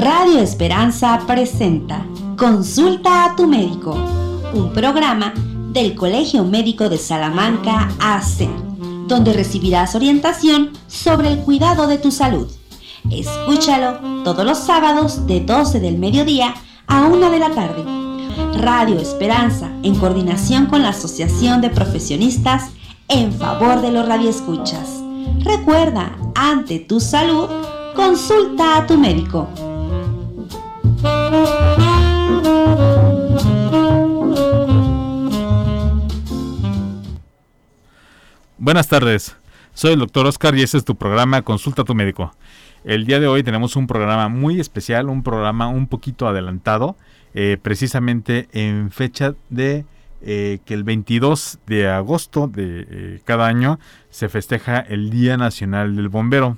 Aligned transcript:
Radio 0.00 0.38
Esperanza 0.38 1.20
presenta 1.26 2.06
Consulta 2.38 3.26
a 3.26 3.36
tu 3.36 3.46
médico, 3.46 3.94
un 4.54 4.72
programa 4.72 5.34
del 5.74 5.94
Colegio 5.94 6.42
Médico 6.42 6.88
de 6.88 6.96
Salamanca 6.96 7.90
AC, 8.00 8.48
donde 9.08 9.34
recibirás 9.34 9.94
orientación 9.94 10.70
sobre 10.86 11.30
el 11.30 11.40
cuidado 11.40 11.86
de 11.86 11.98
tu 11.98 12.10
salud. 12.10 12.50
Escúchalo 13.10 13.98
todos 14.24 14.46
los 14.46 14.56
sábados 14.56 15.26
de 15.26 15.40
12 15.40 15.80
del 15.80 15.98
mediodía 15.98 16.54
a 16.86 17.02
1 17.02 17.30
de 17.30 17.38
la 17.38 17.50
tarde. 17.50 17.84
Radio 18.54 18.98
Esperanza, 18.98 19.70
en 19.82 19.96
coordinación 19.96 20.64
con 20.64 20.80
la 20.80 20.90
Asociación 20.90 21.60
de 21.60 21.68
Profesionistas 21.68 22.70
en 23.08 23.34
favor 23.34 23.82
de 23.82 23.92
los 23.92 24.08
radioescuchas. 24.08 25.02
Recuerda, 25.40 26.16
ante 26.34 26.78
tu 26.78 27.00
salud, 27.00 27.50
consulta 27.94 28.78
a 28.78 28.86
tu 28.86 28.96
médico. 28.96 29.46
Buenas 38.70 38.86
tardes, 38.86 39.36
soy 39.74 39.94
el 39.94 39.98
doctor 39.98 40.28
Oscar 40.28 40.54
y 40.54 40.62
este 40.62 40.78
es 40.78 40.84
tu 40.84 40.94
programa 40.94 41.42
Consulta 41.42 41.82
a 41.82 41.84
tu 41.84 41.96
médico. 41.96 42.32
El 42.84 43.04
día 43.04 43.18
de 43.18 43.26
hoy 43.26 43.42
tenemos 43.42 43.74
un 43.74 43.88
programa 43.88 44.28
muy 44.28 44.60
especial, 44.60 45.08
un 45.08 45.24
programa 45.24 45.66
un 45.66 45.88
poquito 45.88 46.28
adelantado, 46.28 46.94
eh, 47.34 47.56
precisamente 47.60 48.48
en 48.52 48.92
fecha 48.92 49.34
de 49.48 49.86
eh, 50.22 50.60
que 50.64 50.74
el 50.74 50.84
22 50.84 51.58
de 51.66 51.88
agosto 51.88 52.46
de 52.46 52.86
eh, 52.88 53.20
cada 53.24 53.48
año 53.48 53.80
se 54.08 54.28
festeja 54.28 54.78
el 54.78 55.10
Día 55.10 55.36
Nacional 55.36 55.96
del 55.96 56.08
Bombero. 56.08 56.56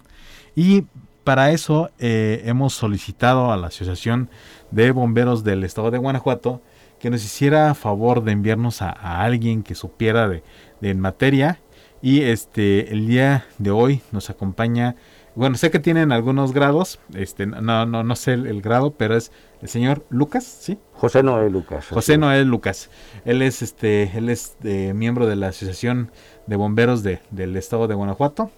Y 0.55 0.85
para 1.25 1.51
eso 1.51 1.89
hemos 1.99 2.75
solicitado 2.75 3.53
a 3.53 3.57
la 3.57 3.69
Asociación 3.69 4.29
de 4.71 4.91
Bomberos 4.91 5.45
del 5.45 5.65
Estado 5.65 5.91
de 5.91 5.97
Guanajuato 5.97 6.61
que 7.01 7.09
nos 7.09 7.25
hiciera 7.25 7.75
favor 7.75 8.23
de 8.23 8.33
enviarnos 8.33 8.83
a, 8.83 8.91
alguien 9.23 9.63
que 9.63 9.75
supiera 9.75 10.29
de, 10.29 10.45
de 10.83 10.95
materia. 10.95 11.62
Y 12.03 12.23
este 12.23 12.93
el 12.93 13.07
día 13.07 13.47
de 13.59 13.71
hoy 13.71 14.03
nos 14.11 14.29
acompaña 14.29 14.97
bueno, 15.35 15.57
sé 15.57 15.71
que 15.71 15.79
tienen 15.79 16.13
algunos 16.13 16.53
grados, 16.53 17.01
este, 17.15 17.47
no, 17.47 17.87
no, 17.87 18.05
no 18.05 18.17
sé 18.17 18.35
el, 18.35 18.61
grado, 18.61 18.93
pero 18.93 19.17
es 19.17 19.33
el 19.63 19.69
señor 19.69 20.05
Lucas, 20.11 20.45
¿sí? 20.45 20.79
José 20.93 21.23
Noé 21.23 21.49
Lucas. 21.49 21.89
José 21.89 22.19
Noé 22.19 22.45
Lucas. 22.45 22.91
Él 23.25 23.41
es, 23.41 23.63
este, 23.63 24.11
él 24.15 24.29
es 24.29 24.57
eh, 24.63 24.93
miembro 24.95 25.27
de 25.27 25.37
la 25.37 25.49
Asociación 25.49 26.11
de 26.47 26.57
Bomberos 26.57 27.03
de, 27.03 27.21
del 27.31 27.57
Estado 27.57 27.89
de 27.89 27.95
Guanajuato 27.95 28.51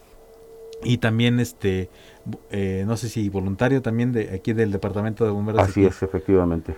y 0.83 0.99
también, 0.99 1.39
este, 1.39 1.91
eh, 2.51 2.83
no 2.89 2.97
sé 2.97 3.09
si 3.09 3.29
voluntario 3.29 3.81
también 3.81 4.11
de 4.11 4.35
aquí 4.35 4.53
del 4.53 4.73
Departamento 4.73 5.25
de 5.25 5.31
Bomberos. 5.31 5.63
Así 5.63 5.85
es, 5.85 6.03
efectivamente 6.03 6.75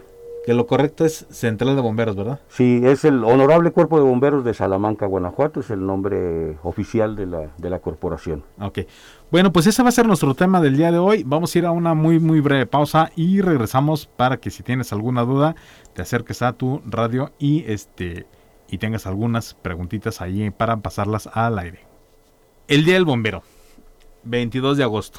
que 0.47 0.55
lo 0.55 0.69
correcto 0.69 1.05
es 1.05 1.27
Central 1.29 1.75
de 1.75 1.83
Bomberos, 1.83 2.15
¿verdad? 2.15 2.39
Sí, 2.47 2.81
es 2.85 3.05
el 3.05 3.25
Honorable 3.25 3.73
Cuerpo 3.73 3.99
de 3.99 4.05
Bomberos 4.05 4.45
de 4.45 4.55
Salamanca, 4.55 5.05
Guanajuato, 5.05 5.59
es 5.59 5.71
el 5.71 5.85
nombre 5.85 6.57
oficial 6.63 7.17
de 7.17 7.27
la, 7.27 7.51
de 7.59 7.69
la 7.69 7.81
corporación. 7.81 8.45
Ok, 8.61 8.79
bueno, 9.33 9.53
pues 9.53 9.67
ese 9.67 9.83
va 9.83 9.89
a 9.89 9.93
ser 9.93 10.07
nuestro 10.07 10.37
tema 10.37 10.61
del 10.61 10.77
día 10.77 10.93
de 10.93 10.99
hoy. 10.99 11.25
Vamos 11.27 11.53
a 11.53 11.59
ir 11.59 11.67
a 11.67 11.73
una 11.73 11.95
muy, 11.95 12.21
muy 12.21 12.39
breve 12.39 12.65
pausa 12.65 13.11
y 13.17 13.41
regresamos 13.41 14.07
para 14.07 14.37
que 14.37 14.53
si 14.53 14.63
tienes 14.63 14.93
alguna 14.93 15.25
duda, 15.25 15.57
te 15.95 16.03
acerques 16.03 16.41
a 16.43 16.53
tu 16.53 16.81
radio 16.87 17.33
y, 17.41 17.65
este, 17.67 18.29
y 18.71 18.79
tengas 18.79 19.05
algunas 19.09 19.55
preguntitas 19.55 20.21
ahí 20.21 20.51
para 20.51 20.77
pasarlas 20.77 21.29
al 21.33 21.59
aire. 21.59 21.81
El 22.69 22.85
Día 22.85 22.95
del 22.95 23.05
Bombero, 23.05 23.43
22 24.23 24.77
de 24.77 24.85
agosto. 24.85 25.19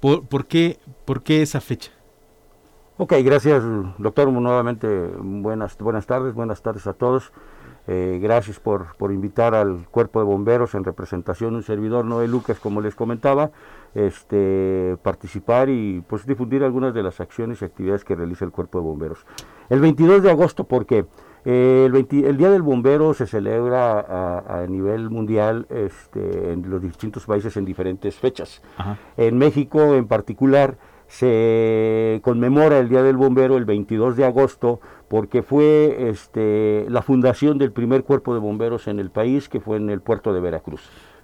¿Por, 0.00 0.26
por, 0.26 0.46
qué, 0.46 0.80
¿Por 1.04 1.22
qué 1.22 1.40
esa 1.40 1.60
fecha? 1.60 1.92
Ok, 2.96 3.12
gracias 3.24 3.64
doctor. 3.98 4.30
Nuevamente 4.30 4.86
buenas, 5.18 5.76
buenas 5.78 6.06
tardes, 6.06 6.32
buenas 6.32 6.62
tardes 6.62 6.86
a 6.86 6.92
todos. 6.92 7.32
Eh, 7.88 8.20
gracias 8.22 8.60
por, 8.60 8.96
por, 8.96 9.10
invitar 9.10 9.52
al 9.56 9.88
cuerpo 9.90 10.20
de 10.20 10.24
bomberos 10.24 10.76
en 10.76 10.84
representación 10.84 11.50
de 11.50 11.56
un 11.56 11.62
servidor, 11.64 12.04
Noé 12.04 12.28
Lucas, 12.28 12.60
como 12.60 12.80
les 12.80 12.94
comentaba, 12.94 13.50
este, 13.96 14.96
participar 15.02 15.68
y 15.70 16.02
pues 16.06 16.24
difundir 16.24 16.62
algunas 16.62 16.94
de 16.94 17.02
las 17.02 17.20
acciones 17.20 17.60
y 17.60 17.64
actividades 17.64 18.04
que 18.04 18.14
realiza 18.14 18.44
el 18.44 18.52
cuerpo 18.52 18.78
de 18.78 18.84
bomberos. 18.84 19.26
El 19.68 19.80
22 19.80 20.22
de 20.22 20.30
agosto, 20.30 20.62
porque 20.62 21.04
eh, 21.44 21.90
el, 21.92 22.36
Día 22.38 22.50
del 22.50 22.62
Bombero 22.62 23.12
se 23.12 23.26
celebra 23.26 24.40
a, 24.46 24.66
nivel 24.68 25.10
mundial 25.10 25.66
este, 25.68 26.52
en 26.52 26.70
los 26.70 26.80
distintos 26.80 27.26
países 27.26 27.56
en 27.56 27.64
diferentes 27.64 28.14
fechas. 28.14 28.62
En 29.16 29.36
México 29.36 29.94
en 29.94 30.06
particular, 30.06 30.78
se 31.08 32.20
conmemora 32.22 32.78
el 32.78 32.88
Día 32.88 33.02
del 33.02 33.16
Bombero 33.16 33.56
el 33.56 33.64
22 33.64 34.16
de 34.16 34.24
agosto 34.24 34.80
porque 35.08 35.42
fue 35.42 36.08
este, 36.10 36.86
la 36.88 37.02
fundación 37.02 37.58
del 37.58 37.72
primer 37.72 38.04
cuerpo 38.04 38.34
de 38.34 38.40
bomberos 38.40 38.88
en 38.88 38.98
el 38.98 39.10
país, 39.10 39.48
que 39.48 39.60
fue 39.60 39.76
en 39.76 39.90
el 39.90 40.00
puerto 40.00 40.32
de 40.32 40.40
Veracruz. 40.40 40.82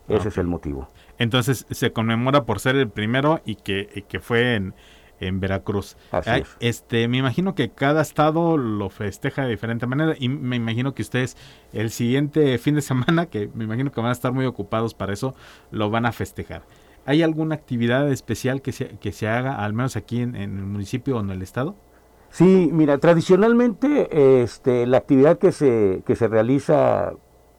Ese 0.09 0.29
es 0.29 0.39
el 0.39 0.47
motivo. 0.47 0.89
Entonces 1.19 1.67
se 1.71 1.93
conmemora 1.93 2.45
por 2.45 2.59
ser 2.59 2.77
el 2.77 2.89
primero 2.89 3.41
y 3.45 3.55
que, 3.57 4.05
que 4.09 4.19
fue 4.19 4.57
en, 4.57 4.75
en 5.21 5.39
Veracruz. 5.39 5.97
Así 6.11 6.43
Este, 6.59 7.07
me 7.07 7.19
imagino 7.19 7.55
que 7.55 7.71
cada 7.71 8.03
estado 8.03 8.57
lo 8.57 8.91
festeja 8.91 9.45
de 9.45 9.51
diferente 9.51 9.87
manera 9.87 10.15
y 10.19 10.29
me 10.29 10.57
imagino 10.57 10.95
que 10.95 11.03
ustedes 11.03 11.37
el 11.73 11.91
siguiente 11.91 12.59
fin 12.59 12.75
de 12.75 12.83
semana, 12.83 13.27
que 13.27 13.51
me 13.55 13.65
imagino 13.65 13.93
que 13.93 14.01
van 14.01 14.11
a 14.11 14.12
estar 14.12 14.33
muy 14.33 14.47
ocupados 14.47 14.95
para 14.95 15.12
eso, 15.12 15.35
lo 15.71 15.91
van 15.91 16.07
a 16.07 16.12
festejar. 16.12 16.62
¿Hay 17.06 17.22
alguna 17.22 17.55
actividad 17.55 18.11
especial 18.11 18.62
que 18.62 18.72
se, 18.72 18.99
que 18.99 19.12
se 19.12 19.28
haga, 19.28 19.65
al 19.65 19.72
menos 19.72 19.97
aquí 19.97 20.21
en, 20.21 20.37
el 20.37 20.50
municipio 20.50 21.16
o 21.16 21.21
en 21.21 21.31
el 21.31 21.43
estado? 21.43 21.75
Sí, 22.31 22.71
mira, 22.72 22.99
tradicionalmente 22.99 24.43
este, 24.43 24.87
la 24.87 24.99
actividad 24.99 25.38
que 25.38 25.50
se, 25.50 26.03
que 26.06 26.15
se 26.15 26.28
realiza 26.28 27.12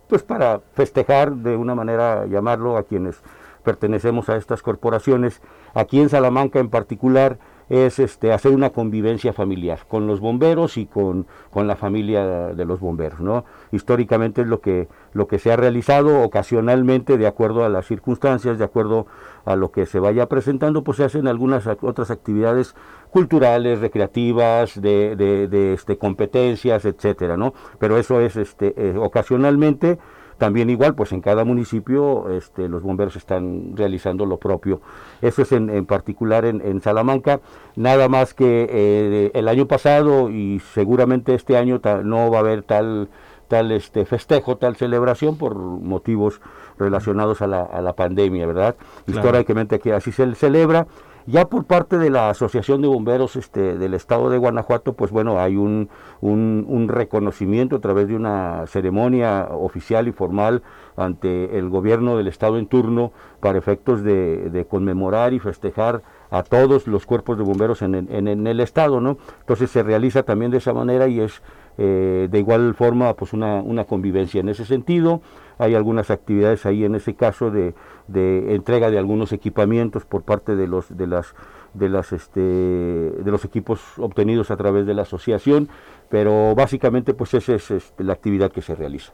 pues 0.08 0.24
para 0.24 0.62
festejar 0.74 1.36
de 1.36 1.56
una 1.56 1.74
manera, 1.74 2.26
llamarlo, 2.26 2.78
a 2.78 2.84
quienes 2.84 3.22
pertenecemos 3.64 4.30
a 4.30 4.36
estas 4.36 4.62
corporaciones, 4.62 5.42
aquí 5.74 6.02
en 6.02 6.10
Salamanca 6.10 6.60
en 6.60 6.70
particular, 6.70 7.40
es 7.70 8.00
este, 8.00 8.34
hacer 8.34 8.52
una 8.52 8.72
convivencia 8.72 9.32
familiar 9.32 9.80
con 9.88 10.06
los 10.06 10.20
bomberos 10.20 10.78
y 10.78 10.86
con, 10.86 11.26
con, 11.52 11.68
la 11.68 11.78
familia 11.78 12.48
de 12.48 12.66
los 12.66 12.82
bomberos. 12.82 13.22
¿no? 13.22 13.46
Históricamente 13.72 14.42
es 14.42 14.48
lo 14.48 14.62
que, 14.62 14.88
lo 15.14 15.28
que 15.28 15.40
se 15.40 15.52
ha 15.52 15.56
realizado 15.56 16.22
ocasionalmente 16.24 17.18
de 17.18 17.28
acuerdo 17.28 17.64
a 17.64 17.70
las 17.70 17.86
circunstancias, 17.86 18.58
de 18.58 18.66
acuerdo 18.66 19.08
a 19.46 19.56
lo 19.56 19.72
que 19.72 19.86
se 19.86 20.00
vaya 20.00 20.28
presentando, 20.28 20.84
pues 20.84 20.98
se 20.98 21.04
hacen 21.04 21.28
algunas 21.28 21.68
otras 21.82 22.12
actividades 22.12 22.76
culturales, 23.10 23.80
recreativas, 23.80 24.80
de, 24.82 25.16
de, 25.16 25.74
este, 25.74 25.98
competencias, 25.98 26.86
etcétera, 26.86 27.38
¿no? 27.38 27.54
Pero 27.80 27.98
eso 27.98 28.20
es 28.22 28.36
este, 28.36 28.74
eh, 28.78 28.98
ocasionalmente 28.98 30.00
también 30.42 30.72
igual, 30.72 30.96
pues 30.96 31.12
en 31.12 31.22
cada 31.22 31.44
municipio 31.46 32.32
este, 32.32 32.68
los 32.68 32.82
bomberos 32.82 33.16
están 33.16 33.78
realizando 33.78 34.26
lo 34.26 34.38
propio. 34.38 34.82
Eso 35.22 35.44
es 35.44 35.52
en, 35.52 35.86
particular 35.86 36.46
en, 36.46 36.82
Salamanca. 36.82 37.42
Nada 37.76 38.10
más 38.10 38.34
que 38.34 38.68
eh, 38.68 39.32
el 39.36 39.48
año 39.48 39.68
pasado 39.68 40.32
y 40.32 40.60
seguramente 40.74 41.36
este 41.36 41.58
año 41.58 41.80
no 42.04 42.32
va 42.32 42.38
a 42.38 42.40
haber 42.40 42.64
tal 42.64 43.10
tal 43.52 43.70
este 43.74 44.06
festejo, 44.06 44.56
tal 44.56 44.78
celebración 44.78 45.38
por 45.38 45.58
motivos 45.58 46.40
relacionados 46.80 47.42
a 47.42 47.48
la, 47.48 47.64
a 47.64 47.82
la 47.82 47.92
pandemia, 47.92 48.48
¿verdad? 48.48 48.78
Históricamente 49.08 49.80
que 49.80 49.92
así 49.92 50.14
se 50.14 50.34
celebra 50.36 50.88
ya 51.28 51.50
por 51.50 51.66
parte 51.66 51.98
de 51.98 52.10
la 52.10 52.30
Asociación 52.30 52.82
de 52.82 52.88
Bomberos 52.88 53.36
este, 53.36 53.78
del 53.78 53.94
Estado 53.94 54.30
de 54.30 54.38
Guanajuato, 54.38 54.94
pues 54.94 55.12
bueno, 55.12 55.38
hay 55.40 55.58
un, 55.58 55.90
un, 56.22 56.88
reconocimiento 56.88 57.76
a 57.76 57.80
través 57.80 58.08
de 58.08 58.16
una 58.16 58.66
ceremonia 58.68 59.50
oficial 59.52 60.08
y 60.08 60.14
formal 60.14 60.64
ante 60.96 61.58
el 61.58 61.70
gobierno 61.70 62.18
del 62.18 62.28
Estado 62.28 62.58
en 62.58 62.68
turno 62.68 63.12
para 63.42 63.60
efectos 63.60 64.02
de, 64.02 64.50
de 64.50 64.66
conmemorar 64.66 65.34
y 65.34 65.40
festejar 65.40 66.02
a 66.32 66.44
todos 66.44 66.88
los 66.88 67.06
cuerpos 67.06 67.38
de 67.38 67.44
bomberos 67.44 67.82
en, 67.82 67.96
en, 67.96 68.28
en, 68.28 68.48
el 68.48 68.62
Estado, 68.62 69.02
¿no? 69.02 69.18
Entonces 69.42 69.70
se 69.70 69.84
realiza 69.84 70.24
también 70.24 70.50
de 70.52 70.58
esa 70.58 70.74
manera 70.74 71.08
y 71.08 71.20
es 71.20 71.42
eh, 71.84 72.28
de 72.30 72.38
igual 72.38 72.76
forma 72.76 73.16
pues 73.16 73.34
una, 73.34 73.56
una 73.56 73.86
convivencia 73.86 74.40
en 74.40 74.50
ese 74.50 74.66
sentido. 74.66 75.24
Hay 75.58 75.74
algunas 75.74 76.12
actividades 76.12 76.68
ahí 76.68 76.86
en 76.86 76.94
ese 76.94 77.16
caso 77.16 77.50
de, 77.50 77.74
de 78.08 78.54
entrega 78.54 78.92
de 78.92 79.00
algunos 79.00 79.34
equipamientos 79.34 80.06
por 80.06 80.22
parte 80.22 80.56
de 80.56 80.68
los 80.68 80.96
de 80.96 81.08
las 81.08 81.34
de 81.74 81.90
las 81.90 82.14
este 82.14 82.40
de 82.40 83.32
los 83.32 83.46
equipos 83.46 83.82
obtenidos 83.98 84.52
a 84.52 84.58
través 84.58 84.86
de 84.86 84.94
la 84.94 85.04
asociación 85.04 85.70
pero 86.10 86.54
básicamente 86.54 87.14
pues 87.16 87.34
esa 87.34 87.56
es 87.56 87.72
este, 87.72 88.04
la 88.04 88.14
actividad 88.14 88.52
que 88.52 88.62
se 88.62 88.76
realiza 88.76 89.14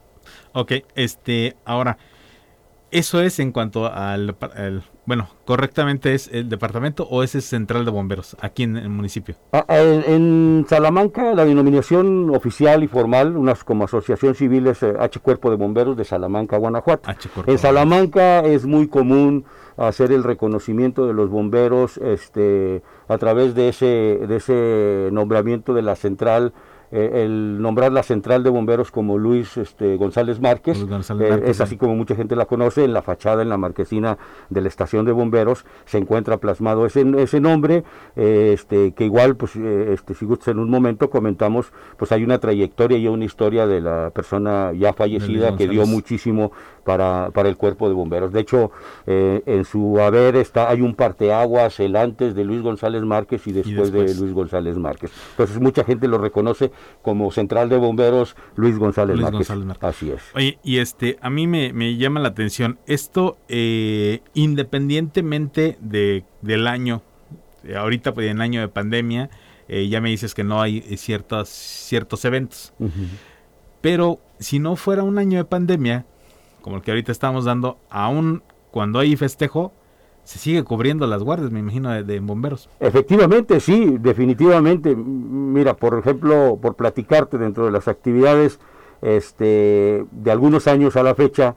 ok 0.53 0.71
este 0.95 1.55
ahora 1.65 1.99
Eso 2.89 3.21
es 3.21 3.39
en 3.39 3.51
cuanto 3.51 3.91
al, 3.91 4.35
bueno, 5.05 5.27
correctamente 5.45 6.13
es 6.13 6.29
el 6.31 6.47
departamento 6.47 7.05
o 7.09 7.21
es 7.21 7.35
el 7.35 7.41
central 7.41 7.83
de 7.83 7.91
bomberos 7.91 8.37
aquí 8.39 8.63
en 8.63 8.77
el 8.77 8.89
municipio. 8.89 9.35
Ah, 9.51 9.65
ah, 9.67 9.77
en, 9.77 10.65
Salamanca 10.69 11.33
la 11.33 11.43
denominación 11.43 12.33
oficial 12.33 12.83
y 12.83 12.87
formal, 12.87 13.35
unas 13.35 13.65
como 13.65 13.85
asociación 13.85 14.35
civil 14.35 14.67
es 14.67 14.83
eh, 14.83 14.93
H 14.97 15.19
Cuerpo 15.19 15.49
de 15.49 15.57
Bomberos 15.57 15.97
de 15.97 16.05
Salamanca, 16.05 16.57
Guanajuato. 16.57 17.09
en 17.45 17.57
Salamanca 17.57 18.39
es 18.39 18.65
muy 18.65 18.87
común 18.87 19.43
hacer 19.75 20.11
el 20.11 20.23
reconocimiento 20.23 21.07
de 21.07 21.13
los 21.13 21.29
bomberos 21.29 21.97
este 21.97 22.81
a 23.07 23.17
través 23.17 23.53
de 23.53 23.69
ese 23.69 23.85
de 23.85 24.35
ese 24.37 25.09
nombramiento 25.11 25.73
de 25.73 25.83
la 25.83 25.95
central 25.95 26.53
eh, 26.91 27.23
el 27.25 27.61
nombrar 27.61 27.91
la 27.91 28.03
central 28.03 28.43
de 28.43 28.49
bomberos 28.49 28.91
como 28.91 29.17
Luis 29.17 29.57
este, 29.57 29.97
González 29.97 30.39
Márquez, 30.39 30.77
eh, 31.19 31.43
es 31.45 31.59
así 31.59 31.75
como 31.75 31.95
mucha 31.95 32.15
gente 32.15 32.35
la 32.35 32.45
conoce, 32.45 32.85
en 32.85 32.93
la 32.93 33.01
fachada, 33.01 33.41
en 33.41 33.49
la 33.49 33.57
marquesina 33.57 34.17
de 34.49 34.61
la 34.61 34.67
estación 34.67 35.05
de 35.05 35.11
bomberos 35.11 35.65
se 35.85 35.97
encuentra 35.97 36.37
plasmado 36.37 36.85
ese, 36.85 37.05
ese 37.17 37.39
nombre, 37.39 37.83
eh, 38.15 38.51
este, 38.53 38.93
que 38.93 39.05
igual, 39.05 39.35
pues, 39.35 39.55
este, 39.55 40.13
si 40.13 40.25
gustas 40.25 40.49
en 40.49 40.59
un 40.59 40.69
momento 40.69 41.09
comentamos, 41.09 41.71
pues 41.97 42.11
hay 42.11 42.23
una 42.23 42.39
trayectoria 42.39 42.97
y 42.97 43.07
una 43.07 43.25
historia 43.25 43.67
de 43.67 43.81
la 43.81 44.11
persona 44.11 44.71
ya 44.73 44.93
fallecida 44.93 45.55
que 45.55 45.67
dio 45.67 45.85
muchísimo 45.85 46.51
para, 46.83 47.31
para 47.33 47.49
el 47.49 47.57
cuerpo 47.57 47.89
de 47.89 47.95
bomberos. 47.95 48.31
De 48.31 48.39
hecho, 48.39 48.71
en 49.05 49.65
su 49.65 49.99
haber 49.99 50.37
está, 50.37 50.69
hay 50.69 50.81
un 50.81 50.95
parteaguas, 50.95 51.79
el 51.79 51.95
antes 51.95 52.33
de 52.35 52.45
Luis 52.45 52.61
González 52.61 53.03
Márquez 53.03 53.45
y 53.47 53.51
después, 53.51 53.91
de 53.91 54.15
Luis 54.15 54.33
González 54.33 54.77
Márquez. 54.77 55.11
Entonces 55.31 55.59
mucha 55.59 55.83
gente 55.83 56.07
lo 56.07 56.17
reconoce 56.17 56.71
como 57.01 57.31
central 57.31 57.69
de 57.69 57.77
bomberos 57.77 58.35
Luis 58.55 58.77
González, 58.77 59.17
Márquez. 59.17 59.49
Así 59.81 60.11
es. 60.11 60.21
Oye, 60.33 60.59
y 60.63 60.79
este, 60.79 61.17
a 61.21 61.29
mí 61.29 61.47
me, 61.47 61.97
llama 61.97 62.19
la 62.19 62.29
atención, 62.29 62.79
esto 62.85 63.37
eh, 63.47 64.21
independientemente 64.33 65.77
de, 65.81 66.25
del 66.41 66.67
año, 66.67 67.01
eh, 67.63 67.75
ahorita 67.75 68.13
pues, 68.13 68.29
en 68.29 68.41
año 68.41 68.61
de 68.61 68.67
pandemia, 68.67 69.29
eh, 69.67 69.87
ya 69.89 70.01
me 70.01 70.09
dices 70.09 70.33
que 70.33 70.43
no 70.43 70.61
hay 70.61 70.81
ciertos, 70.97 71.49
ciertos 71.49 72.23
eventos. 72.25 72.73
Pero 73.81 74.19
si 74.39 74.59
no 74.59 74.75
fuera 74.75 75.03
un 75.03 75.17
año 75.17 75.37
de 75.37 75.45
pandemia, 75.45 76.05
como 76.61 76.77
el 76.77 76.81
que 76.81 76.91
ahorita 76.91 77.11
estamos 77.11 77.45
dando, 77.45 77.77
aún 77.89 78.43
cuando 78.71 78.99
hay 78.99 79.15
festejo, 79.15 79.73
se 80.27 80.39
sigue 80.39 80.65
cubriendo 80.65 81.07
las 81.07 81.23
guardias, 81.23 81.51
me 81.51 81.61
imagino, 81.61 82.03
de, 82.03 82.19
bomberos. 82.19 82.67
Efectivamente, 82.81 83.61
sí, 83.61 83.95
definitivamente. 83.97 84.93
Mira, 84.93 85.73
por 85.73 85.97
ejemplo, 85.97 86.59
por 86.61 86.75
platicarte 86.75 87.37
dentro 87.37 87.63
de 87.63 87.71
las 87.71 87.87
actividades 87.87 88.59
este, 89.01 90.05
de 90.11 90.31
algunos 90.31 90.67
años 90.67 90.97
a 90.97 91.03
la 91.03 91.15
fecha, 91.15 91.55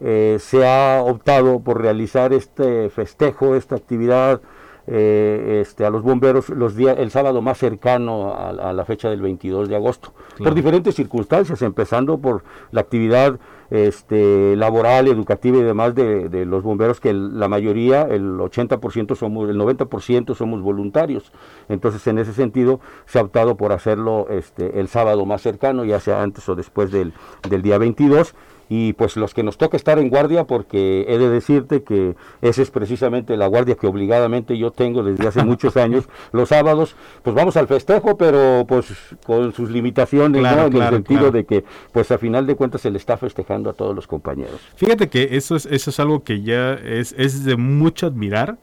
eh, 0.00 0.36
se 0.38 0.64
ha 0.64 1.02
optado 1.02 1.58
por 1.64 1.82
realizar 1.82 2.32
este 2.32 2.90
festejo, 2.90 3.56
esta 3.56 3.74
actividad 3.74 4.40
eh, 4.86 5.58
este, 5.60 5.84
a 5.84 5.90
los 5.90 6.02
bomberos 6.02 6.48
los 6.48 6.76
días, 6.76 6.98
el 7.00 7.10
sábado 7.10 7.42
más 7.42 7.58
cercano 7.58 8.34
a, 8.34 8.72
la 8.72 8.84
fecha 8.84 9.10
del 9.10 9.20
22 9.20 9.68
de 9.68 9.74
agosto, 9.74 10.14
por 10.38 10.54
diferentes 10.54 10.94
circunstancias, 10.94 11.60
empezando 11.62 12.18
por 12.18 12.44
la 12.70 12.82
actividad 12.82 13.40
este, 13.72 14.54
laboral, 14.54 15.08
educativa 15.08 15.56
y 15.56 15.62
demás 15.62 15.94
de, 15.94 16.44
los 16.44 16.62
bomberos, 16.62 17.00
que 17.00 17.14
la 17.14 17.48
mayoría, 17.48 18.02
el 18.02 18.36
80% 18.36 19.16
somos, 19.16 19.48
el 19.48 19.58
90% 19.58 20.34
somos 20.34 20.60
voluntarios. 20.60 21.32
Entonces, 21.70 22.06
en 22.06 22.18
ese 22.18 22.34
sentido, 22.34 22.80
se 23.06 23.18
ha 23.18 23.22
optado 23.22 23.56
por 23.56 23.72
hacerlo 23.72 24.26
este, 24.28 24.78
el 24.78 24.88
sábado 24.88 25.24
más 25.24 25.40
cercano, 25.40 25.86
ya 25.86 26.00
sea 26.00 26.22
antes 26.22 26.46
o 26.50 26.54
después 26.54 26.90
del, 26.90 27.14
del 27.48 27.62
día 27.62 27.78
22 27.78 28.34
y 28.74 28.94
pues 28.94 29.18
los 29.18 29.34
que 29.34 29.42
nos 29.42 29.58
toca 29.58 29.76
estar 29.76 29.98
en 29.98 30.08
guardia, 30.08 30.44
porque 30.44 31.04
he 31.06 31.18
de 31.18 31.28
decirte 31.28 31.82
que 31.82 32.14
esa 32.40 32.62
es 32.62 32.70
precisamente 32.70 33.36
la 33.36 33.46
guardia 33.46 33.74
que 33.74 33.86
obligadamente 33.86 34.56
yo 34.56 34.70
tengo 34.70 35.02
desde 35.02 35.28
hace 35.28 35.44
muchos 35.44 35.76
años, 35.86 36.08
los 36.32 36.48
sábados, 36.48 36.96
pues 37.22 37.36
vamos 37.36 37.58
al 37.58 37.66
festejo, 37.68 38.16
pero 38.16 38.64
pues 38.66 38.86
con 39.26 39.52
sus 39.52 39.68
limitaciones, 39.68 40.40
¿no? 40.40 40.66
En 40.68 40.76
el 40.76 40.88
sentido 40.88 41.30
de 41.30 41.44
que 41.44 41.64
pues 41.92 42.10
a 42.12 42.16
final 42.16 42.46
de 42.46 42.56
cuentas 42.56 42.80
se 42.80 42.90
le 42.90 42.96
está 42.96 43.18
festejando 43.18 43.68
a 43.68 43.74
todos 43.74 43.94
los 43.94 44.06
compañeros. 44.06 44.58
Fíjate 44.76 45.10
que 45.10 45.36
eso 45.36 45.54
es, 45.54 45.66
eso 45.66 45.90
es 45.90 46.00
algo 46.00 46.24
que 46.24 46.40
ya 46.40 46.72
es, 46.72 47.14
es 47.18 47.44
de 47.44 47.58
mucho 47.58 48.06
admirar 48.06 48.56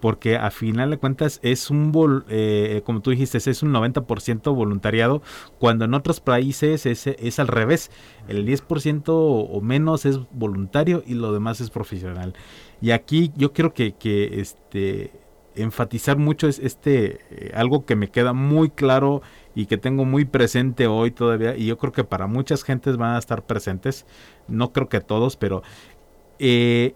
porque 0.00 0.36
a 0.36 0.50
final 0.50 0.90
de 0.90 0.98
cuentas 0.98 1.40
es 1.42 1.70
un, 1.70 1.92
eh, 2.28 2.82
como 2.84 3.00
tú 3.00 3.10
dijiste, 3.10 3.38
es 3.38 3.62
un 3.62 3.72
90% 3.72 4.54
voluntariado, 4.54 5.22
cuando 5.58 5.84
en 5.84 5.94
otros 5.94 6.20
países 6.20 6.86
es, 6.86 7.06
es 7.06 7.38
al 7.38 7.48
revés, 7.48 7.90
el 8.28 8.46
10% 8.46 9.04
o 9.08 9.60
menos 9.60 10.06
es 10.06 10.20
voluntario 10.32 11.02
y 11.06 11.14
lo 11.14 11.32
demás 11.32 11.60
es 11.60 11.70
profesional. 11.70 12.34
Y 12.80 12.90
aquí 12.90 13.32
yo 13.36 13.52
quiero 13.52 13.72
que, 13.72 13.92
que 13.92 14.40
este, 14.40 15.12
enfatizar 15.56 16.18
mucho 16.18 16.46
es 16.48 16.58
este, 16.58 17.20
eh, 17.30 17.52
algo 17.54 17.84
que 17.84 17.96
me 17.96 18.08
queda 18.08 18.32
muy 18.32 18.70
claro 18.70 19.22
y 19.54 19.66
que 19.66 19.78
tengo 19.78 20.04
muy 20.04 20.24
presente 20.24 20.86
hoy 20.86 21.10
todavía, 21.10 21.56
y 21.56 21.66
yo 21.66 21.78
creo 21.78 21.92
que 21.92 22.04
para 22.04 22.26
muchas 22.26 22.62
gentes 22.62 22.96
van 22.96 23.14
a 23.14 23.18
estar 23.18 23.46
presentes, 23.46 24.06
no 24.48 24.72
creo 24.72 24.88
que 24.88 25.00
todos, 25.00 25.36
pero 25.36 25.62
eh, 26.38 26.94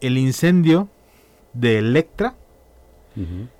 el 0.00 0.16
incendio 0.16 0.88
de 1.58 1.78
Electra, 1.78 2.34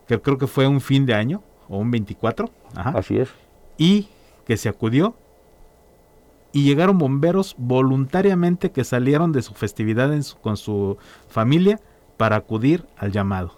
que 0.06 0.20
creo 0.20 0.38
que 0.38 0.46
fue 0.46 0.66
un 0.66 0.80
fin 0.80 1.04
de 1.04 1.14
año, 1.14 1.42
o 1.68 1.78
un 1.78 1.90
24. 1.90 2.50
Así 2.74 3.18
es. 3.18 3.28
Y 3.76 4.08
que 4.46 4.56
se 4.56 4.68
acudió 4.68 5.14
y 6.52 6.64
llegaron 6.64 6.98
bomberos 6.98 7.54
voluntariamente 7.58 8.70
que 8.70 8.84
salieron 8.84 9.32
de 9.32 9.42
su 9.42 9.54
festividad 9.54 10.10
con 10.40 10.56
su 10.56 10.96
familia 11.28 11.80
para 12.16 12.36
acudir 12.36 12.86
al 12.96 13.12
llamado. 13.12 13.57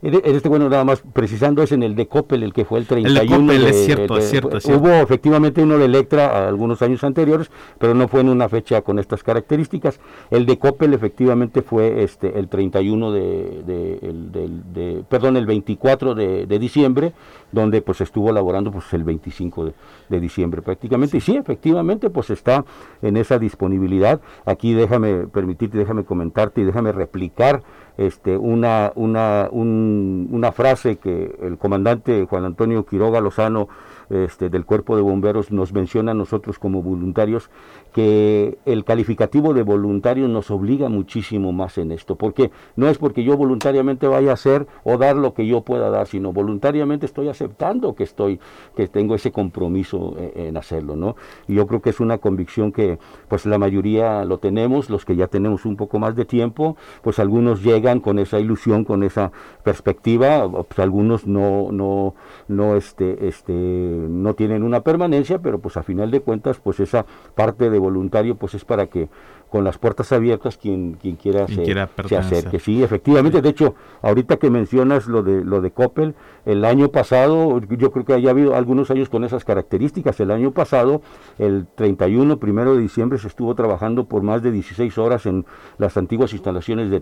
En 0.00 0.14
este, 0.24 0.48
bueno, 0.48 0.68
nada 0.68 0.84
más 0.84 1.02
precisando, 1.12 1.60
es 1.60 1.72
en 1.72 1.82
el 1.82 1.96
de 1.96 2.06
Coppel, 2.06 2.44
el 2.44 2.52
que 2.52 2.64
fue 2.64 2.78
el 2.78 2.86
31. 2.86 3.20
El 3.20 3.28
de 3.28 3.36
Coppel, 3.36 3.66
es, 3.66 3.84
cierto, 3.84 4.16
es 4.16 4.30
cierto, 4.30 4.58
Hubo 4.68 4.90
efectivamente 4.90 5.60
uno 5.60 5.76
de 5.76 5.86
Electra 5.86 6.46
algunos 6.46 6.82
años 6.82 7.02
anteriores, 7.02 7.50
pero 7.78 7.94
no 7.94 8.06
fue 8.06 8.20
en 8.20 8.28
una 8.28 8.48
fecha 8.48 8.82
con 8.82 9.00
estas 9.00 9.24
características. 9.24 9.98
El 10.30 10.46
de 10.46 10.56
Coppel 10.56 10.94
efectivamente 10.94 11.62
fue 11.62 12.04
este 12.04 12.38
el 12.38 12.48
31 12.48 13.10
de, 13.10 13.62
de, 13.66 15.04
perdón, 15.08 15.36
el 15.36 15.46
24 15.46 16.14
de, 16.14 16.58
diciembre, 16.60 17.12
donde 17.50 17.82
pues 17.82 18.00
estuvo 18.00 18.30
laborando 18.30 18.70
pues 18.70 18.92
el 18.92 19.02
25 19.02 19.72
de, 20.08 20.20
diciembre 20.20 20.62
prácticamente. 20.62 21.16
Y 21.16 21.20
sí, 21.20 21.36
efectivamente, 21.36 22.08
pues 22.08 22.30
está 22.30 22.64
en 23.02 23.16
esa 23.16 23.40
disponibilidad. 23.40 24.20
Aquí 24.44 24.74
déjame 24.74 25.26
permitirte, 25.26 25.76
déjame 25.76 26.04
comentarte 26.04 26.60
y 26.60 26.64
déjame 26.64 26.92
replicar 26.92 27.62
este, 27.98 28.36
una, 28.36 28.92
una, 28.94 29.48
una 29.50 30.52
frase 30.52 30.96
que 30.96 31.36
el 31.42 31.58
comandante 31.58 32.26
Juan 32.26 32.44
Antonio 32.44 32.86
Quiroga 32.86 33.20
Lozano 33.20 33.68
este, 34.10 34.50
del 34.50 34.64
Cuerpo 34.64 34.96
de 34.96 35.02
Bomberos 35.02 35.50
nos 35.50 35.72
menciona 35.72 36.12
a 36.12 36.14
nosotros 36.14 36.58
como 36.58 36.82
voluntarios 36.82 37.50
que 37.92 38.58
el 38.64 38.84
calificativo 38.84 39.54
de 39.54 39.62
voluntario 39.62 40.28
nos 40.28 40.50
obliga 40.50 40.88
muchísimo 40.88 41.52
más 41.52 41.78
en 41.78 41.92
esto, 41.92 42.16
porque 42.16 42.50
no 42.76 42.88
es 42.88 42.98
porque 42.98 43.24
yo 43.24 43.36
voluntariamente 43.36 44.06
vaya 44.06 44.30
a 44.30 44.34
hacer 44.34 44.66
o 44.84 44.98
dar 44.98 45.16
lo 45.16 45.34
que 45.34 45.46
yo 45.46 45.62
pueda 45.62 45.90
dar, 45.90 46.06
sino 46.06 46.32
voluntariamente 46.32 47.06
estoy 47.06 47.28
aceptando 47.28 47.94
que 47.94 48.04
estoy, 48.04 48.40
que 48.76 48.88
tengo 48.88 49.14
ese 49.14 49.32
compromiso 49.32 50.16
en, 50.34 50.56
hacerlo, 50.56 50.96
¿no? 50.96 51.16
Y 51.46 51.54
yo 51.54 51.66
creo 51.66 51.80
que 51.80 51.90
es 51.90 52.00
una 52.00 52.18
convicción 52.18 52.72
que, 52.72 52.98
pues 53.28 53.46
la 53.46 53.58
mayoría 53.58 54.24
lo 54.24 54.38
tenemos, 54.38 54.90
los 54.90 55.04
que 55.04 55.16
ya 55.16 55.28
tenemos 55.28 55.64
un 55.64 55.76
poco 55.76 55.98
más 55.98 56.16
de 56.16 56.24
tiempo, 56.24 56.76
pues 57.02 57.18
algunos 57.18 57.62
llegan 57.62 58.00
con 58.00 58.18
esa 58.18 58.38
ilusión, 58.40 58.84
con 58.84 59.02
esa 59.02 59.32
perspectiva, 59.62 60.48
pues 60.50 60.78
algunos 60.78 61.26
no, 61.26 61.70
no, 61.72 62.14
no, 62.48 62.76
este, 62.76 63.28
este, 63.28 63.52
no 63.98 64.34
tienen 64.34 64.62
una 64.62 64.80
permanencia, 64.80 65.38
pero 65.38 65.58
pues 65.58 65.76
a 65.76 65.82
final 65.82 66.10
de 66.10 66.20
cuentas, 66.20 66.58
pues 66.58 66.80
esa 66.80 67.06
parte 67.34 67.70
de 67.70 67.78
voluntario, 67.78 68.36
pues 68.36 68.54
es 68.54 68.64
para 68.64 68.86
que 68.86 69.08
con 69.48 69.64
las 69.64 69.78
puertas 69.78 70.12
abiertas 70.12 70.58
quien, 70.58 70.94
quien 70.94 71.16
quiera, 71.16 71.46
se, 71.46 72.16
acerque. 72.16 72.58
Sí, 72.58 72.82
efectivamente, 72.82 73.40
de 73.40 73.48
hecho, 73.48 73.74
ahorita 74.02 74.36
que 74.36 74.50
mencionas 74.50 75.06
lo 75.06 75.22
de, 75.22 75.44
lo 75.44 75.60
de 75.60 75.70
Coppel, 75.70 76.14
el 76.44 76.64
año 76.64 76.90
pasado, 76.90 77.60
yo 77.60 77.90
creo 77.90 78.04
que 78.04 78.12
haya 78.12 78.30
habido 78.30 78.54
algunos 78.54 78.90
años 78.90 79.08
con 79.08 79.24
esas 79.24 79.44
características. 79.44 80.20
El 80.20 80.30
año 80.30 80.52
pasado, 80.52 81.00
el 81.38 81.66
31, 81.74 82.38
primero 82.38 82.74
de 82.74 82.82
diciembre, 82.82 83.18
se 83.18 83.28
estuvo 83.28 83.54
trabajando 83.54 84.04
por 84.04 84.22
más 84.22 84.42
de 84.42 84.52
16 84.52 84.98
horas 84.98 85.26
en 85.26 85.46
las 85.78 85.96
antiguas 85.96 86.32
instalaciones 86.32 86.90
de 86.90 87.00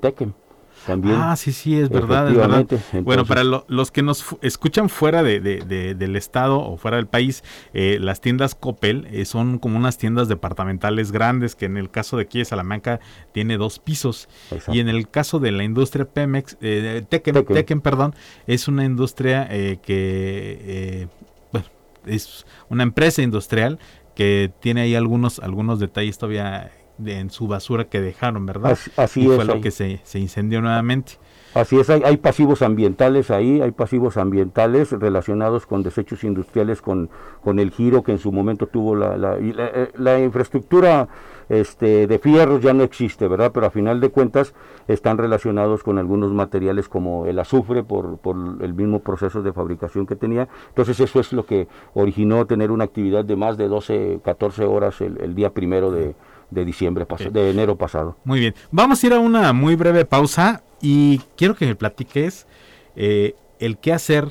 Tequem. 0.86 1.16
Ah, 1.16 1.36
sí, 1.36 1.52
sí, 1.52 1.78
es 1.78 1.88
verdad. 1.88 2.28
Es 2.28 2.36
verdad. 2.36 2.66
bueno, 3.02 3.24
para 3.24 3.42
los 3.44 3.90
que 3.90 4.02
nos 4.02 4.24
escuchan 4.42 4.88
fuera 4.88 5.22
de, 5.22 5.40
del 5.40 6.16
estado 6.16 6.58
o 6.60 6.76
fuera 6.76 6.96
del 6.96 7.06
país, 7.06 7.42
eh, 7.74 7.98
las 8.00 8.20
tiendas 8.20 8.54
Coppel 8.54 9.06
eh, 9.10 9.24
son 9.24 9.58
como 9.58 9.76
unas 9.76 9.98
tiendas 9.98 10.28
departamentales 10.28 11.12
grandes 11.12 11.54
que 11.54 11.66
en 11.66 11.76
el 11.76 11.90
caso 11.90 12.16
de 12.16 12.24
aquí 12.24 12.38
de 12.38 12.44
Salamanca 12.44 13.00
tiene 13.32 13.56
dos 13.56 13.78
pisos. 13.78 14.28
Y 14.68 14.80
en 14.80 14.88
el 14.88 15.08
caso 15.08 15.38
de 15.38 15.52
la 15.52 15.64
industria 15.64 16.04
Pemex, 16.06 16.56
eh, 16.60 17.04
Tekken, 17.08 17.80
perdón, 17.80 18.14
es 18.46 18.68
una 18.68 18.84
industria 18.84 19.48
que, 19.48 21.08
bueno, 21.52 21.66
es 22.06 22.46
una 22.68 22.82
empresa 22.82 23.22
industrial 23.22 23.78
que 24.14 24.50
tiene 24.60 24.82
ahí 24.82 24.94
algunos, 24.94 25.38
algunos 25.40 25.78
detalles 25.78 26.18
todavía 26.18 26.70
en 27.04 27.30
su 27.30 27.46
basura 27.46 27.84
que 27.84 28.00
dejaron, 28.00 28.46
¿verdad? 28.46 28.78
Así, 28.96 29.22
y 29.22 29.30
es. 29.30 29.36
Fue 29.36 29.44
lo 29.44 29.60
que 29.60 29.70
se, 29.70 30.00
se 30.04 30.18
incendió 30.18 30.60
nuevamente. 30.60 31.18
Así 31.56 31.78
es, 31.78 31.88
hay, 31.88 32.18
pasivos 32.18 32.60
ambientales 32.60 33.30
ahí, 33.30 33.62
hay 33.62 33.70
pasivos 33.70 34.18
ambientales 34.18 34.92
relacionados 34.92 35.64
con 35.64 35.82
desechos 35.82 36.22
industriales, 36.22 36.82
con, 36.82 37.08
con 37.42 37.58
el 37.58 37.70
giro 37.70 38.02
que 38.02 38.12
en 38.12 38.18
su 38.18 38.30
momento 38.30 38.66
tuvo 38.66 38.94
la, 38.94 39.16
la, 39.16 39.38
eh, 39.38 39.90
la, 39.96 40.20
infraestructura 40.20 41.08
este, 41.48 42.06
de 42.06 42.18
fierros 42.18 42.60
ya 42.60 42.74
no 42.74 42.82
existe, 42.82 43.26
¿verdad? 43.26 43.52
Pero 43.54 43.64
a 43.64 43.70
final 43.70 44.02
de 44.02 44.10
cuentas 44.10 44.52
están 44.86 45.16
relacionados 45.16 45.82
con 45.82 45.96
algunos 45.96 46.30
materiales 46.30 46.90
como 46.90 47.24
el 47.24 47.38
azufre 47.38 47.82
por, 47.82 48.18
por 48.18 48.36
el 48.60 48.74
mismo 48.74 48.98
proceso 48.98 49.42
de 49.42 49.54
fabricación 49.54 50.06
que 50.06 50.14
tenía. 50.14 50.48
Entonces 50.68 51.00
eso 51.00 51.20
es 51.20 51.32
lo 51.32 51.46
que 51.46 51.68
originó 51.94 52.44
tener 52.44 52.70
una 52.70 52.84
actividad 52.84 53.24
de 53.24 53.34
más 53.34 53.56
de 53.56 53.68
12, 53.68 54.20
14 54.22 54.64
horas 54.66 55.00
el, 55.00 55.34
día 55.34 55.54
primero 55.54 55.90
de, 55.90 56.14
de 56.50 56.64
diciembre, 56.64 57.06
de 57.30 57.50
enero 57.50 57.76
pasado. 57.76 58.16
Muy 58.24 58.40
bien, 58.40 58.54
vamos 58.70 59.02
a 59.02 59.06
ir 59.06 59.12
a 59.12 59.18
una 59.18 59.52
muy 59.52 59.74
breve 59.74 60.04
pausa 60.04 60.62
y 60.80 61.18
quiero 61.36 61.54
que 61.54 61.66
me 61.66 61.74
platiques 61.74 62.46
eh, 62.94 63.34
el 63.58 63.78
qué 63.78 63.92
hacer 63.92 64.30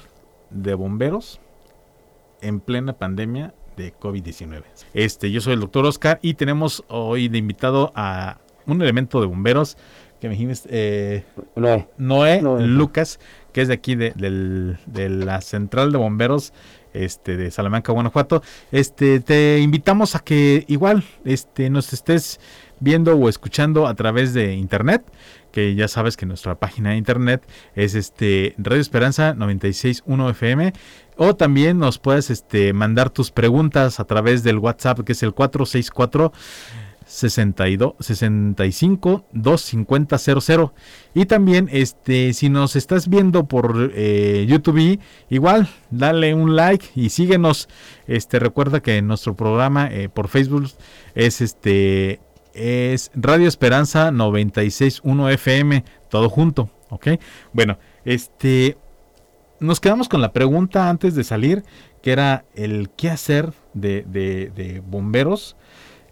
de 0.49 0.73
bomberos 0.73 1.39
en 2.41 2.59
plena 2.59 2.93
pandemia 2.93 3.53
de 3.75 3.93
COVID-19. 3.93 4.63
Este, 4.93 5.31
yo 5.31 5.41
soy 5.41 5.53
el 5.53 5.59
doctor 5.59 5.85
Oscar 5.85 6.19
y 6.21 6.35
tenemos 6.35 6.83
hoy 6.87 7.27
de 7.27 7.37
invitado 7.37 7.91
a 7.95 8.37
un 8.65 8.81
elemento 8.81 9.19
de 9.19 9.27
bomberos 9.27 9.77
que 10.19 10.29
me 10.29 10.35
dijiste, 10.35 10.69
eh, 10.71 11.23
Noé. 11.97 12.41
Lucas, 12.41 13.19
que 13.51 13.61
es 13.61 13.67
de 13.67 13.73
aquí 13.73 13.95
de, 13.95 14.13
de, 14.85 15.09
la 15.09 15.41
central 15.41 15.91
de 15.91 15.97
bomberos 15.97 16.53
este, 16.95 17.37
de 17.37 17.51
Salamanca, 17.51 17.91
Guanajuato. 17.91 18.41
Este, 18.71 19.19
te 19.19 19.59
invitamos 19.59 20.15
a 20.15 20.19
que 20.19 20.65
igual 20.67 21.03
este, 21.23 21.69
nos 21.69 21.93
estés 21.93 22.39
viendo 22.79 23.15
o 23.15 23.29
escuchando 23.29 23.87
a 23.87 23.93
través 23.93 24.33
de 24.33 24.55
internet 24.55 25.03
que 25.51 25.73
ya 25.73 25.87
sabes 25.87 26.17
que 26.17 26.25
nuestra 26.25 26.55
página 26.55 26.89
de 26.89 26.97
internet 26.97 27.41
es 27.75 27.95
este 27.95 28.55
Radio 28.57 28.81
Esperanza 28.81 29.33
961 29.33 30.31
FM 30.31 30.73
o 31.15 31.33
también 31.35 31.79
nos 31.79 31.97
puedes 31.97 32.29
este 32.29 32.73
mandar 32.73 33.09
tus 33.09 33.31
preguntas 33.31 34.01
a 34.01 34.03
través 34.03 34.43
del 34.43 34.57
WhatsApp 34.57 34.99
que 35.05 35.13
es 35.13 35.23
el 35.23 35.33
464 35.33 36.33
62 37.05 37.93
65 37.99 39.25
250 39.31 40.17
00 40.17 40.73
y 41.13 41.25
también 41.25 41.69
este 41.71 42.33
si 42.33 42.49
nos 42.49 42.75
estás 42.75 43.07
viendo 43.07 43.45
por 43.45 43.91
eh, 43.93 44.45
YouTube 44.47 44.99
igual 45.29 45.69
dale 45.91 46.33
un 46.33 46.55
like 46.55 46.87
y 46.95 47.09
síguenos. 47.09 47.69
Este 48.07 48.39
recuerda 48.39 48.81
que 48.81 49.01
nuestro 49.01 49.35
programa 49.35 49.87
eh, 49.91 50.09
por 50.09 50.27
Facebook 50.27 50.69
es 51.13 51.41
este 51.41 52.19
es 52.55 53.11
Radio 53.13 53.47
Esperanza 53.47 54.11
961 54.11 55.29
FM, 55.29 55.83
todo 56.09 56.29
junto, 56.29 56.69
¿ok? 56.89 57.07
Bueno, 57.51 57.77
este, 58.05 58.77
nos 59.59 59.79
quedamos 59.79 60.07
con 60.07 60.21
la 60.21 60.31
pregunta 60.31 60.89
antes 60.89 61.15
de 61.15 61.23
salir, 61.23 61.63
que 62.01 62.11
era 62.11 62.45
el 62.55 62.89
qué 62.95 63.09
hacer 63.09 63.51
de, 63.73 64.81
bomberos 64.87 65.57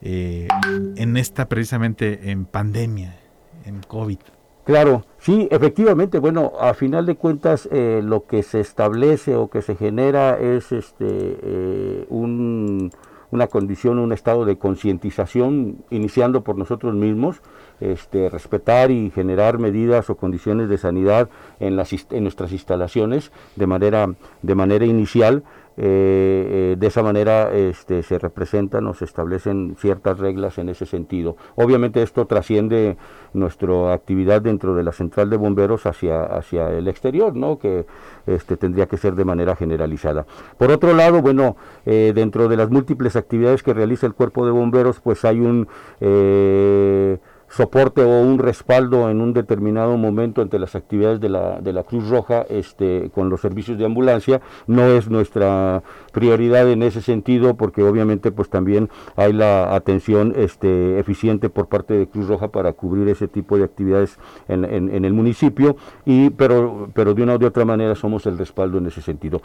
eh, 0.06 0.50
en 0.98 1.16
esta 1.16 1.48
precisamente 1.48 2.30
en 2.30 2.46
pandemia, 2.46 3.16
en 3.64 3.80
COVID. 3.88 4.20
Claro, 4.66 5.06
sí, 5.18 5.48
efectivamente, 5.50 6.20
bueno, 6.20 6.54
a 6.60 6.74
final 6.74 7.06
de 7.06 7.16
cuentas 7.16 7.70
eh, 7.72 8.02
lo 8.04 8.26
que 8.26 8.44
se 8.44 8.60
establece 8.60 9.36
o 9.36 9.50
que 9.50 9.62
se 9.62 9.76
genera 9.76 10.38
es 10.38 10.74
este 10.74 11.08
eh, 11.10 12.06
un 12.10 12.92
una 13.34 13.48
condición, 13.48 13.98
un 13.98 14.14
estado 14.14 14.46
de 14.46 14.60
concientización, 14.60 15.84
iniciando 15.90 16.44
por 16.44 16.56
nosotros 16.56 16.94
mismos, 16.94 17.42
este, 17.80 18.30
respetar 18.30 18.92
y 18.92 19.10
generar 19.10 19.58
medidas 19.58 20.12
o 20.12 20.16
condiciones 20.16 20.70
de 20.70 20.78
sanidad 20.78 21.30
en, 21.60 21.76
las, 21.76 21.92
en 22.12 22.22
nuestras 22.22 22.52
instalaciones 22.52 23.32
de 23.56 23.66
manera, 23.66 24.14
de 24.44 24.56
manera 24.56 24.86
inicial 24.86 25.44
eh, 25.76 26.74
eh, 26.74 26.76
de 26.78 26.88
esa 26.88 27.02
manera 27.02 27.52
este, 27.52 28.04
se 28.04 28.20
representan 28.20 28.86
o 28.88 28.94
se 28.94 29.06
establecen 29.06 29.76
ciertas 29.80 30.20
reglas 30.20 30.58
en 30.58 30.70
ese 30.70 30.86
sentido. 30.86 31.36
Obviamente 31.56 32.04
esto 32.04 32.26
trasciende 32.28 32.98
nuestra 33.34 33.94
actividad 33.94 34.42
dentro 34.42 34.76
de 34.76 34.84
la 34.84 34.92
central 34.92 35.30
de 35.30 35.38
bomberos 35.38 35.86
hacia, 35.86 36.24
hacia 36.24 36.70
el 36.70 36.88
exterior, 36.88 37.36
¿no? 37.36 37.58
que 37.58 37.86
este, 38.28 38.58
tendría 38.58 38.88
que 38.88 38.98
ser 38.98 39.16
de 39.16 39.26
manera 39.26 39.56
generalizada. 39.56 40.26
Por 40.58 40.72
otro 40.72 40.94
lado, 40.94 41.22
bueno, 41.22 41.56
eh, 41.86 42.12
dentro 42.14 42.48
de 42.48 42.58
las 42.58 42.70
múltiples 42.70 43.16
actividades 43.16 43.64
que 43.64 43.74
realiza 43.74 44.06
el 44.06 44.14
cuerpo 44.14 44.46
de 44.46 44.52
bomberos, 44.52 45.00
pues 45.00 45.26
hay 45.26 45.40
un 45.40 45.68
soporte 47.56 48.02
o 48.02 48.22
un 48.22 48.40
respaldo 48.40 49.10
en 49.10 49.22
un 49.22 49.34
determinado 49.34 49.96
momento 49.96 50.42
entre 50.42 50.60
las 50.60 50.76
actividades 50.76 51.20
de 51.20 51.30
la, 51.30 51.62
de 51.62 51.72
la 51.72 51.84
Cruz 51.84 52.10
Roja 52.10 52.46
este, 52.50 53.12
con 53.14 53.30
los 53.30 53.42
servicios 53.42 53.78
de 53.78 53.86
ambulancia. 53.86 54.42
No 54.66 54.88
es 54.88 55.10
nuestra 55.10 55.84
prioridad 56.12 56.70
en 56.72 56.82
ese 56.82 57.02
sentido 57.02 57.56
porque 57.56 57.84
obviamente 57.84 58.32
pues 58.32 58.50
también 58.50 58.90
hay 59.16 59.34
la 59.34 59.76
atención 59.76 60.34
este, 60.36 60.98
eficiente 60.98 61.50
por 61.50 61.68
parte 61.68 61.94
de 61.94 62.08
Cruz 62.08 62.28
Roja 62.28 62.48
para 62.48 62.74
cubrir 62.74 63.08
ese 63.10 63.28
tipo 63.28 63.58
de 63.58 63.66
actividades 63.66 64.18
en, 64.48 64.66
en, 64.66 65.06
el 65.06 65.14
municipio, 65.14 65.76
y, 66.06 66.30
pero, 66.32 66.90
pero 66.94 67.14
de 67.14 67.24
una 67.24 67.36
u 67.36 67.38
de 67.38 67.48
otra 67.48 67.66
manera 67.66 67.96
somos 67.96 68.26
el 68.26 68.38
respaldo 68.38 68.78
en 68.78 68.88
ese 68.88 69.02
sentido. 69.02 69.42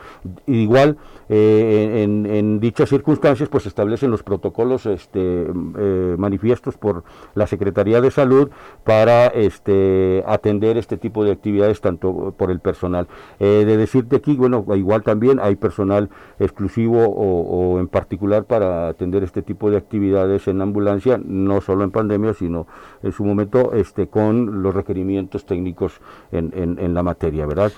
Igual 0.47 0.97
eh, 1.29 2.05
en, 2.05 2.27
en, 2.27 2.61
dichas 2.61 2.89
circunstancias 2.89 3.49
pues 3.49 3.67
establecen 3.67 4.11
los 4.11 4.23
protocolos 4.23 4.87
este, 4.87 5.47
eh, 5.79 6.15
manifiestos 6.19 6.77
por 6.77 7.05
la 7.35 7.47
Secretaría 7.47 7.98
de 8.01 8.11
Salud 8.11 8.51
para 8.85 9.27
este, 9.27 10.25
atender 10.27 10.77
este 10.79 10.97
tipo 10.97 11.25
de 11.25 11.33
actividades 11.33 11.81
tanto 11.81 12.35
por 12.37 12.51
el 12.51 12.61
personal. 12.61 13.07
Eh, 13.39 13.65
de 13.67 13.77
decirte 13.77 14.17
aquí, 14.17 14.35
bueno, 14.35 14.65
igual 14.75 15.03
también 15.03 15.41
hay 15.41 15.57
personal 15.57 16.09
exclusivo 16.39 17.05
o, 17.07 17.79
en 17.79 17.89
particular 17.89 18.45
para 18.45 18.89
atender 18.89 19.23
este 19.23 19.43
tipo 19.43 19.71
de 19.71 19.77
actividades 19.77 20.49
en 20.49 20.61
ambulancia, 20.63 21.21
no 21.23 21.61
solo 21.61 21.85
en 21.85 21.91
pandemia, 21.91 22.35
sino 22.35 22.67
en 23.03 23.13
su 23.13 23.25
momento 23.25 23.73
este, 23.75 24.09
con 24.09 24.63
los 24.63 24.75
requerimientos 24.75 25.45
técnicos 25.45 26.01
en, 26.33 26.53
en, 26.55 26.95
la 26.95 27.03
materia, 27.03 27.47
¿verdad? 27.47 27.73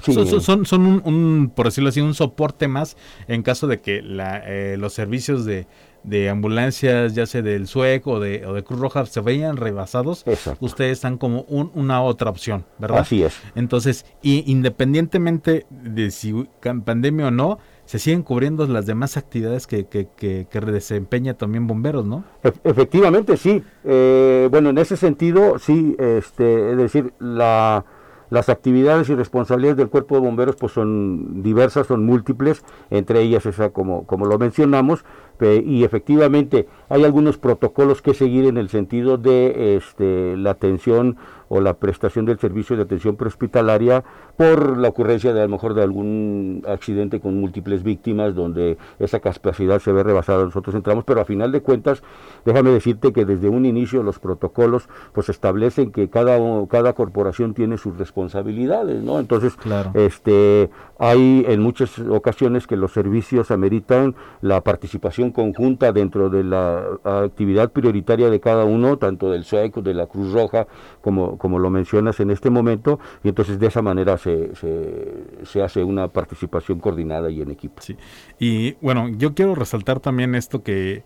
Son, 0.00 0.66
son, 0.66 1.02
un, 1.04 1.52
por 1.54 1.66
decirlo 1.66 1.90
así, 1.90 2.00
un 2.00 2.14
soporte 2.14 2.66
más 2.66 2.96
en 3.28 3.42
caso 3.42 3.66
de 3.68 3.80
que 3.80 4.02
la, 4.02 4.42
eh, 4.44 4.76
los 4.76 4.92
servicios 4.92 5.44
de, 5.44 5.66
de 6.04 6.28
ambulancias, 6.28 7.14
ya 7.14 7.26
sea 7.26 7.42
del 7.42 7.66
SUEC 7.66 8.06
o 8.06 8.20
de, 8.20 8.46
o 8.46 8.52
de 8.54 8.64
Cruz 8.64 8.80
Roja, 8.80 9.06
se 9.06 9.20
veían 9.20 9.56
rebasados, 9.56 10.24
ustedes 10.60 10.92
están 10.92 11.18
como 11.18 11.42
una 11.42 12.02
otra 12.02 12.30
opción, 12.30 12.64
¿verdad? 12.78 13.00
Así 13.00 13.22
es. 13.22 13.38
Entonces, 13.54 14.04
y, 14.22 14.50
independientemente 14.50 15.66
de 15.70 16.10
si 16.10 16.48
pandemia 16.84 17.28
o 17.28 17.30
no, 17.30 17.58
se 17.84 17.98
siguen 17.98 18.22
cubriendo 18.22 18.66
las 18.66 18.86
demás 18.86 19.16
actividades 19.16 19.66
que, 19.66 19.86
que, 19.86 20.08
que, 20.16 20.46
desempeña 20.60 21.34
también 21.34 21.66
bomberos, 21.66 22.06
¿no? 22.06 22.24
efectivamente, 22.64 23.36
sí. 23.36 23.62
Eh, 23.84 24.48
bueno, 24.50 24.70
en 24.70 24.78
ese 24.78 24.96
sentido, 24.96 25.58
sí, 25.58 25.96
este, 25.98 26.72
es 26.72 26.76
decir, 26.76 27.12
la 27.18 27.84
las 28.32 28.48
actividades 28.48 29.10
y 29.10 29.14
responsabilidades 29.14 29.76
del 29.76 29.90
cuerpo 29.90 30.14
de 30.14 30.22
bomberos 30.22 30.56
pues 30.56 30.72
son 30.72 31.42
diversas, 31.42 31.86
son 31.86 32.06
múltiples, 32.06 32.64
entre 32.88 33.20
ellas 33.20 33.44
esa 33.44 33.68
como, 33.74 34.06
como 34.06 34.24
lo 34.24 34.38
mencionamos, 34.38 35.04
y 35.42 35.84
efectivamente 35.84 36.66
hay 36.88 37.04
algunos 37.04 37.36
protocolos 37.36 38.00
que 38.00 38.14
seguir 38.14 38.46
en 38.46 38.56
el 38.56 38.70
sentido 38.70 39.18
de 39.18 39.76
este, 39.76 40.36
la 40.38 40.52
atención 40.52 41.18
o 41.54 41.60
la 41.60 41.74
prestación 41.74 42.24
del 42.24 42.38
servicio 42.38 42.76
de 42.76 42.82
atención 42.84 43.16
prehospitalaria 43.16 44.02
por 44.38 44.78
la 44.78 44.88
ocurrencia 44.88 45.34
de 45.34 45.40
a 45.40 45.44
lo 45.44 45.50
mejor 45.50 45.74
de 45.74 45.82
algún 45.82 46.64
accidente 46.66 47.20
con 47.20 47.38
múltiples 47.38 47.82
víctimas 47.82 48.34
donde 48.34 48.78
esa 48.98 49.20
capacidad 49.20 49.78
se 49.78 49.92
ve 49.92 50.02
rebasada, 50.02 50.46
nosotros 50.46 50.74
entramos, 50.74 51.04
pero 51.04 51.20
a 51.20 51.26
final 51.26 51.52
de 51.52 51.60
cuentas, 51.60 52.02
déjame 52.46 52.70
decirte 52.70 53.12
que 53.12 53.26
desde 53.26 53.50
un 53.50 53.66
inicio 53.66 54.02
los 54.02 54.18
protocolos 54.18 54.88
pues 55.12 55.28
establecen 55.28 55.92
que 55.92 56.08
cada, 56.08 56.38
cada 56.68 56.94
corporación 56.94 57.52
tiene 57.52 57.76
sus 57.76 57.98
responsabilidades, 57.98 59.02
¿no? 59.02 59.18
Entonces, 59.18 59.54
este, 59.92 60.70
hay 60.98 61.44
en 61.46 61.60
muchas 61.60 61.98
ocasiones 61.98 62.66
que 62.66 62.78
los 62.78 62.94
servicios 62.94 63.50
ameritan 63.50 64.14
la 64.40 64.62
participación 64.62 65.32
conjunta 65.32 65.92
dentro 65.92 66.30
de 66.30 66.44
la 66.44 66.82
actividad 67.04 67.72
prioritaria 67.72 68.30
de 68.30 68.40
cada 68.40 68.64
uno, 68.64 68.96
tanto 68.96 69.30
del 69.30 69.44
SUEC, 69.44 69.74
de 69.82 69.92
la 69.92 70.06
Cruz 70.06 70.32
Roja, 70.32 70.66
como 71.02 71.41
como 71.42 71.58
lo 71.58 71.70
mencionas 71.70 72.20
en 72.20 72.30
este 72.30 72.50
momento, 72.50 73.00
y 73.24 73.28
entonces 73.30 73.58
de 73.58 73.66
esa 73.66 73.82
manera 73.82 74.16
se, 74.16 74.52
se, 74.54 75.60
hace 75.60 75.82
una 75.82 76.06
participación 76.06 76.78
coordinada 76.78 77.32
y 77.32 77.42
en 77.42 77.50
equipo. 77.50 77.82
Sí. 77.82 77.96
Y 78.38 78.74
bueno, 78.74 79.08
yo 79.08 79.34
quiero 79.34 79.56
resaltar 79.56 79.98
también 79.98 80.36
esto 80.36 80.62
que, 80.62 81.02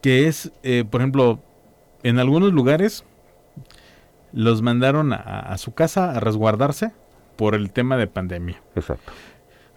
que 0.00 0.28
es, 0.28 0.52
eh, 0.62 0.84
por 0.88 1.00
ejemplo, 1.00 1.40
en 2.04 2.20
algunos 2.20 2.52
lugares 2.52 3.04
los 4.32 4.62
mandaron 4.62 5.12
a, 5.12 5.16
a, 5.16 5.58
su 5.58 5.74
casa 5.74 6.12
a 6.12 6.20
resguardarse 6.20 6.92
por 7.34 7.56
el 7.56 7.72
tema 7.72 7.96
de 7.96 8.06
pandemia. 8.06 8.62
Exacto. 8.76 9.10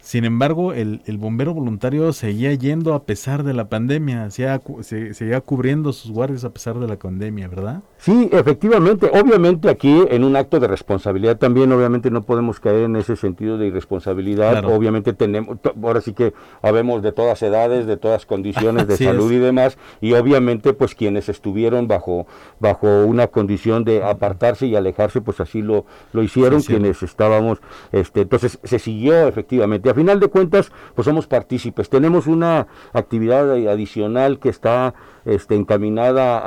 Sin 0.05 0.24
embargo, 0.24 0.71
el, 0.71 1.01
el, 1.07 1.17
bombero 1.17 1.55
voluntario 1.55 2.13
seguía 2.13 2.53
yendo 2.53 2.93
a 2.93 3.05
pesar 3.05 3.41
de 3.41 3.55
la 3.55 3.69
pandemia, 3.69 4.29
seguía, 4.29 4.62
seguía 4.83 5.41
cubriendo 5.41 5.93
sus 5.93 6.12
guardias 6.12 6.43
a 6.43 6.51
pesar 6.51 6.77
de 6.77 6.88
la 6.88 6.95
pandemia, 6.95 7.47
¿verdad? 7.47 7.81
Sí, 7.97 8.29
efectivamente. 8.31 9.09
Obviamente 9.12 9.67
aquí 9.67 10.03
en 10.12 10.24
un 10.24 10.35
acto 10.35 10.59
de 10.59 10.67
responsabilidad 10.67 11.39
también, 11.39 11.71
obviamente 11.71 12.12
no 12.12 12.21
podemos 12.21 12.59
caer 12.59 12.83
en 12.83 12.97
ese 12.97 13.15
sentido 13.15 13.57
de 13.57 13.65
irresponsabilidad. 13.65 14.63
Obviamente 14.65 15.13
tenemos, 15.13 15.57
ahora 15.81 16.01
sí 16.01 16.13
que 16.13 16.35
habemos 16.62 17.01
de 17.01 17.12
todas 17.12 17.41
edades, 17.41 17.88
de 17.88 17.97
todas 17.97 18.27
condiciones 18.27 18.88
de 18.88 18.97
salud 18.97 19.31
y 19.31 19.39
demás, 19.39 19.79
y 20.01 20.13
obviamente 20.13 20.74
pues 20.74 20.93
quienes 20.93 21.29
estuvieron 21.29 21.88
bajo, 21.88 22.27
bajo 22.59 23.05
una 23.05 23.25
condición 23.25 23.83
de 23.83 24.03
apartarse 24.03 24.67
y 24.67 24.75
alejarse, 24.75 25.21
pues 25.21 25.39
así 25.39 25.63
lo, 25.63 25.88
lo 26.13 26.21
hicieron, 26.21 26.62
quienes 26.62 27.01
estábamos, 27.01 27.57
este, 27.91 28.21
entonces 28.21 28.59
se 28.63 28.77
siguió 28.77 29.27
efectivamente 29.27 29.95
final 29.96 30.20
de 30.20 30.28
cuentas, 30.28 30.72
pues 30.94 31.06
somos 31.06 31.28
partícipes. 31.28 31.90
Tenemos 31.90 32.28
una 32.28 32.68
actividad 32.94 33.52
adicional 33.68 34.40
que 34.40 34.50
está 34.50 34.94
este, 35.25 35.55
encaminada 35.55 36.41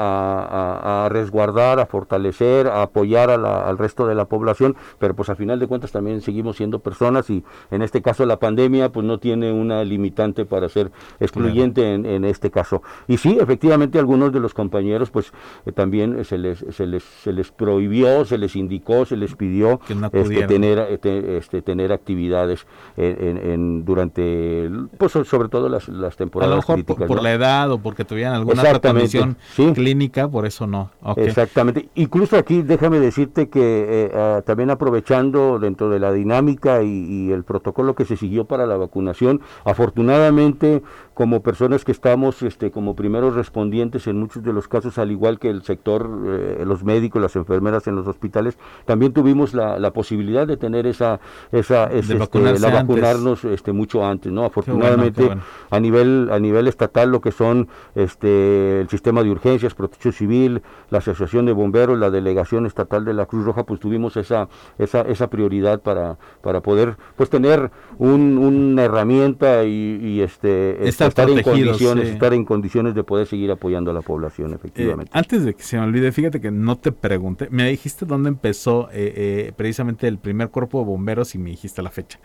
a, 1.05 1.09
resguardar, 1.09 1.81
a 1.81 1.87
fortalecer, 1.87 2.69
a 2.69 2.83
apoyar 2.83 3.31
al 3.31 3.79
resto 3.79 4.07
de 4.07 4.15
la 4.15 4.27
población, 4.27 4.77
pero 4.99 5.15
pues 5.15 5.29
a 5.29 5.35
final 5.35 5.59
de 5.59 5.67
cuentas 5.67 5.93
también 5.93 6.21
seguimos 6.21 6.57
siendo 6.57 6.79
personas 6.79 7.29
y 7.31 7.45
en 7.71 7.83
este 7.83 8.03
caso 8.03 8.25
la 8.27 8.39
pandemia 8.39 8.91
pues 8.91 9.07
no 9.07 9.19
tiene 9.19 9.53
una 9.53 9.85
limitante 9.85 10.45
para 10.45 10.69
ser 10.69 10.91
excluyente 11.21 11.95
en, 11.95 12.25
este 12.25 12.51
caso. 12.51 12.83
Y 13.07 13.17
sí, 13.17 13.39
efectivamente 13.41 13.99
algunos 13.99 14.33
de 14.33 14.41
los 14.41 14.55
compañeros 14.55 15.11
pues 15.11 15.33
eh, 15.67 15.73
también 15.73 16.25
se 16.25 16.39
les, 16.39 16.65
se, 16.71 16.87
les, 16.87 17.03
se 17.03 17.33
les 17.33 17.51
prohibió, 17.51 18.25
se 18.25 18.39
les 18.39 18.57
indicó, 18.57 19.05
se 19.05 19.17
les 19.17 19.35
pidió 19.35 19.81
este, 20.13 20.47
tener, 20.47 20.79
este, 20.91 21.39
este, 21.39 21.63
tener 21.63 21.93
actividades 21.93 22.67
en, 22.97 23.85
durante, 23.85 24.71
pues 24.99 25.13
sobre 25.13 25.49
todo 25.49 25.69
las, 25.69 25.89
las 25.89 26.17
temporadas. 26.17 26.53
A 26.53 26.57
lo 26.57 26.77
mejor 26.85 27.07
por, 27.07 27.23
la 27.23 27.33
edad 27.33 27.71
o 27.71 27.79
porque 27.79 28.05
tuvieran 28.05 28.35
alguna 28.35 28.68
condición 28.75 29.37
clínica, 29.75 30.29
por 30.29 30.47
eso 30.47 30.67
no. 30.67 30.91
Exactamente. 31.17 31.89
Incluso 31.95 32.37
aquí 32.37 32.63
déjame 32.63 33.01
decirte 33.01 33.49
que 33.49 33.61
eh, 33.63 34.11
ah, 34.15 34.43
también 34.45 34.71
aprovechando 34.71 35.59
dentro 35.59 35.91
de 35.91 35.99
la 35.99 36.13
dinámica 36.13 36.83
y, 36.83 37.19
el 37.29 37.45
protocolo 37.45 37.95
que 37.95 38.05
se 38.05 38.17
siguió 38.17 38.45
para 38.45 38.67
la 38.67 38.77
vacunación, 38.77 39.41
afortunadamente 39.65 40.83
como 41.15 41.43
personas 41.43 41.85
que 41.85 41.93
estamos 41.93 42.43
este, 42.43 42.71
como 42.71 42.95
primeros 42.95 43.35
respondientes 43.35 44.07
en 44.07 44.21
muchos 44.21 44.43
de 44.43 44.53
los 44.53 44.69
casos, 44.69 44.99
al 44.99 45.11
igual 45.11 45.39
que 45.39 45.51
el 45.51 45.63
sector, 45.63 46.09
eh, 46.27 46.63
los 46.65 46.85
médicos, 46.85 47.21
las 47.21 47.35
enfermeras 47.35 47.87
en 47.89 47.97
los 47.97 48.07
hospitales, 48.07 48.57
también 48.85 49.13
tuvimos 49.13 49.53
la, 49.53 49.79
la 49.79 49.93
posibilidad 49.93 50.47
de 50.47 50.57
tener 50.57 50.87
esa, 50.87 51.19
esa 51.51 51.87
este, 51.87 52.15
la 52.15 52.71
vacunarnos 52.71 53.45
este, 53.45 53.73
mucho 53.73 54.05
antes, 54.05 54.33
¿no? 54.33 54.45
Afortunadamente 54.45 55.29
a 55.71 55.81
nivel 55.81 56.29
a 56.31 56.39
nivel 56.39 56.69
estatal 56.69 57.11
lo 57.11 57.21
que 57.21 57.33
son 57.33 57.69
este 57.95 58.58
el 58.81 58.89
sistema 58.89 59.23
de 59.23 59.31
urgencias, 59.31 59.75
protección 59.75 60.13
civil, 60.13 60.63
la 60.91 60.99
asociación 60.99 61.47
de 61.47 61.53
bomberos, 61.53 61.99
la 61.99 62.11
delegación 62.11 62.67
estatal 62.67 63.05
de 63.05 63.15
la 63.15 63.27
Cruz 63.27 63.45
Roja, 63.45 63.65
pues 63.65 63.81
tuvimos 63.81 64.17
esa, 64.17 64.49
esa, 64.79 65.03
esa 65.03 65.29
prioridad 65.29 65.81
para, 65.81 66.19
para 66.43 66.61
poder 66.61 66.97
pues 67.17 67.31
tener 67.31 67.71
una 67.99 68.85
herramienta 68.85 69.65
y, 69.65 70.21
este 70.21 70.89
estar, 70.89 71.31
en 71.31 71.43
condiciones, 71.43 72.09
estar 72.09 72.35
en 72.35 72.45
condiciones 72.45 72.95
de 72.95 73.05
poder 73.05 73.27
seguir 73.27 73.51
apoyando 73.51 73.91
a 73.91 73.95
la 73.95 74.03
población, 74.03 74.55
efectivamente. 74.55 75.11
Eh, 75.15 75.19
antes 75.19 75.45
de 75.45 75.55
que 75.55 75.63
se 75.63 75.77
me 75.79 75.85
olvide, 75.85 76.13
fíjate 76.13 76.41
que 76.41 76.51
no 76.51 76.77
te 76.77 76.93
pregunté, 76.93 77.49
me 77.51 77.69
dijiste 77.69 78.07
dónde 78.07 78.29
empezó 78.29 78.89
eh, 78.93 79.13
eh, 79.17 79.53
precisamente 79.57 80.09
el 80.09 80.19
primer 80.19 80.51
cuerpo 80.51 80.81
de 80.81 80.87
bomberos 80.87 81.35
y 81.35 81.39
me 81.39 81.51
dijiste 81.51 81.83
la 81.83 81.91
fecha. 81.91 82.19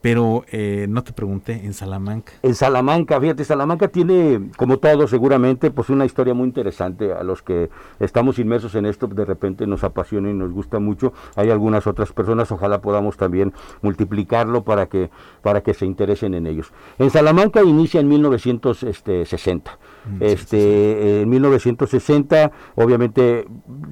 Pero 0.00 0.44
eh, 0.52 0.86
no 0.88 1.02
te 1.02 1.12
pregunté, 1.12 1.64
en 1.64 1.74
Salamanca. 1.74 2.32
En 2.42 2.54
Salamanca, 2.54 3.20
fíjate, 3.20 3.44
Salamanca 3.44 3.88
tiene, 3.88 4.50
como 4.56 4.78
todo 4.78 5.08
seguramente, 5.08 5.72
pues 5.72 5.90
una 5.90 6.04
historia 6.04 6.34
muy 6.34 6.46
interesante. 6.46 7.12
A 7.12 7.24
los 7.24 7.42
que 7.42 7.68
estamos 7.98 8.38
inmersos 8.38 8.74
en 8.76 8.86
esto, 8.86 9.08
de 9.08 9.24
repente 9.24 9.66
nos 9.66 9.82
apasiona 9.82 10.30
y 10.30 10.34
nos 10.34 10.52
gusta 10.52 10.78
mucho. 10.78 11.12
Hay 11.34 11.50
algunas 11.50 11.86
otras 11.86 12.12
personas, 12.12 12.52
ojalá 12.52 12.80
podamos 12.80 13.16
también 13.16 13.52
multiplicarlo 13.82 14.62
para 14.62 14.86
que, 14.86 15.10
para 15.42 15.62
que 15.62 15.74
se 15.74 15.84
interesen 15.84 16.34
en 16.34 16.46
ellos. 16.46 16.72
En 16.98 17.10
Salamanca 17.10 17.62
inicia 17.64 18.00
en 18.00 18.08
1960. 18.08 19.78
Mm, 20.08 20.22
este, 20.22 21.22
en 21.22 21.28
1960, 21.28 22.52
obviamente, 22.76 23.46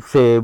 se 0.07 0.41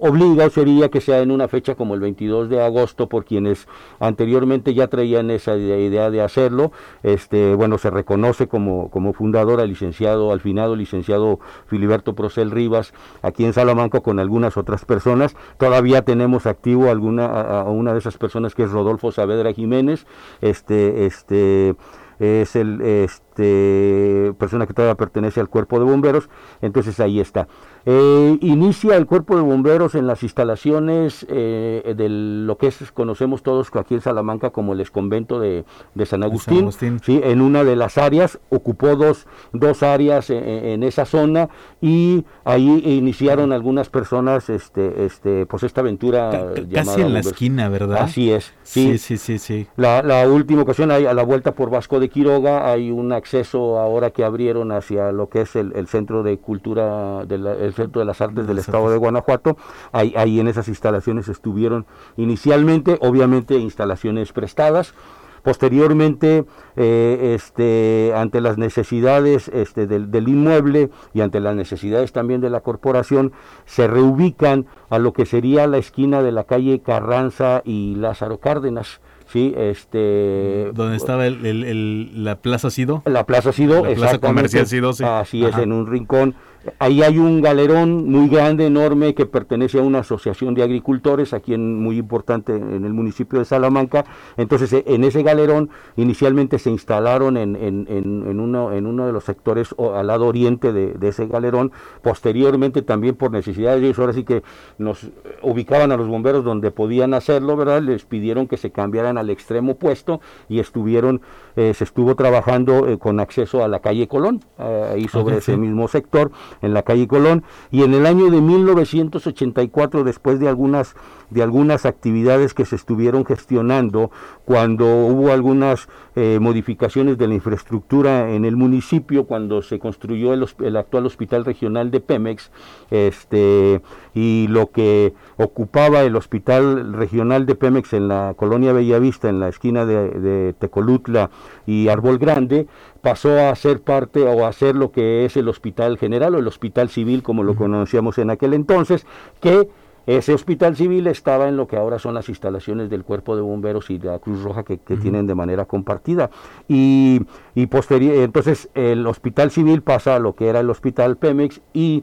obliga 0.00 0.46
o 0.46 0.50
sería 0.50 0.88
que 0.88 1.00
sea 1.00 1.20
en 1.20 1.30
una 1.30 1.46
fecha 1.46 1.74
como 1.74 1.94
el 1.94 2.00
22 2.00 2.48
de 2.48 2.62
agosto 2.62 3.08
por 3.08 3.24
quienes 3.24 3.68
anteriormente 3.98 4.74
ya 4.74 4.88
traían 4.88 5.30
esa 5.30 5.56
idea 5.56 6.10
de 6.10 6.22
hacerlo. 6.22 6.72
Este, 7.02 7.54
bueno, 7.54 7.78
se 7.78 7.90
reconoce 7.90 8.48
como, 8.48 8.90
como 8.90 9.12
fundador 9.12 9.60
al 9.60 9.68
licenciado, 9.68 10.32
al 10.32 10.40
finado 10.40 10.74
licenciado 10.74 11.38
Filiberto 11.66 12.14
Procel 12.14 12.50
Rivas, 12.50 12.92
aquí 13.22 13.44
en 13.44 13.52
Salamanca 13.52 14.00
con 14.00 14.18
algunas 14.18 14.56
otras 14.56 14.84
personas. 14.84 15.36
Todavía 15.58 16.02
tenemos 16.02 16.46
activo 16.46 16.90
alguna, 16.90 17.26
a, 17.26 17.64
una 17.64 17.92
de 17.92 17.98
esas 17.98 18.16
personas 18.16 18.54
que 18.54 18.64
es 18.64 18.70
Rodolfo 18.70 19.12
Saavedra 19.12 19.52
Jiménez, 19.52 20.06
este, 20.40 21.06
este, 21.06 21.74
es 22.18 22.56
el 22.56 22.80
este, 22.80 23.29
persona 23.34 24.66
que 24.66 24.74
todavía 24.74 24.96
pertenece 24.96 25.40
al 25.40 25.48
cuerpo 25.48 25.78
de 25.78 25.84
bomberos, 25.84 26.28
entonces 26.60 26.98
ahí 27.00 27.20
está. 27.20 27.48
Eh, 27.86 28.38
inicia 28.42 28.96
el 28.96 29.06
cuerpo 29.06 29.36
de 29.36 29.42
bomberos 29.42 29.94
en 29.94 30.06
las 30.06 30.22
instalaciones 30.22 31.24
eh, 31.30 31.94
de 31.96 32.08
lo 32.10 32.58
que 32.58 32.66
es, 32.66 32.92
conocemos 32.92 33.42
todos 33.42 33.70
aquí 33.74 33.94
en 33.94 34.02
Salamanca 34.02 34.50
como 34.50 34.74
el 34.74 34.80
exconvento 34.80 35.40
de, 35.40 35.64
de 35.94 36.06
San 36.06 36.22
Agustín, 36.22 36.70
¿sí? 37.02 37.20
en 37.24 37.40
una 37.40 37.64
de 37.64 37.76
las 37.76 37.96
áreas, 37.96 38.38
ocupó 38.50 38.96
dos, 38.96 39.26
dos 39.52 39.82
áreas 39.82 40.28
e, 40.28 40.74
en, 40.74 40.82
esa 40.82 41.06
zona 41.06 41.48
y 41.80 42.24
ahí 42.44 42.82
iniciaron 42.84 43.52
algunas 43.52 43.88
personas 43.88 44.50
este, 44.50 45.06
este, 45.06 45.46
pues 45.46 45.62
esta 45.62 45.80
aventura. 45.80 46.52
casi 46.72 47.00
en 47.00 47.14
la 47.14 47.20
esquina, 47.20 47.68
¿verdad? 47.70 48.02
Así 48.02 48.30
es. 48.30 48.52
Sí, 48.62 48.98
sí, 48.98 49.16
sí, 49.16 49.38
sí. 49.38 49.66
La, 49.76 50.02
la 50.02 50.28
última 50.28 50.62
ocasión, 50.62 50.90
hay, 50.90 51.06
a 51.06 51.14
la 51.14 51.22
vuelta 51.22 51.54
por 51.54 51.70
Vasco 51.70 51.98
de 51.98 52.10
Quiroga, 52.10 52.70
hay 52.70 52.90
un 52.90 53.12
acceso 53.20 53.78
ahora 53.78 54.10
que 54.10 54.24
abrieron 54.24 54.72
hacia 54.72 55.12
lo 55.12 55.28
que 55.28 55.42
es 55.42 55.54
el, 55.54 55.72
el 55.76 55.86
centro 55.86 56.22
de 56.22 56.38
cultura 56.38 57.24
de 57.26 57.38
la, 57.38 57.54
Centro 57.72 58.00
de 58.00 58.04
las 58.04 58.20
Artes 58.20 58.46
del 58.46 58.58
Estado 58.58 58.90
de 58.90 58.96
Guanajuato. 58.98 59.56
Ahí, 59.92 60.12
ahí 60.16 60.40
en 60.40 60.48
esas 60.48 60.68
instalaciones 60.68 61.28
estuvieron 61.28 61.86
inicialmente, 62.16 62.98
obviamente 63.00 63.54
instalaciones 63.56 64.32
prestadas. 64.32 64.94
Posteriormente, 65.42 66.44
eh, 66.76 67.32
este, 67.34 68.12
ante 68.14 68.42
las 68.42 68.58
necesidades 68.58 69.48
este, 69.48 69.86
del, 69.86 70.10
del, 70.10 70.28
inmueble 70.28 70.90
y 71.14 71.22
ante 71.22 71.40
las 71.40 71.56
necesidades 71.56 72.12
también 72.12 72.42
de 72.42 72.50
la 72.50 72.60
corporación, 72.60 73.32
se 73.64 73.86
reubican 73.86 74.66
a 74.90 74.98
lo 74.98 75.14
que 75.14 75.24
sería 75.24 75.66
la 75.66 75.78
esquina 75.78 76.22
de 76.22 76.32
la 76.32 76.44
calle 76.44 76.80
Carranza 76.80 77.62
y 77.64 77.94
Lázaro 77.94 78.38
Cárdenas. 78.38 79.00
Sí, 79.32 79.54
este... 79.56 80.70
Donde 80.74 80.96
estaba 80.96 81.26
el, 81.26 82.24
la 82.24 82.36
Plaza 82.40 82.70
Sido. 82.70 83.02
La 83.06 83.24
Plaza 83.26 83.52
Sido, 83.52 83.84
la 83.84 83.94
Plaza 83.94 84.18
Comercial 84.18 84.66
Sido, 84.66 84.92
sí. 84.92 85.04
Así 85.04 85.44
es, 85.44 85.56
en 85.56 85.72
un 85.72 85.86
rincón 85.86 86.34
Ahí 86.78 87.02
hay 87.02 87.18
un 87.18 87.40
galerón 87.40 88.10
muy 88.10 88.28
grande, 88.28 88.66
enorme, 88.66 89.14
que 89.14 89.24
pertenece 89.24 89.78
a 89.78 89.82
una 89.82 90.00
asociación 90.00 90.54
de 90.54 90.62
agricultores, 90.62 91.32
aquí 91.32 91.54
en, 91.54 91.82
muy 91.82 91.96
importante 91.96 92.54
en 92.54 92.84
el 92.84 92.92
municipio 92.92 93.38
de 93.38 93.46
Salamanca. 93.46 94.04
Entonces, 94.36 94.72
e, 94.74 94.84
en 94.86 95.04
ese 95.04 95.22
galerón 95.22 95.70
inicialmente 95.96 96.58
se 96.58 96.70
instalaron 96.70 97.38
en, 97.38 97.56
en, 97.56 97.86
en 97.88 98.40
uno, 98.40 98.72
en 98.72 98.86
uno 98.86 99.06
de 99.06 99.12
los 99.12 99.24
sectores 99.24 99.74
al 99.78 100.06
lado 100.06 100.26
oriente 100.26 100.72
de, 100.72 101.08
ese 101.08 101.26
galerón. 101.26 101.72
Posteriormente, 102.02 102.82
también 102.82 103.14
por 103.14 103.30
necesidades 103.30 103.80
de 103.80 103.86
ellos, 103.86 103.98
ahora 103.98 104.12
sí 104.12 104.24
que 104.24 104.42
nos 104.76 105.08
ubicaban 105.42 105.92
a 105.92 105.96
los 105.96 106.08
bomberos 106.08 106.44
donde 106.44 106.70
podían 106.70 107.14
hacerlo, 107.14 107.56
¿verdad? 107.56 107.80
Les 107.82 108.04
pidieron 108.04 108.46
que 108.46 108.58
se 108.58 108.70
cambiaran 108.70 109.16
al 109.16 109.30
extremo 109.30 109.72
opuesto 109.72 110.20
y 110.48 110.60
estuvieron, 110.60 111.22
eh, 111.56 111.72
se 111.72 111.84
estuvo 111.84 112.14
trabajando 112.16 112.86
eh, 112.86 112.98
con 112.98 113.18
acceso 113.18 113.64
a 113.64 113.68
la 113.68 113.80
calle 113.80 114.08
Colón, 114.08 114.44
eh, 114.58 114.90
ahí 114.94 115.08
sobre 115.08 115.38
ese 115.38 115.56
mismo 115.56 115.88
sector 115.88 116.30
en 116.62 116.74
la 116.74 116.82
calle 116.82 117.08
Colón, 117.08 117.44
y 117.70 117.82
en 117.82 117.94
el 117.94 118.06
año 118.06 118.30
de 118.30 118.40
1984, 118.40 120.04
después 120.04 120.40
de 120.40 120.48
algunas, 120.48 120.94
de 121.30 121.42
algunas 121.42 121.86
actividades 121.86 122.54
que 122.54 122.64
se 122.64 122.76
estuvieron 122.76 123.24
gestionando, 123.24 124.10
cuando 124.44 124.86
hubo 125.06 125.32
algunas 125.32 125.88
eh, 126.16 126.38
modificaciones 126.40 127.18
de 127.18 127.28
la 127.28 127.34
infraestructura 127.34 128.32
en 128.32 128.44
el 128.44 128.56
municipio, 128.56 129.26
cuando 129.26 129.62
se 129.62 129.78
construyó 129.78 130.34
el, 130.34 130.76
actual 130.76 131.06
hospital 131.06 131.44
regional 131.44 131.90
de 131.90 132.00
Pemex, 132.00 132.50
este, 132.90 133.80
y 134.14 134.46
lo 134.48 134.70
que 134.70 135.14
ocupaba 135.36 136.02
el 136.02 136.16
hospital 136.16 136.92
regional 136.92 137.46
de 137.46 137.54
Pemex 137.54 137.92
en 137.92 138.08
la 138.08 138.34
colonia 138.36 138.72
Bellavista, 138.72 139.28
en 139.28 139.40
la 139.40 139.48
esquina 139.48 139.86
de, 139.86 140.10
de 140.10 140.52
Tecolutla 140.54 141.30
y 141.66 141.88
Árbol 141.88 142.18
Grande, 142.18 142.66
pasó 143.00 143.38
a 143.38 143.54
ser 143.54 143.80
parte 143.80 144.22
o 144.22 144.46
a 144.46 144.52
ser 144.52 144.76
lo 144.76 144.92
que 144.92 145.24
es 145.24 145.36
el 145.36 145.48
hospital 145.48 145.98
general 145.98 146.34
o 146.34 146.38
el 146.38 146.46
hospital 146.46 146.88
civil 146.88 147.22
como 147.22 147.42
lo 147.42 147.56
conocíamos 147.56 148.18
en 148.18 148.30
aquel 148.30 148.54
entonces, 148.54 149.06
que 149.40 149.68
Ese 150.06 150.32
hospital 150.32 150.76
civil 150.76 151.06
estaba 151.06 151.48
en 151.48 151.56
lo 151.56 151.68
que 151.68 151.76
ahora 151.76 151.98
son 151.98 152.14
las 152.14 152.28
instalaciones 152.28 152.88
del 152.90 153.04
Cuerpo 153.04 153.36
de 153.36 153.42
Bomberos 153.42 153.90
y 153.90 153.98
la 153.98 154.18
Cruz 154.18 154.42
Roja 154.42 154.64
que, 154.64 154.78
tienen 154.78 155.26
de 155.26 155.34
manera 155.34 155.66
compartida. 155.66 156.30
Y, 156.68 157.20
y 157.54 157.68
entonces 157.68 158.70
el 158.74 159.06
hospital 159.06 159.50
civil 159.50 159.82
pasa 159.82 160.16
a 160.16 160.18
lo 160.18 160.34
que 160.34 160.48
era 160.48 160.60
el 160.60 160.70
hospital 160.70 161.16
Pemex 161.16 161.60
y 161.74 162.02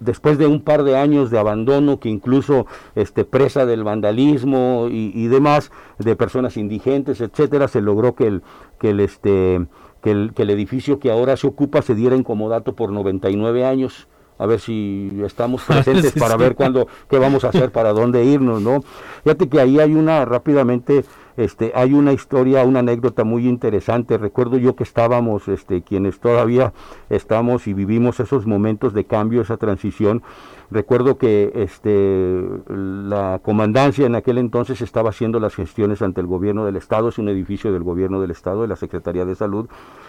después 0.00 0.38
de 0.38 0.46
un 0.46 0.60
par 0.60 0.84
de 0.84 0.96
años 0.96 1.30
de 1.30 1.38
abandono 1.38 2.00
que 2.00 2.08
incluso 2.08 2.66
este 2.94 3.24
presa 3.24 3.66
del 3.66 3.84
vandalismo 3.84 4.88
y, 4.90 5.26
demás 5.28 5.72
de 5.98 6.16
personas 6.16 6.56
indigentes 6.56 7.20
etcétera 7.20 7.68
se 7.68 7.80
logró 7.80 8.14
que 8.14 8.26
el 8.26 8.42
que 8.78 8.90
el 8.90 9.00
este 9.00 9.66
que 10.06 10.12
el, 10.12 10.34
que 10.34 10.42
el 10.42 10.50
edificio 10.50 11.00
que 11.00 11.10
ahora 11.10 11.36
se 11.36 11.48
ocupa 11.48 11.82
se 11.82 11.96
diera 11.96 12.14
en 12.14 12.22
comodato 12.22 12.76
por 12.76 12.92
99 12.92 13.64
años. 13.64 14.06
A 14.38 14.46
ver 14.46 14.60
si 14.60 15.10
estamos 15.24 15.64
presentes 15.66 16.12
para 16.12 16.36
ver 16.36 16.54
cuándo 16.54 16.86
qué 17.10 17.18
vamos 17.18 17.42
a 17.42 17.48
hacer 17.48 17.72
para 17.72 17.92
dónde 17.92 18.24
irnos 18.24 18.62
no 18.62 18.82
fíjate 19.24 19.48
que 19.48 19.58
ahí 19.58 19.80
hay 19.80 19.94
una 19.94 20.24
rápidamente 20.24 21.04
este, 21.36 21.72
hay 21.74 21.92
una 21.92 22.12
historia, 22.12 22.64
una 22.64 22.80
anécdota 22.80 23.24
muy 23.24 23.48
interesante. 23.48 24.18
Recuerdo 24.18 24.58
yo 24.58 24.76
que 24.76 24.84
estábamos, 24.84 25.48
este, 25.48 25.82
quienes 25.82 26.20
todavía 26.20 26.72
estamos 27.10 27.66
y 27.66 27.74
vivimos 27.74 28.20
esos 28.20 28.46
momentos 28.46 28.94
de 28.94 29.04
cambio, 29.04 29.42
esa 29.42 29.56
transición. 29.56 30.22
Recuerdo 30.70 31.16
que 31.16 31.52
este, 31.54 32.42
la 32.68 33.40
comandancia 33.42 34.04
en 34.06 34.16
aquel 34.16 34.38
entonces 34.38 34.80
estaba 34.80 35.10
haciendo 35.10 35.38
las 35.38 35.54
gestiones 35.54 36.02
ante 36.02 36.20
el 36.20 36.26
gobierno 36.26 36.64
del 36.64 36.76
Estado, 36.76 37.08
es 37.08 37.18
un 37.18 37.28
edificio 37.28 37.72
del 37.72 37.84
gobierno 37.84 38.20
del 38.20 38.32
Estado, 38.32 38.62
de 38.62 38.68
la 38.68 38.76
Secretaría 38.76 39.24
de 39.24 39.36
Salud, 39.36 39.68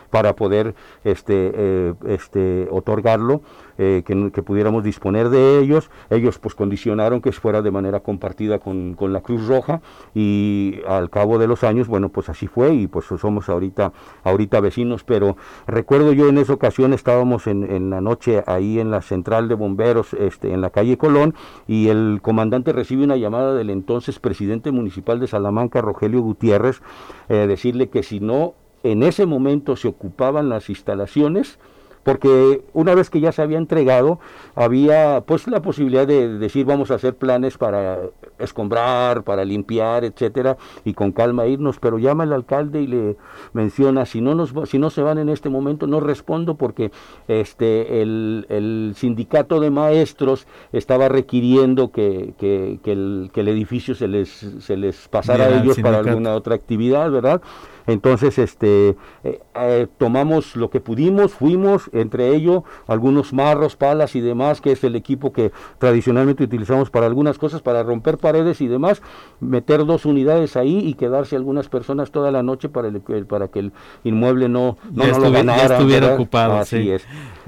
para 0.09 0.35
poder 0.35 0.73
este, 1.03 1.51
eh, 1.53 1.93
este, 2.07 2.67
otorgarlo, 2.71 3.41
eh, 3.77 4.03
que, 4.05 4.43
pudiéramos 4.43 4.83
disponer 4.83 5.29
de 5.29 5.59
ellos. 5.59 5.89
Ellos 6.09 6.39
pues 6.39 6.55
condicionaron 6.55 7.21
que 7.21 7.31
fuera 7.31 7.61
de 7.61 7.71
manera 7.71 7.99
compartida 7.99 8.59
con, 8.59 8.95
con, 8.95 9.13
la 9.13 9.21
Cruz 9.21 9.47
Roja 9.47 9.81
y 10.13 10.79
al 10.87 11.09
cabo 11.09 11.37
de 11.37 11.47
los 11.47 11.63
años, 11.63 11.87
bueno, 11.87 12.09
pues 12.09 12.29
así 12.29 12.47
fue 12.47 12.73
y 12.73 12.87
pues 12.87 13.05
somos 13.05 13.49
ahorita, 13.49 13.93
ahorita 14.23 14.59
vecinos, 14.59 15.03
pero 15.03 15.37
recuerdo 15.65 16.13
yo 16.13 16.29
en 16.29 16.37
esa 16.37 16.53
ocasión 16.53 16.93
estábamos 16.93 17.47
en, 17.47 17.63
en 17.63 17.89
la 17.89 18.01
noche 18.01 18.43
ahí 18.47 18.79
en 18.79 18.91
la 18.91 19.01
central 19.01 19.47
de 19.47 19.55
bomberos, 19.55 20.13
este, 20.13 20.53
en 20.53 20.61
la 20.61 20.69
calle 20.69 20.97
Colón, 20.97 21.35
y 21.67 21.87
el 21.89 22.19
comandante 22.21 22.73
recibe 22.73 23.03
una 23.03 23.17
llamada 23.17 23.53
del 23.53 23.69
entonces 23.69 24.19
presidente 24.19 24.71
municipal 24.71 25.19
de 25.19 25.27
Salamanca, 25.27 25.81
Rogelio 25.81 26.21
Gutiérrez, 26.21 26.81
eh, 27.29 27.45
decirle 27.47 27.89
que 27.89 28.03
si 28.03 28.19
no 28.19 28.55
en 28.83 29.03
ese 29.03 29.25
momento 29.25 29.75
se 29.75 29.87
ocupaban 29.87 30.49
las 30.49 30.69
instalaciones, 30.69 31.59
porque 32.07 32.61
una 32.71 32.95
vez 32.95 33.09
que 33.09 33.19
ya 33.19 33.33
se 33.33 33.41
había 33.41 33.57
entregado, 33.57 34.17
había 34.55 35.25
pues 35.25 35.45
la 35.45 35.61
posibilidad 35.61 36.07
de 36.07 36.37
decir 36.37 36.65
vamos 36.65 36.89
a 36.89 36.93
hacer 36.95 37.17
planes 37.17 37.57
para 37.57 37.99
escombrar, 38.39 39.23
para 39.23 39.43
limpiar, 39.43 40.05
etcétera, 40.05 40.55
y 40.85 40.93
con 40.93 41.11
calma 41.11 41.47
irnos, 41.47 41.79
pero 41.79 41.99
llama 41.99 42.23
el 42.23 42.31
alcalde 42.31 42.81
y 42.81 42.87
le 42.87 43.17
menciona 43.51 44.05
si 44.05 44.21
no 44.21 44.35
nos 44.35 44.53
si 44.69 44.79
no 44.79 44.89
se 44.89 45.01
van 45.01 45.17
en 45.17 45.27
este 45.27 45.49
momento 45.49 45.85
no 45.85 45.99
respondo 45.99 46.55
porque 46.55 46.93
este 47.27 48.01
el, 48.01 48.45
el 48.47 48.93
sindicato 48.95 49.59
de 49.59 49.69
maestros 49.69 50.47
estaba 50.71 51.09
requiriendo 51.09 51.91
que, 51.91 52.35
que, 52.37 52.79
que, 52.85 52.93
el, 52.93 53.31
que 53.33 53.41
el 53.41 53.49
edificio 53.49 53.95
se 53.95 54.07
les 54.07 54.29
se 54.29 54.77
les 54.77 55.09
pasara 55.09 55.47
a 55.47 55.61
ellos 55.61 55.77
para 55.81 55.97
alguna 55.97 56.35
otra 56.35 56.55
actividad, 56.55 57.11
¿verdad? 57.11 57.41
Entonces, 57.87 58.37
este, 58.37 58.97
eh, 59.23 59.39
eh, 59.55 59.87
tomamos 59.97 60.55
lo 60.57 60.69
que 60.69 60.81
pudimos, 60.81 61.33
fuimos, 61.33 61.89
entre 61.93 62.35
ellos 62.35 62.63
algunos 62.85 63.33
marros, 63.33 63.77
palas 63.77 64.15
y 64.15 64.21
demás, 64.21 64.59
que 64.59 64.73
es 64.73 64.83
el 64.83 64.95
equipo 64.95 65.31
que 65.31 65.51
tradicionalmente 65.79 66.43
utilizamos 66.43 66.89
para 66.89 67.05
algunas 67.05 67.37
cosas, 67.37 67.61
para 67.61 67.83
romper 67.83 68.17
paredes 68.17 68.59
y 68.59 68.67
demás, 68.67 69.01
meter 69.39 69.85
dos 69.85 70.05
unidades 70.05 70.57
ahí 70.57 70.79
y 70.79 70.95
quedarse 70.95 71.37
algunas 71.37 71.69
personas 71.69 72.11
toda 72.11 72.29
la 72.29 72.43
noche 72.43 72.67
para, 72.67 72.89
el, 72.89 73.01
para 73.25 73.47
que 73.47 73.59
el 73.59 73.71
inmueble 74.03 74.49
no, 74.49 74.77
no, 74.91 75.05
lo 75.05 75.31
ganara. 75.31 75.77
estuviera 75.77 76.13
ocupado. 76.13 76.57
Así 76.57 76.91
es. 76.91 77.05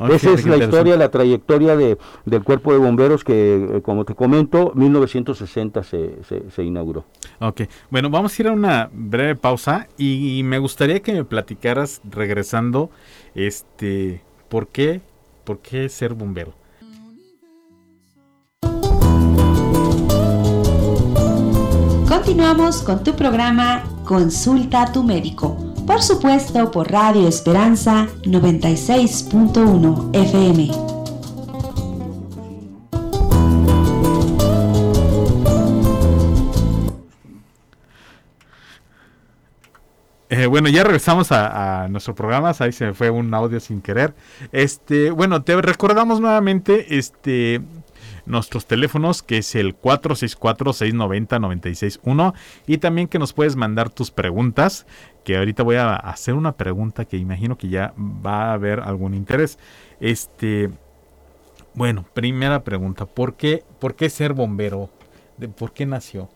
Esa 0.10 0.32
es 0.32 0.45
la 0.45 0.58
historia, 0.58 0.95
la 0.95 1.10
trayectoria 1.10 1.75
de, 1.75 1.97
del 2.25 2.43
cuerpo 2.43 2.71
de 2.71 2.80
bomberos 2.80 3.25
que, 3.25 3.78
eh, 3.78 3.82
como 3.82 4.06
te 4.06 4.15
comento, 4.15 4.71
1960 4.75 5.84
se, 5.84 6.23
se, 6.23 6.49
se 6.49 6.63
inauguró. 6.63 7.04
Ok, 7.41 7.62
bueno, 7.89 8.10
vamos 8.10 8.38
a 8.38 8.41
ir 8.41 8.47
a 8.49 8.52
una 8.52 8.89
breve 8.91 9.36
pausa 9.36 9.88
y 9.97 10.39
y 10.39 10.43
me 10.43 10.60
gustaría 10.60 11.02
que 11.02 11.13
me 11.13 11.23
platicaras 11.23 12.02
regresando, 12.04 12.89
este, 13.34 14.21
¿por 14.49 14.67
qué, 14.67 15.02
por 15.45 15.60
qué 15.60 15.88
ser 15.89 16.13
bombero? 16.13 16.54
Continuamos 22.08 22.82
con 22.84 23.04
tu 23.04 23.15
programa 23.15 23.84
Consulta 24.04 24.84
a 24.84 24.91
tu 24.91 25.04
médico, 25.04 25.73
por 25.88 26.02
supuesto 26.02 26.69
por 26.71 26.91
Radio 26.91 27.28
Esperanza 27.28 28.08
96.1 28.23 30.15
FM. 30.15 30.98
Bueno, 40.47 40.69
ya 40.69 40.84
regresamos 40.84 41.32
a, 41.32 41.88
nuestro 41.89 42.13
programa. 42.15 42.54
Ahí 42.60 42.71
se 42.71 42.86
me 42.86 42.93
fue 42.93 43.10
un 43.10 43.34
audio 43.34 43.60
sin 43.60 43.82
querer. 43.82 44.13
Este, 44.52 45.10
bueno, 45.12 45.43
te 45.43 45.60
recordamos 45.62 46.21
nuevamente 46.21 46.97
este 46.97 47.62
nuestros 48.25 48.65
teléfonos 48.67 49.23
que 49.23 49.38
es 49.39 49.56
el 49.56 49.80
464-690-961 49.80 52.34
y 52.67 52.78
también 52.78 53.08
que 53.08 53.17
nos 53.17 53.34
puedes 53.34 53.56
mandar 53.56 53.89
tus 53.89 54.12
preguntas 54.12 54.86
que 55.23 55.38
ahorita 55.38 55.63
voy 55.63 55.78
a 55.78 55.95
hacer 55.95 56.36
una 56.36 56.52
pregunta 56.52 57.06
que 57.06 57.17
imagino 57.17 57.58
que 57.58 57.69
ya 57.69 57.91
va 57.97 58.52
a 58.52 58.54
haber 58.54 58.82
algún 58.82 59.15
interés 59.15 59.58
este 59.99 60.69
bueno 61.73 62.06
primera 62.13 62.63
pregunta 62.63 63.08
¿por 63.08 63.34
qué, 63.34 63.63
por 63.80 63.95
qué 63.95 64.12
ser 64.12 64.34
bombero? 64.34 64.91
¿por 65.58 65.73
qué 65.73 65.88
nació? 65.88 66.30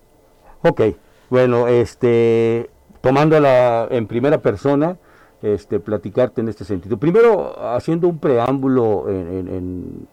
Ok 0.63 0.81
bueno 1.29 1.67
este 1.67 2.71
tomándola 3.03 3.89
en 3.91 4.07
primera 4.07 4.37
persona, 4.37 4.95
este, 5.41 5.81
platicarte 5.81 6.39
en 6.39 6.47
este 6.47 6.63
sentido. 6.63 6.95
Primero, 6.95 7.53
haciendo 7.75 8.07
un 8.07 8.17
preámbulo 8.17 9.05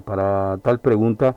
para 0.05 0.59
tal 0.59 0.81
pregunta, 0.81 1.37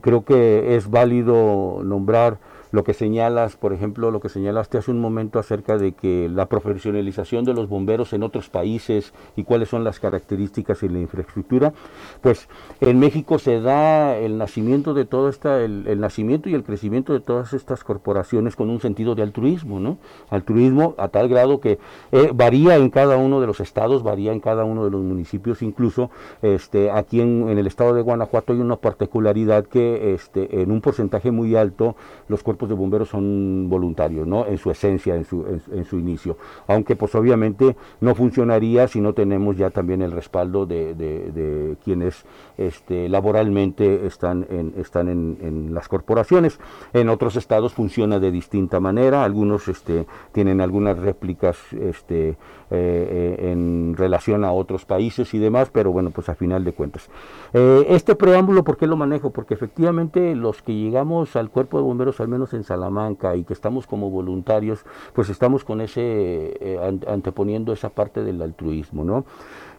creo 0.00 0.24
que 0.24 0.76
es 0.76 0.88
válido 0.88 1.80
nombrar 1.82 2.38
lo 2.74 2.82
que 2.82 2.92
señalas, 2.92 3.54
por 3.54 3.72
ejemplo, 3.72 4.10
lo 4.10 4.18
que 4.18 4.28
señalaste 4.28 4.78
hace 4.78 4.90
un 4.90 5.00
momento 5.00 5.38
acerca 5.38 5.78
de 5.78 5.92
que 5.92 6.28
la 6.28 6.46
profesionalización 6.46 7.44
de 7.44 7.54
los 7.54 7.68
bomberos 7.68 8.12
en 8.12 8.24
otros 8.24 8.48
países 8.48 9.12
y 9.36 9.44
cuáles 9.44 9.68
son 9.68 9.84
las 9.84 10.00
características 10.00 10.82
y 10.82 10.88
la 10.88 10.98
infraestructura, 10.98 11.72
pues 12.20 12.48
en 12.80 12.98
México 12.98 13.38
se 13.38 13.60
da 13.60 14.16
el 14.16 14.38
nacimiento 14.38 14.92
de 14.92 15.04
todo 15.04 15.28
esta, 15.28 15.62
el, 15.62 16.00
nacimiento 16.00 16.48
y 16.48 16.54
el 16.54 16.64
crecimiento 16.64 17.12
de 17.12 17.20
todas 17.20 17.52
estas 17.52 17.84
corporaciones 17.84 18.56
con 18.56 18.68
un 18.70 18.80
sentido 18.80 19.14
de 19.14 19.22
altruismo, 19.22 19.78
¿no? 19.78 19.98
Altruismo 20.28 20.96
a 20.98 21.06
tal 21.06 21.28
grado 21.28 21.60
que 21.60 21.78
eh, 22.10 22.32
varía 22.34 22.74
en 22.74 22.90
cada 22.90 23.16
uno 23.16 23.40
de 23.40 23.46
los 23.46 23.60
estados, 23.60 24.02
varía 24.02 24.32
en 24.32 24.40
cada 24.40 24.64
uno 24.64 24.84
de 24.84 24.90
los 24.90 25.00
municipios, 25.00 25.62
incluso 25.62 26.10
este, 26.42 26.90
aquí 26.90 27.20
en, 27.20 27.48
en 27.48 27.56
el 27.56 27.68
estado 27.68 27.94
de 27.94 28.02
Guanajuato 28.02 28.52
hay 28.52 28.58
una 28.58 28.74
particularidad 28.74 29.64
que 29.64 30.12
este, 30.14 30.60
en 30.60 30.72
un 30.72 30.80
porcentaje 30.80 31.30
muy 31.30 31.54
alto 31.54 31.94
los 32.26 32.42
cuerpos 32.42 32.63
de 32.68 32.74
bomberos 32.74 33.08
son 33.08 33.68
voluntarios, 33.68 34.26
¿no? 34.26 34.46
En 34.46 34.58
su 34.58 34.70
esencia, 34.70 35.14
en 35.14 35.24
su, 35.24 35.44
en, 35.72 35.84
su 35.84 35.98
inicio. 35.98 36.36
Aunque 36.66 36.96
pues 36.96 37.14
obviamente 37.14 37.76
no 38.00 38.14
funcionaría 38.14 38.88
si 38.88 39.00
no 39.00 39.12
tenemos 39.12 39.56
ya 39.56 39.70
también 39.70 40.02
el 40.02 40.12
respaldo 40.12 40.66
de, 40.66 40.94
de, 40.94 41.76
quienes 41.84 42.24
este, 42.56 43.08
laboralmente 43.08 44.06
están, 44.06 44.46
en, 44.50 44.74
están 44.76 45.08
en, 45.08 45.38
en, 45.40 45.74
las 45.74 45.88
corporaciones. 45.88 46.58
En 46.92 47.08
otros 47.08 47.36
estados 47.36 47.72
funciona 47.72 48.18
de 48.18 48.30
distinta 48.30 48.80
manera, 48.80 49.24
algunos 49.24 49.68
este, 49.68 50.06
tienen 50.32 50.60
algunas 50.60 50.98
réplicas 50.98 51.58
este, 51.72 52.36
eh, 52.70 53.36
eh, 53.40 53.52
en 53.52 53.94
relación 53.96 54.44
a 54.44 54.50
otros 54.50 54.84
países 54.84 55.32
y 55.32 55.38
demás, 55.38 55.70
pero 55.72 55.92
bueno, 55.92 56.10
pues 56.10 56.28
a 56.28 56.34
final 56.34 56.64
de 56.64 56.72
cuentas. 56.72 57.08
Eh, 57.52 57.86
este 57.90 58.16
preámbulo, 58.16 58.64
¿por 58.64 58.76
qué 58.76 58.88
lo 58.88 58.96
manejo? 58.96 59.30
Porque 59.30 59.54
efectivamente 59.54 60.34
los 60.34 60.60
que 60.60 60.74
llegamos 60.74 61.36
al 61.36 61.50
cuerpo 61.50 61.76
de 61.76 61.84
bomberos, 61.84 62.20
al 62.20 62.26
menos 62.26 62.43
en 62.52 62.64
Salamanca, 62.64 63.36
y 63.36 63.44
que 63.44 63.52
estamos 63.52 63.86
como 63.86 64.10
voluntarios, 64.10 64.84
pues 65.14 65.30
estamos 65.30 65.64
con 65.64 65.80
ese, 65.80 66.78
anteponiendo 67.06 67.72
esa 67.72 67.88
parte 67.88 68.22
del 68.22 68.42
altruismo, 68.42 69.04
¿no? 69.04 69.24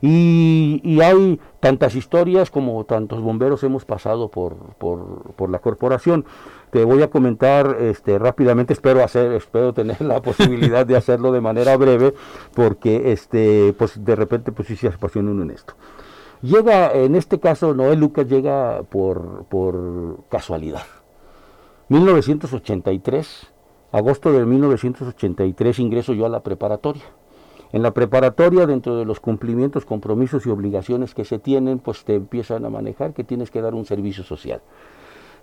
Y, 0.02 1.00
hay 1.02 1.40
tantas 1.60 1.96
historias 1.96 2.50
como 2.50 2.84
tantos 2.86 3.22
bomberos 3.22 3.64
hemos 3.64 3.86
pasado 3.86 4.30
por, 4.30 4.56
por, 4.78 5.34
por 5.36 5.50
la 5.50 5.60
corporación 5.60 6.26
te 6.76 6.84
voy 6.84 7.02
a 7.04 7.10
comentar 7.10 7.78
este, 7.80 8.20
rápidamente, 8.20 8.74
espero 8.74 9.02
hacer, 9.02 9.32
espero 9.32 9.74
tener 9.74 10.02
la 10.02 10.22
posibilidad 10.24 10.86
de 10.86 10.98
hacerlo 10.98 11.32
de 11.32 11.40
manera 11.40 11.78
breve, 11.78 12.14
porque 12.54 13.14
este, 13.14 13.74
pues 13.78 14.04
de 14.04 14.14
repente 14.14 14.52
pues 14.52 14.68
sí 14.68 14.76
se 14.76 14.90
apasiona 14.90 15.32
uno 15.32 15.44
en 15.44 15.52
esto. 15.52 15.74
Llega, 16.42 16.92
en 16.92 17.16
este 17.16 17.40
caso, 17.40 17.74
Noel 17.74 18.02
Lucas 18.02 18.28
llega 18.28 18.84
por, 18.84 19.46
por 19.46 20.26
casualidad. 20.28 20.84
1983, 21.90 23.54
agosto 23.92 24.32
de 24.32 24.46
1983 24.46 25.80
ingreso 25.80 26.14
yo 26.14 26.26
a 26.26 26.30
la 26.30 26.42
preparatoria. 26.42 27.04
En 27.72 27.84
la 27.84 27.92
preparatoria, 27.92 28.66
dentro 28.66 28.96
de 28.96 29.06
los 29.06 29.20
cumplimientos, 29.20 29.86
compromisos 29.86 30.46
y 30.46 30.50
obligaciones 30.50 31.14
que 31.14 31.26
se 31.26 31.40
tienen, 31.40 31.80
pues 31.80 32.04
te 32.04 32.16
empiezan 32.16 32.66
a 32.66 32.70
manejar 32.70 33.14
que 33.14 33.24
tienes 33.24 33.52
que 33.52 33.62
dar 33.62 33.76
un 33.76 33.86
servicio 33.86 34.24
social 34.24 34.62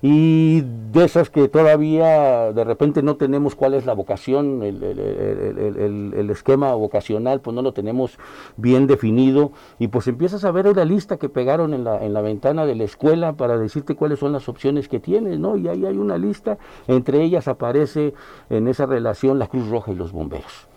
y 0.02 0.62
de 0.62 1.04
esas 1.04 1.30
que 1.30 1.46
todavía 1.46 2.52
de 2.52 2.64
repente 2.64 3.04
no 3.04 3.16
tenemos 3.16 3.54
cuál 3.54 3.74
es 3.74 3.86
la 3.86 3.94
vocación, 3.94 4.62
el, 4.64 6.30
esquema 6.30 6.74
vocacional, 6.74 7.40
pues 7.40 7.54
no 7.54 7.62
lo 7.62 7.72
tenemos 7.72 8.18
bien 8.56 8.88
definido 8.88 9.52
y 9.78 9.88
pues 9.88 10.08
empiezas 10.08 10.44
a 10.44 10.50
ver 10.50 10.74
la 10.74 10.84
lista 10.84 11.18
que 11.18 11.28
pegaron 11.28 11.72
en 11.72 11.84
la, 11.84 12.04
en 12.04 12.12
la 12.14 12.20
ventana 12.20 12.66
de 12.66 12.74
la 12.74 12.84
escuela 12.84 13.34
para 13.34 13.58
decirte 13.58 13.94
cuáles 13.94 14.18
son 14.18 14.32
las 14.32 14.48
opciones 14.48 14.88
que 14.88 14.98
tienes, 14.98 15.38
¿no? 15.38 15.56
Y 15.56 15.68
ahí 15.68 15.86
hay 15.86 15.96
una 15.96 16.18
lista, 16.18 16.58
entre 16.88 17.22
ellas 17.22 17.46
aparece 17.46 18.14
en 18.50 18.66
esa 18.66 18.86
relación 18.86 19.38
la 19.38 19.46
Cruz 19.46 19.68
Roja 19.68 19.92
y 19.92 19.94
los 19.94 20.10
bomberos. 20.12 20.71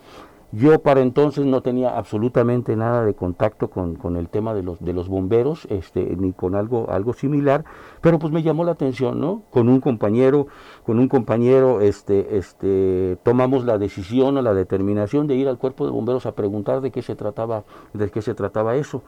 Yo 0.52 0.80
para 0.80 1.00
entonces 1.00 1.44
no 1.44 1.60
tenía 1.60 1.98
absolutamente 1.98 2.76
nada 2.76 3.04
de 3.04 3.14
contacto 3.14 3.68
con, 3.68 3.96
con, 3.96 4.16
el 4.16 4.28
tema 4.28 4.54
de 4.54 4.62
los, 4.62 4.78
de 4.78 4.92
los 4.92 5.08
bomberos, 5.08 5.66
este, 5.70 6.16
ni 6.16 6.32
con 6.32 6.54
algo, 6.54 6.88
algo 6.90 7.12
similar, 7.14 7.64
pero 8.00 8.18
pues 8.18 8.32
me 8.32 8.42
llamó 8.42 8.64
la 8.64 8.72
atención, 8.72 9.20
¿no? 9.20 9.42
Con 9.50 9.68
un 9.68 9.80
compañero, 9.80 10.46
con 10.86 11.00
un 11.00 11.08
compañero, 11.08 11.80
este, 11.80 12.38
este, 12.38 13.18
tomamos 13.24 13.64
la 13.64 13.76
decisión 13.76 14.36
o 14.36 14.42
la 14.42 14.54
determinación 14.54 15.26
de 15.26 15.34
ir 15.34 15.48
al 15.48 15.58
cuerpo 15.58 15.84
de 15.84 15.90
bomberos 15.90 16.26
a 16.26 16.36
preguntar 16.36 16.80
de 16.80 16.92
qué 16.92 17.02
se 17.02 17.16
trataba, 17.16 17.64
de 17.92 18.08
qué 18.08 18.22
se 18.22 18.34
trataba 18.34 18.76
eso. 18.76 19.02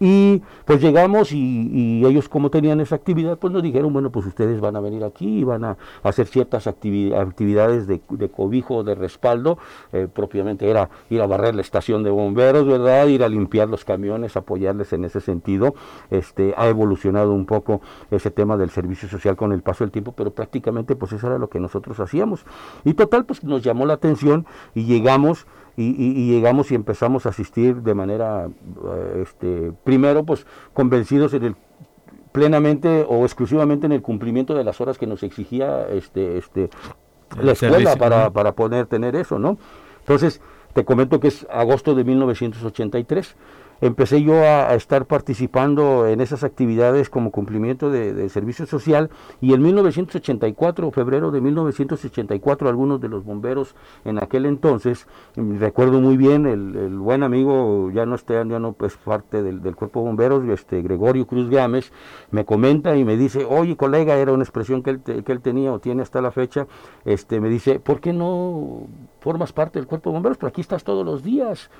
Y 0.00 0.42
pues 0.64 0.82
llegamos 0.82 1.30
y, 1.30 2.04
ellos 2.04 2.28
como 2.28 2.50
tenían 2.50 2.80
esa 2.80 2.96
actividad, 2.96 3.38
pues 3.38 3.52
nos 3.52 3.62
dijeron, 3.62 3.92
bueno, 3.92 4.10
pues 4.10 4.26
ustedes 4.26 4.60
van 4.60 4.74
a 4.74 4.80
venir 4.80 5.04
aquí 5.04 5.38
y 5.38 5.44
van 5.44 5.64
a 5.64 5.76
hacer 6.02 6.26
ciertas 6.26 6.66
actividades 6.66 7.86
de, 7.86 8.00
cobijo, 8.34 8.82
de 8.82 8.96
respaldo, 8.96 9.58
eh, 9.92 10.08
propiamente 10.12 10.68
era 10.68 10.90
ir 11.10 11.20
a 11.20 11.28
barrer 11.28 11.54
la 11.54 11.60
estación 11.60 12.02
de 12.02 12.10
bomberos, 12.10 12.66
¿verdad? 12.66 13.06
Ir 13.06 13.22
a 13.22 13.28
limpiar 13.28 13.68
los 13.68 13.84
camiones, 13.84 14.36
apoyarles 14.36 14.92
en 14.94 15.04
ese 15.04 15.20
sentido. 15.20 15.76
Este, 16.10 16.54
ha 16.56 16.66
evolucionado 16.66 17.32
un 17.32 17.46
poco 17.46 17.82
ese 18.10 18.32
tema 18.32 18.56
del 18.56 18.70
servicio 18.70 19.08
social 19.08 19.36
con 19.36 19.52
el 19.52 19.62
paso 19.62 19.84
del 19.84 19.92
tiempo, 19.92 20.10
pero 20.10 20.32
prácticamente 20.32 20.96
pues 20.96 21.19
eso 21.20 21.28
era 21.28 21.38
lo 21.38 21.48
que 21.48 21.60
nosotros 21.60 22.00
hacíamos. 22.00 22.44
Y 22.84 22.94
total, 22.94 23.24
pues 23.24 23.44
nos 23.44 23.62
llamó 23.62 23.86
la 23.86 23.94
atención 23.94 24.46
y 24.74 24.84
llegamos 24.84 25.46
y, 25.76 26.30
llegamos 26.30 26.70
y 26.72 26.74
empezamos 26.74 27.26
a 27.26 27.30
asistir 27.30 27.76
de 27.76 27.94
manera, 27.94 28.46
eh, 28.46 29.22
este, 29.22 29.72
primero 29.84 30.24
pues 30.24 30.46
convencidos 30.74 31.32
en 31.32 31.44
el 31.44 31.56
plenamente 32.32 33.06
o 33.08 33.24
exclusivamente 33.24 33.86
en 33.86 33.92
el 33.92 34.02
cumplimiento 34.02 34.54
de 34.54 34.64
las 34.64 34.80
horas 34.80 34.98
que 34.98 35.06
nos 35.06 35.22
exigía 35.22 35.88
este, 35.88 36.38
este, 36.38 36.70
la 37.40 37.52
escuela 37.52 37.96
para, 37.96 38.30
para 38.30 38.52
poder 38.52 38.86
tener 38.86 39.16
eso, 39.16 39.38
¿no? 39.38 39.58
Entonces, 40.00 40.40
te 40.74 40.84
comento 40.84 41.18
que 41.18 41.28
es 41.28 41.46
agosto 41.50 41.94
de 41.94 42.04
1983 42.04 43.36
empecé 43.80 44.22
yo 44.22 44.34
a, 44.34 44.74
estar 44.74 45.06
participando 45.06 46.06
en 46.06 46.20
esas 46.20 46.44
actividades 46.44 47.10
como 47.10 47.30
cumplimiento 47.30 47.90
de, 47.90 48.28
servicio 48.28 48.66
social 48.66 49.10
y 49.40 49.54
en 49.54 49.62
1984, 49.62 50.90
febrero 50.90 51.30
de 51.30 51.40
1984, 51.40 52.68
algunos 52.68 53.00
de 53.00 53.08
los 53.08 53.24
bomberos 53.24 53.74
en 54.04 54.22
aquel 54.22 54.46
entonces, 54.46 55.06
recuerdo 55.36 56.00
muy 56.00 56.16
bien, 56.16 56.46
el, 56.46 56.98
buen 56.98 57.22
amigo, 57.22 57.90
ya 57.92 58.06
no 58.06 58.14
esté, 58.14 58.34
ya 58.34 58.58
no 58.58 58.76
es 58.80 58.96
parte 58.96 59.42
del, 59.42 59.60
cuerpo 59.74 60.00
de 60.00 60.06
bomberos, 60.06 60.48
este 60.48 60.82
Gregorio 60.82 61.26
Cruz 61.26 61.48
Gámez, 61.48 61.92
me 62.30 62.44
comenta 62.44 62.96
y 62.96 63.04
me 63.04 63.16
dice, 63.16 63.46
oye 63.48 63.76
colega, 63.76 64.16
era 64.16 64.32
una 64.32 64.42
expresión 64.42 64.82
que 64.82 64.90
él, 64.90 65.00
que 65.00 65.32
él 65.32 65.40
tenía 65.40 65.72
o 65.72 65.78
tiene 65.78 66.02
hasta 66.02 66.20
la 66.20 66.30
fecha, 66.30 66.66
este 67.04 67.40
me 67.40 67.48
dice, 67.48 67.80
¿por 67.80 68.00
qué 68.00 68.12
no 68.12 68.86
formas 69.20 69.52
parte 69.52 69.78
del 69.78 69.86
cuerpo 69.86 70.10
de 70.10 70.14
bomberos? 70.14 70.38
Pero 70.38 70.48
aquí 70.48 70.60
estás 70.60 70.84
todos 70.84 71.04
los 71.04 71.22
días. 71.22 71.70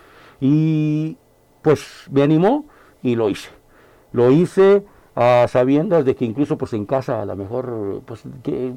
Y 0.40 1.18
pues 1.62 2.07
me 2.11 2.23
animó 2.23 2.64
y 3.03 3.16
lo 3.16 3.29
hice. 3.29 3.51
Lo 4.12 4.31
hice 4.31 4.85
a 5.14 5.46
sabiendas 5.49 6.05
de 6.05 6.14
que 6.14 6.25
incluso 6.25 6.57
pues 6.57 6.73
en 6.73 6.87
casa 6.87 7.23
a 7.23 7.27
lo 7.27 7.37
mejor 7.37 8.03
pues 8.07 8.23
que 8.42 8.73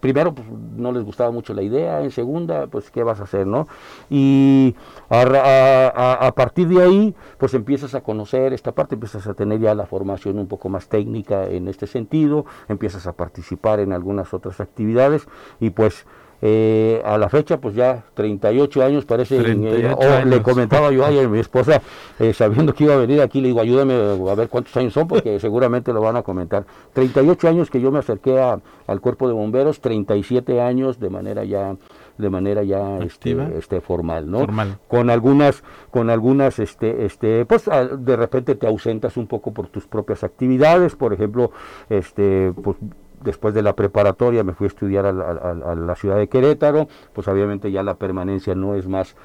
primero 0.00 0.34
pues 0.34 0.46
no 0.48 0.92
les 0.92 1.02
gustaba 1.04 1.30
mucho 1.30 1.54
la 1.54 1.62
idea, 1.62 2.02
en 2.02 2.10
segunda 2.10 2.66
pues 2.66 2.90
qué 2.90 3.02
vas 3.02 3.20
a 3.20 3.24
hacer, 3.24 3.46
¿no? 3.46 3.66
Y 4.10 4.74
a, 5.08 6.26
a, 6.26 6.32
partir 6.32 6.68
de 6.68 6.82
ahí 6.82 7.14
pues 7.38 7.54
empiezas 7.54 7.94
a 7.94 8.02
conocer 8.02 8.52
esta 8.52 8.72
parte, 8.72 8.94
empiezas 8.94 9.26
a 9.26 9.34
tener 9.34 9.58
ya 9.60 9.74
la 9.74 9.86
formación 9.86 10.38
un 10.38 10.46
poco 10.46 10.68
más 10.68 10.88
técnica 10.88 11.46
en 11.46 11.68
este 11.68 11.86
sentido, 11.86 12.44
empiezas 12.68 13.06
a 13.06 13.14
participar 13.14 13.80
en 13.80 13.92
algunas 13.92 14.34
otras 14.34 14.60
actividades 14.60 15.26
y 15.60 15.70
pues 15.70 16.06
eh, 16.42 17.02
a 17.04 17.16
la 17.18 17.28
fecha, 17.28 17.58
pues 17.58 17.74
ya 17.74 18.04
38 18.14 18.84
años 18.84 19.04
parece. 19.04 19.38
Eh, 19.38 20.24
le 20.26 20.42
comentaba 20.42 20.90
yo 20.90 21.04
ayer 21.04 21.26
a 21.26 21.28
mi 21.28 21.38
esposa, 21.38 21.80
eh, 22.18 22.32
sabiendo 22.32 22.74
que 22.74 22.84
iba 22.84 22.94
a 22.94 22.98
venir 22.98 23.20
aquí, 23.20 23.40
le 23.40 23.48
digo, 23.48 23.60
ayúdame 23.60 23.94
a 23.94 24.34
ver 24.34 24.48
cuántos 24.48 24.76
años 24.76 24.92
son, 24.92 25.08
porque 25.08 25.40
seguramente 25.40 25.92
lo 25.92 26.00
van 26.00 26.16
a 26.16 26.22
comentar. 26.22 26.66
38 26.92 27.48
años 27.48 27.70
que 27.70 27.80
yo 27.80 27.90
me 27.90 28.00
acerqué 28.00 28.38
al 28.38 29.00
cuerpo 29.00 29.28
de 29.28 29.34
bomberos, 29.34 29.80
37 29.80 30.60
años 30.60 31.00
de 31.00 31.10
manera 31.10 31.44
ya 31.44 31.76
de 32.18 32.30
manera 32.30 32.62
ya 32.62 32.98
este, 32.98 33.36
este 33.58 33.80
formal, 33.82 34.30
¿no? 34.30 34.46
Con 34.88 35.10
algunas, 35.10 35.62
con 35.90 36.08
algunas, 36.08 36.58
este, 36.58 37.04
este, 37.04 37.44
pues 37.44 37.66
de 37.66 38.16
repente 38.16 38.54
te 38.54 38.66
ausentas 38.66 39.18
un 39.18 39.26
poco 39.26 39.52
por 39.52 39.68
tus 39.68 39.86
propias 39.86 40.24
actividades, 40.24 40.96
por 40.96 41.12
ejemplo, 41.12 41.50
este, 41.90 42.54
pues 42.62 42.76
después 43.22 43.54
de 43.54 43.62
la 43.62 43.74
preparatoria 43.74 44.44
me 44.44 44.52
fui 44.52 44.66
a 44.66 44.68
estudiar 44.68 45.06
a 45.06 45.12
la, 45.12 45.94
ciudad 45.96 46.16
de 46.16 46.28
Querétaro, 46.28 46.88
pues 47.12 47.28
obviamente 47.28 47.70
ya 47.70 47.82
la 47.82 47.94
permanencia 47.94 48.54
no 48.54 48.74
es 48.74 48.86
más 48.86 49.16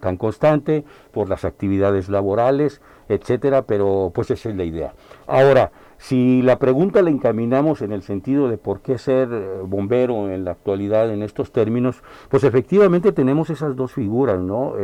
tan 0.00 0.16
constante 0.16 0.84
por 1.12 1.28
las 1.28 1.44
actividades 1.44 2.08
laborales, 2.08 2.80
etcétera, 3.08 3.62
pero 3.62 4.10
pues 4.14 4.30
esa 4.30 4.50
es 4.50 4.56
la 4.56 4.64
idea. 4.64 4.94
Ahora, 5.26 5.70
si 5.98 6.42
la 6.42 6.58
pregunta 6.58 7.00
la 7.00 7.10
encaminamos 7.10 7.80
en 7.80 7.92
el 7.92 8.02
sentido 8.02 8.48
de 8.48 8.58
por 8.58 8.80
qué 8.80 8.98
ser 8.98 9.28
eh, 9.32 9.60
bombero 9.64 10.30
en 10.30 10.44
la 10.44 10.52
actualidad 10.52 11.10
en 11.10 11.22
estos 11.22 11.52
términos, 11.52 12.02
pues 12.28 12.44
efectivamente 12.44 13.12
tenemos 13.12 13.48
esas 13.48 13.76
dos 13.76 13.92
figuras, 13.92 14.38
¿no? 14.40 14.74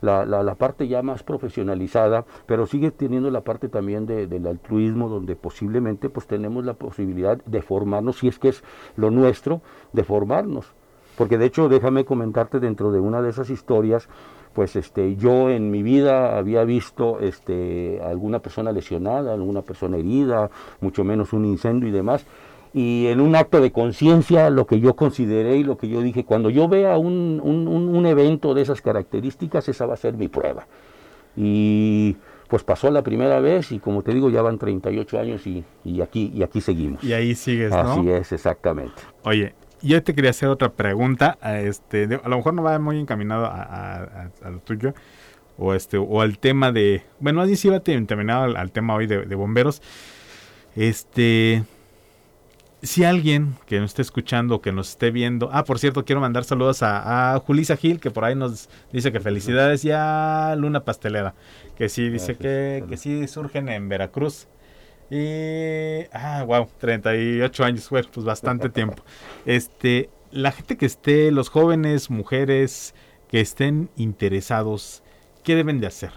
la, 0.00 0.26
la, 0.26 0.54
parte 0.56 0.88
ya 0.88 1.02
más 1.02 1.22
profesionalizada, 1.22 2.24
pero 2.46 2.66
sigue 2.66 2.90
teniendo 2.90 3.30
la 3.30 3.42
parte 3.42 3.68
también 3.68 4.06
del 4.06 4.46
altruismo, 4.46 5.08
donde 5.08 5.36
posiblemente 5.36 6.08
pues 6.08 6.26
tenemos 6.26 6.64
la 6.64 6.74
posibilidad 6.74 7.38
de 7.44 7.62
formarnos, 7.62 8.18
si 8.18 8.28
es 8.28 8.38
que 8.38 8.48
es 8.48 8.64
lo 8.96 9.10
nuestro, 9.10 9.62
de 9.92 10.02
formarnos. 10.02 10.74
Porque 11.16 11.36
de 11.36 11.46
hecho, 11.46 11.68
déjame 11.68 12.04
comentarte 12.04 12.60
dentro 12.60 12.92
de 12.92 13.00
una 13.00 13.22
de 13.22 13.30
esas 13.30 13.50
historias, 13.50 14.08
pues 14.58 14.74
este 14.74 15.14
yo 15.14 15.50
en 15.50 15.70
mi 15.70 15.84
vida 15.84 16.36
había 16.36 16.64
visto 16.64 17.20
este 17.20 18.00
alguna 18.04 18.40
persona 18.40 18.72
lesionada, 18.72 19.32
alguna 19.32 19.62
persona 19.62 19.98
herida, 19.98 20.50
mucho 20.80 21.04
menos 21.04 21.32
un 21.32 21.44
incendio 21.44 21.88
y 21.88 21.92
demás. 21.92 22.26
Y 22.74 23.06
en 23.06 23.20
un 23.20 23.36
acto 23.36 23.60
de 23.60 23.70
conciencia, 23.70 24.50
lo 24.50 24.66
que 24.66 24.80
yo 24.80 24.96
consideré 24.96 25.58
y 25.58 25.62
lo 25.62 25.78
que 25.78 25.88
yo 25.88 26.00
dije, 26.00 26.24
cuando 26.24 26.50
yo 26.50 26.66
vea 26.66 26.98
un, 26.98 27.40
un, 27.40 28.06
evento 28.06 28.52
de 28.52 28.62
esas 28.62 28.82
características, 28.82 29.68
esa 29.68 29.86
va 29.86 29.94
a 29.94 29.96
ser 29.96 30.14
mi 30.14 30.26
prueba. 30.26 30.66
Y 31.36 32.16
pues 32.48 32.64
pasó 32.64 32.90
la 32.90 33.02
primera 33.02 33.38
vez 33.38 33.70
y 33.70 33.78
como 33.78 34.02
te 34.02 34.12
digo, 34.12 34.28
ya 34.28 34.42
van 34.42 34.58
38 34.58 35.20
años 35.20 35.46
y, 35.46 35.62
y 35.84 36.00
aquí, 36.00 36.32
y 36.34 36.42
aquí 36.42 36.60
seguimos. 36.60 37.04
Y 37.04 37.12
ahí 37.12 37.36
sigues, 37.36 37.70
¿no? 37.70 37.78
Así 37.78 38.10
es, 38.10 38.32
exactamente. 38.32 39.02
Oye, 39.22 39.54
yo 39.82 40.02
te 40.02 40.14
quería 40.14 40.30
hacer 40.30 40.48
otra 40.48 40.72
pregunta. 40.72 41.38
Este, 41.42 42.04
a 42.22 42.28
lo 42.28 42.36
mejor 42.36 42.54
no 42.54 42.62
va 42.62 42.78
muy 42.78 42.98
encaminado 42.98 43.46
a, 43.46 44.30
lo 44.44 44.58
tuyo. 44.60 44.94
O 45.56 45.74
este, 45.74 45.98
o 45.98 46.20
al 46.20 46.38
tema 46.38 46.72
de. 46.72 47.02
Bueno, 47.18 47.42
así 47.42 47.56
sí 47.56 47.68
va 47.68 47.82
encaminado 47.84 48.56
al, 48.56 48.72
tema 48.72 48.94
hoy 48.94 49.06
de, 49.06 49.34
bomberos. 49.34 49.82
Este. 50.76 51.64
Si 52.80 53.02
alguien 53.02 53.56
que 53.66 53.80
nos 53.80 53.90
esté 53.90 54.02
escuchando, 54.02 54.60
que 54.60 54.70
nos 54.70 54.90
esté 54.90 55.10
viendo. 55.10 55.50
Ah, 55.52 55.64
por 55.64 55.80
cierto, 55.80 56.04
quiero 56.04 56.20
mandar 56.20 56.44
saludos 56.44 56.84
a, 56.84 57.34
a 57.34 57.40
Julisa 57.40 57.76
Gil, 57.76 57.98
que 57.98 58.12
por 58.12 58.24
ahí 58.24 58.36
nos 58.36 58.68
dice 58.92 59.10
que 59.10 59.18
felicidades 59.18 59.82
ya 59.82 60.54
Luna 60.56 60.84
Pastelera. 60.84 61.34
Que 61.76 61.88
sí, 61.88 62.08
dice 62.08 62.36
que, 62.36 62.84
que 62.88 62.96
sí 62.96 63.26
surgen 63.26 63.68
en 63.68 63.88
Veracruz. 63.88 64.46
Y. 65.10 66.04
Ah, 66.12 66.44
wow, 66.46 66.68
38 66.78 67.64
años, 67.64 67.88
bueno, 67.90 68.08
pues 68.12 68.24
bastante 68.24 68.68
tiempo. 68.68 69.02
Este, 69.46 70.10
la 70.30 70.52
gente 70.52 70.76
que 70.76 70.86
esté, 70.86 71.30
los 71.30 71.48
jóvenes, 71.48 72.10
mujeres 72.10 72.94
que 73.28 73.40
estén 73.40 73.90
interesados, 73.96 75.02
¿qué 75.44 75.54
deben 75.54 75.80
de 75.80 75.86
hacer? 75.86 76.12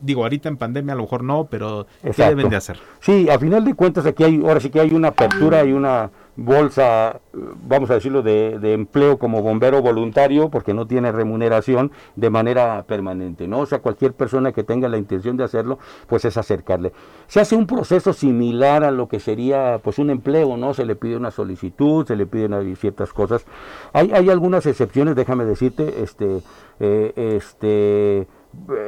Digo, 0.00 0.22
ahorita 0.22 0.48
en 0.48 0.56
pandemia 0.56 0.94
a 0.94 0.96
lo 0.96 1.02
mejor 1.02 1.22
no, 1.22 1.46
pero 1.46 1.86
¿qué 2.02 2.24
deben 2.24 2.48
de 2.48 2.56
hacer? 2.56 2.78
Sí, 3.00 3.28
a 3.28 3.38
final 3.38 3.64
de 3.64 3.74
cuentas 3.74 4.06
aquí 4.06 4.24
hay, 4.24 4.40
ahora 4.42 4.60
sí 4.60 4.70
que 4.70 4.80
hay 4.80 4.92
una 4.92 5.08
apertura 5.08 5.64
y 5.64 5.72
una 5.72 6.10
bolsa, 6.36 7.20
vamos 7.32 7.90
a 7.90 7.94
decirlo, 7.94 8.22
de, 8.22 8.74
empleo 8.74 9.18
como 9.18 9.42
bombero 9.42 9.82
voluntario, 9.82 10.50
porque 10.50 10.74
no 10.74 10.86
tiene 10.86 11.12
remuneración 11.12 11.92
de 12.16 12.30
manera 12.30 12.84
permanente, 12.86 13.46
¿no? 13.46 13.60
O 13.60 13.66
sea, 13.66 13.80
cualquier 13.80 14.14
persona 14.14 14.52
que 14.52 14.64
tenga 14.64 14.88
la 14.88 14.98
intención 14.98 15.36
de 15.36 15.44
hacerlo, 15.44 15.78
pues 16.06 16.24
es 16.24 16.36
acercarle. 16.36 16.92
Se 17.26 17.40
hace 17.40 17.56
un 17.56 17.66
proceso 17.66 18.12
similar 18.12 18.84
a 18.84 18.90
lo 18.90 19.08
que 19.08 19.20
sería, 19.20 19.80
pues, 19.82 19.98
un 19.98 20.10
empleo, 20.10 20.56
¿no? 20.56 20.74
Se 20.74 20.84
le 20.84 20.96
pide 20.96 21.16
una 21.16 21.30
solicitud, 21.30 22.06
se 22.06 22.16
le 22.16 22.26
piden 22.26 22.76
ciertas 22.76 23.12
cosas. 23.12 23.46
Hay, 23.92 24.10
hay 24.12 24.30
algunas 24.30 24.66
excepciones, 24.66 25.14
déjame 25.16 25.44
decirte, 25.44 26.02
este, 26.02 26.42
eh, 26.80 27.12
este, 27.16 28.26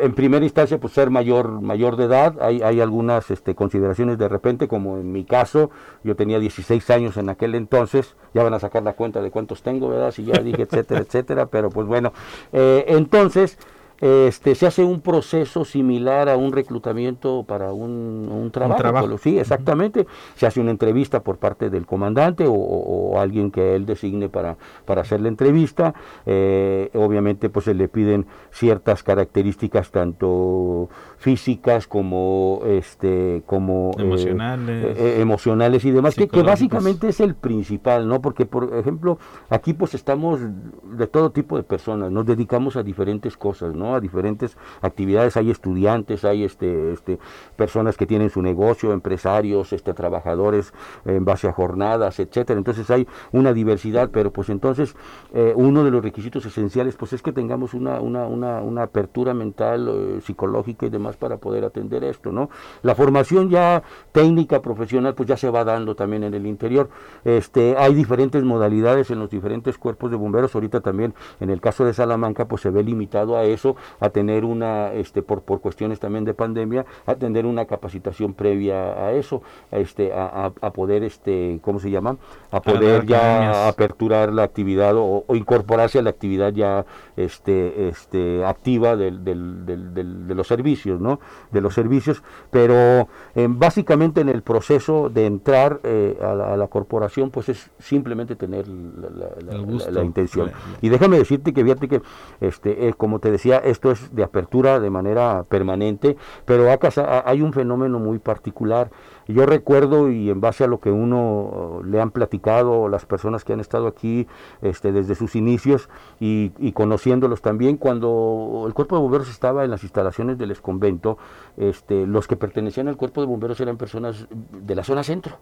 en 0.03 0.15
primera 0.15 0.45
instancia, 0.45 0.79
pues 0.79 0.93
ser 0.93 1.11
mayor, 1.11 1.61
mayor 1.61 1.97
de 1.97 2.05
edad, 2.05 2.37
hay, 2.41 2.63
hay 2.63 2.81
algunas 2.81 3.31
este, 3.31 3.55
consideraciones 3.55 4.19
de 4.19 4.29
repente, 4.29 4.69
como 4.69 4.99
en 4.99 5.13
mi 5.13 5.25
caso, 5.25 5.71
yo 6.03 6.17
tenía 6.17 6.39
16 6.39 6.89
años 6.91 7.17
en 7.17 7.29
aquel 7.29 7.55
entonces, 7.55 8.17
ya 8.35 8.43
van 8.43 8.55
a 8.55 8.61
sacar 8.61 8.83
la 8.83 8.95
cuenta 8.95 9.21
de 9.21 9.31
cuántos 9.31 9.63
tengo, 9.63 9.89
¿verdad? 9.89 10.13
Si 10.13 10.25
ya 10.25 10.41
dije, 10.41 10.63
etcétera, 10.63 11.01
etcétera, 11.07 11.47
pero 11.47 11.71
pues 11.71 11.87
bueno, 11.87 12.13
eh, 12.53 12.85
entonces 12.89 13.59
este, 14.01 14.55
se 14.55 14.67
hace 14.67 14.85
un 14.85 15.01
proceso 15.01 15.65
similar 15.65 16.29
a 16.29 16.37
un 16.37 16.53
reclutamiento 16.53 17.45
para 17.47 17.73
un, 17.73 18.51
trabajo. 18.53 19.19
Sí, 19.19 19.39
exactamente. 19.39 20.07
Se 20.35 20.47
hace 20.47 20.61
una 20.61 20.71
entrevista 20.71 21.21
por 21.21 21.39
parte 21.39 21.71
del 21.71 21.87
comandante 21.87 22.45
o, 22.47 23.19
alguien 23.19 23.51
que 23.51 23.75
él 23.75 23.87
designe 23.87 24.29
para, 24.29 24.57
para 24.85 25.03
hacer 25.03 25.21
la 25.21 25.29
entrevista. 25.29 25.95
Eh, 26.27 26.91
obviamente, 26.95 27.49
pues 27.49 27.65
se 27.65 27.75
le 27.75 27.89
piden 27.89 28.27
ciertas 28.51 29.03
características 29.03 29.91
tanto 29.91 30.89
físicas 31.19 31.87
como 31.87 32.61
este 32.67 33.43
como 33.47 33.93
eh, 33.99 34.03
emocionales, 34.03 34.99
eh, 34.99 35.21
emocionales 35.21 35.85
y 35.85 35.91
demás, 35.91 36.15
que, 36.15 36.29
que, 36.29 36.43
básicamente 36.43 37.09
es 37.09 37.21
el 37.21 37.35
principal, 37.35 38.07
¿no? 38.09 38.21
Porque, 38.21 38.45
por 38.45 38.77
ejemplo, 38.77 39.19
aquí 39.49 39.73
pues 39.73 39.95
estamos 39.95 40.41
de 40.41 41.07
todo 41.07 41.31
tipo 41.31 41.57
de 41.57 41.63
personas, 41.63 42.11
nos 42.13 42.27
dedicamos 42.27 42.77
a 42.77 42.83
diferentes 42.83 43.37
cosas, 43.37 43.75
¿no? 43.75 43.86
A 43.95 44.01
diferentes 44.01 44.57
actividades, 44.83 45.37
hay 45.37 45.51
estudiantes, 45.51 46.25
hay 46.25 46.45
este, 46.45 46.93
este, 46.93 47.19
personas 47.57 47.97
que 47.97 48.07
tienen 48.07 48.31
su 48.31 48.43
negocio, 48.43 48.93
empresarios, 48.93 49.73
este, 49.73 49.95
trabajadores 49.95 50.73
en 51.05 51.25
base 51.25 51.49
a 51.49 51.53
jornadas, 51.53 52.19
etcétera. 52.21 52.59
Entonces 52.59 52.91
hay 52.91 53.07
una 53.33 53.53
diversidad, 53.53 54.11
pero 54.13 54.33
pues 54.33 54.49
entonces 54.49 54.95
eh, 55.35 55.53
uno 55.57 55.85
de 55.85 55.91
los 55.91 56.03
requisitos 56.03 56.45
esenciales 56.47 56.97
pues 56.97 57.13
es 57.13 57.23
que 57.23 57.33
tengamos 57.33 57.75
una, 57.75 58.01
una, 58.01 58.27
una, 58.27 58.61
una 58.61 58.83
apertura 58.83 59.35
mental, 59.35 59.89
eh, 59.89 60.21
psicológica 60.21 60.87
y 60.87 60.91
demás 60.91 61.17
para 61.17 61.37
poder 61.39 61.65
atender 61.65 62.05
esto, 62.05 62.33
¿no? 62.33 62.51
La 62.83 62.95
formación 62.95 63.51
ya 63.51 63.83
técnica, 64.13 64.63
profesional, 64.63 65.15
pues 65.15 65.29
ya 65.29 65.37
se 65.37 65.51
va 65.51 65.65
dando 65.65 65.95
también 65.95 66.25
en 66.25 66.35
el 66.35 66.47
interior. 66.47 66.89
Este, 67.25 67.77
hay 67.77 67.95
diferentes 67.95 68.43
modalidades 68.43 69.11
en 69.11 69.19
los 69.19 69.31
diferentes 69.31 69.79
cuerpos 69.79 70.11
de 70.11 70.17
bomberos, 70.17 70.55
ahorita 70.55 70.81
también 70.81 71.15
en 71.41 71.51
el 71.51 71.61
caso 71.61 71.85
de 71.85 71.93
Salamanca 71.93 72.47
pues 72.47 72.63
se 72.63 72.71
ve 72.71 72.83
limitado 72.83 73.37
a 73.37 73.45
eso, 73.45 73.76
a 74.01 74.11
tener 74.11 74.45
una, 74.45 74.93
este, 74.93 75.23
por, 75.23 75.43
por 75.43 75.61
cuestiones 75.61 76.01
también 76.01 76.25
de 76.25 76.35
pandemia, 76.35 76.87
a 77.07 77.15
tener 77.15 77.47
una 77.47 77.67
capacitación 77.67 78.35
previa 78.35 79.07
a 79.07 79.13
eso, 79.13 79.43
a, 79.73 79.79
este, 79.79 80.13
a, 80.13 80.53
a, 80.61 80.71
poder, 80.73 81.03
este, 81.03 81.59
¿cómo 81.63 81.81
se 81.81 81.91
llama? 81.91 82.17
A 82.51 82.61
poder 82.61 83.07
ya 83.07 83.69
aperturar 83.69 84.33
la 84.33 84.43
actividad 84.43 84.95
o, 84.97 85.25
incorporarse 85.35 85.99
a 85.99 86.03
la 86.03 86.11
actividad 86.11 86.53
ya 86.53 86.85
este, 87.17 87.89
este, 87.89 88.45
activa 88.45 88.97
del, 88.97 89.25
del, 89.25 89.67
del, 89.67 90.27
de 90.27 90.35
los 90.35 90.47
servicios, 90.47 91.01
¿no? 91.01 91.19
De 91.51 91.61
los 91.61 91.75
servicios, 91.75 92.23
pero 92.51 93.09
eh, 93.35 93.47
básicamente 93.49 94.21
en 94.21 94.29
el 94.29 94.43
proceso 94.43 95.09
de 95.09 95.27
entrar 95.27 95.81
eh, 95.83 96.19
a, 96.21 96.57
la, 96.57 96.67
corporación, 96.69 97.31
pues 97.31 97.49
es 97.49 97.71
simplemente 97.79 98.37
tener 98.37 98.69
la, 98.69 99.91
la, 99.91 100.05
intención. 100.05 100.53
Y 100.81 100.89
déjame 100.89 101.19
decirte 101.19 101.53
que 101.53 101.63
fíjate 101.63 101.89
que, 101.89 102.03
este, 102.41 102.89
eh, 102.89 102.95
como 102.95 103.19
te 103.19 103.31
decía, 103.31 103.59
esto 103.59 103.91
es 103.91 104.15
de 104.15 104.23
apertura 104.23 104.81
de 104.81 104.91
manera 104.91 105.45
permanente, 105.49 106.17
pero 106.45 106.71
acá 106.71 106.91
hay 107.25 107.41
un 107.41 107.53
fenómeno 107.53 107.99
muy 107.99 108.19
particular. 108.19 108.91
Yo 109.29 109.45
recuerdo, 109.45 110.11
y 110.11 110.31
en 110.31 110.41
base 110.41 110.65
a 110.65 110.67
lo 110.69 110.81
que 110.81 110.91
uno 110.91 111.81
le 111.85 112.01
han 112.01 112.11
platicado, 112.11 112.89
las 112.89 113.07
personas 113.07 113.45
que 113.45 113.53
han 113.53 113.61
estado 113.61 113.89
aquí 113.89 114.27
este, 114.63 114.93
desde 114.93 115.15
sus 115.15 115.35
inicios 115.35 115.89
y, 116.21 116.51
conociéndolos 116.73 117.43
también, 117.43 117.77
cuando 117.77 118.65
el 118.67 118.75
cuerpo 118.75 118.97
de 118.97 119.03
bomberos 119.03 119.29
estaba 119.29 119.65
en 119.65 119.71
las 119.71 119.83
instalaciones 119.83 120.39
del 120.39 120.51
exconvento, 120.51 121.19
este, 121.57 122.07
los 122.07 122.29
que 122.29 122.37
pertenecían 122.37 122.89
al 122.89 122.97
cuerpo 122.97 123.21
de 123.21 123.27
bomberos 123.27 123.61
eran 123.61 123.77
personas 123.77 124.29
de 124.31 124.75
la 124.75 124.85
zona 124.85 125.03
centro 125.03 125.39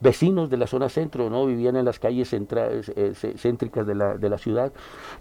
vecinos 0.00 0.50
de 0.50 0.56
la 0.56 0.66
zona 0.66 0.88
centro, 0.88 1.30
¿no? 1.30 1.46
Vivían 1.46 1.76
en 1.76 1.84
las 1.84 1.98
calles 1.98 2.32
eh, 2.32 3.12
céntricas 3.36 3.86
de 3.86 3.94
la, 3.94 4.16
de 4.16 4.28
la 4.28 4.38
ciudad. 4.38 4.72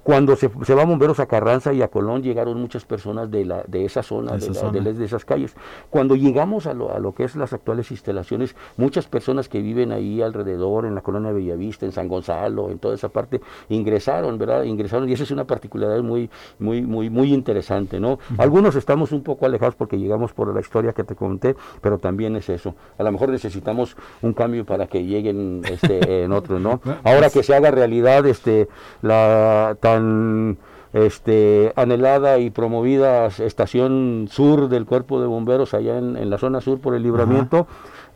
Cuando 0.04 0.36
se, 0.36 0.50
se 0.63 0.74
va 0.74 0.86
bomberos 0.86 1.20
a 1.20 1.26
Carranza 1.26 1.74
y 1.74 1.82
a 1.82 1.88
Colón, 1.88 2.24
llegaron 2.24 2.60
muchas 2.60 2.86
personas 2.86 3.30
de, 3.32 3.46
la, 3.46 3.63
de 3.68 3.86
esa 3.86 4.04
zona, 4.04 4.38
de, 4.38 4.94
de, 4.94 5.06
esas 5.06 5.26
calles. 5.26 5.56
Cuando 5.90 6.16
llegamos 6.16 6.68
a 6.68 6.74
lo, 6.74 6.94
a 6.94 7.00
lo 7.00 7.13
que 7.13 7.24
es 7.24 7.36
las 7.36 7.54
actuales 7.54 7.92
instalaciones, 7.92 8.56
muchas 8.78 9.08
personas 9.08 9.50
que 9.50 9.62
viven 9.62 9.92
ahí 9.92 10.22
alrededor, 10.22 10.86
en 10.86 10.96
la 10.96 11.02
colonia 11.02 11.32
Bellavista, 11.32 11.86
en 11.86 11.92
San 11.92 12.08
Gonzalo, 12.08 12.70
en 12.70 12.80
toda 12.80 12.96
esa 12.96 13.10
parte, 13.10 13.42
ingresaron, 13.70 14.38
¿verdad? 14.38 14.63
Ingresaron, 14.63 15.10
y 15.10 15.13
esa 15.13 15.24
es 15.24 15.32
una 15.32 15.46
particularidad 15.46 16.04
muy, 16.04 16.30
muy, 16.60 16.82
muy, 16.82 17.10
muy 17.10 17.34
interesante, 17.34 18.00
¿no? 18.00 18.20
Algunos 18.38 18.76
estamos 18.76 19.12
un 19.12 19.24
poco 19.24 19.46
alejados 19.46 19.76
porque 19.76 19.98
llegamos 19.98 20.34
por 20.34 20.54
la 20.54 20.60
historia 20.60 20.94
que 20.94 21.04
te 21.04 21.16
conté, 21.16 21.56
pero 21.82 21.98
también 21.98 22.36
es 22.36 22.50
eso. 22.50 22.76
A 22.98 23.04
lo 23.04 23.12
mejor 23.12 23.30
necesitamos 23.30 23.96
un 24.22 24.34
cambio 24.34 24.66
para 24.67 24.86
que 24.86 25.06
lleguen 25.06 25.63
este, 25.67 26.23
en 26.23 26.32
otros, 26.32 26.62
¿no? 26.67 26.82
Ahora 27.03 27.21
pues 27.21 27.34
que 27.34 27.43
se 27.43 27.56
haga 27.56 27.71
realidad 27.71 28.27
este 28.27 28.67
la 29.01 29.77
tan 29.80 30.60
este, 30.93 31.73
anhelada 31.75 32.38
y 32.38 32.49
promovida 32.49 33.27
estación 33.27 34.27
sur 34.30 34.69
del 34.69 34.86
cuerpo 34.86 35.19
de 35.19 35.27
bomberos 35.27 35.73
allá 35.73 35.97
en, 35.97 36.30
la 36.30 36.38
zona 36.38 36.62
sur 36.62 36.80
por 36.80 36.93
el 36.95 37.03
libramiento, 37.03 37.67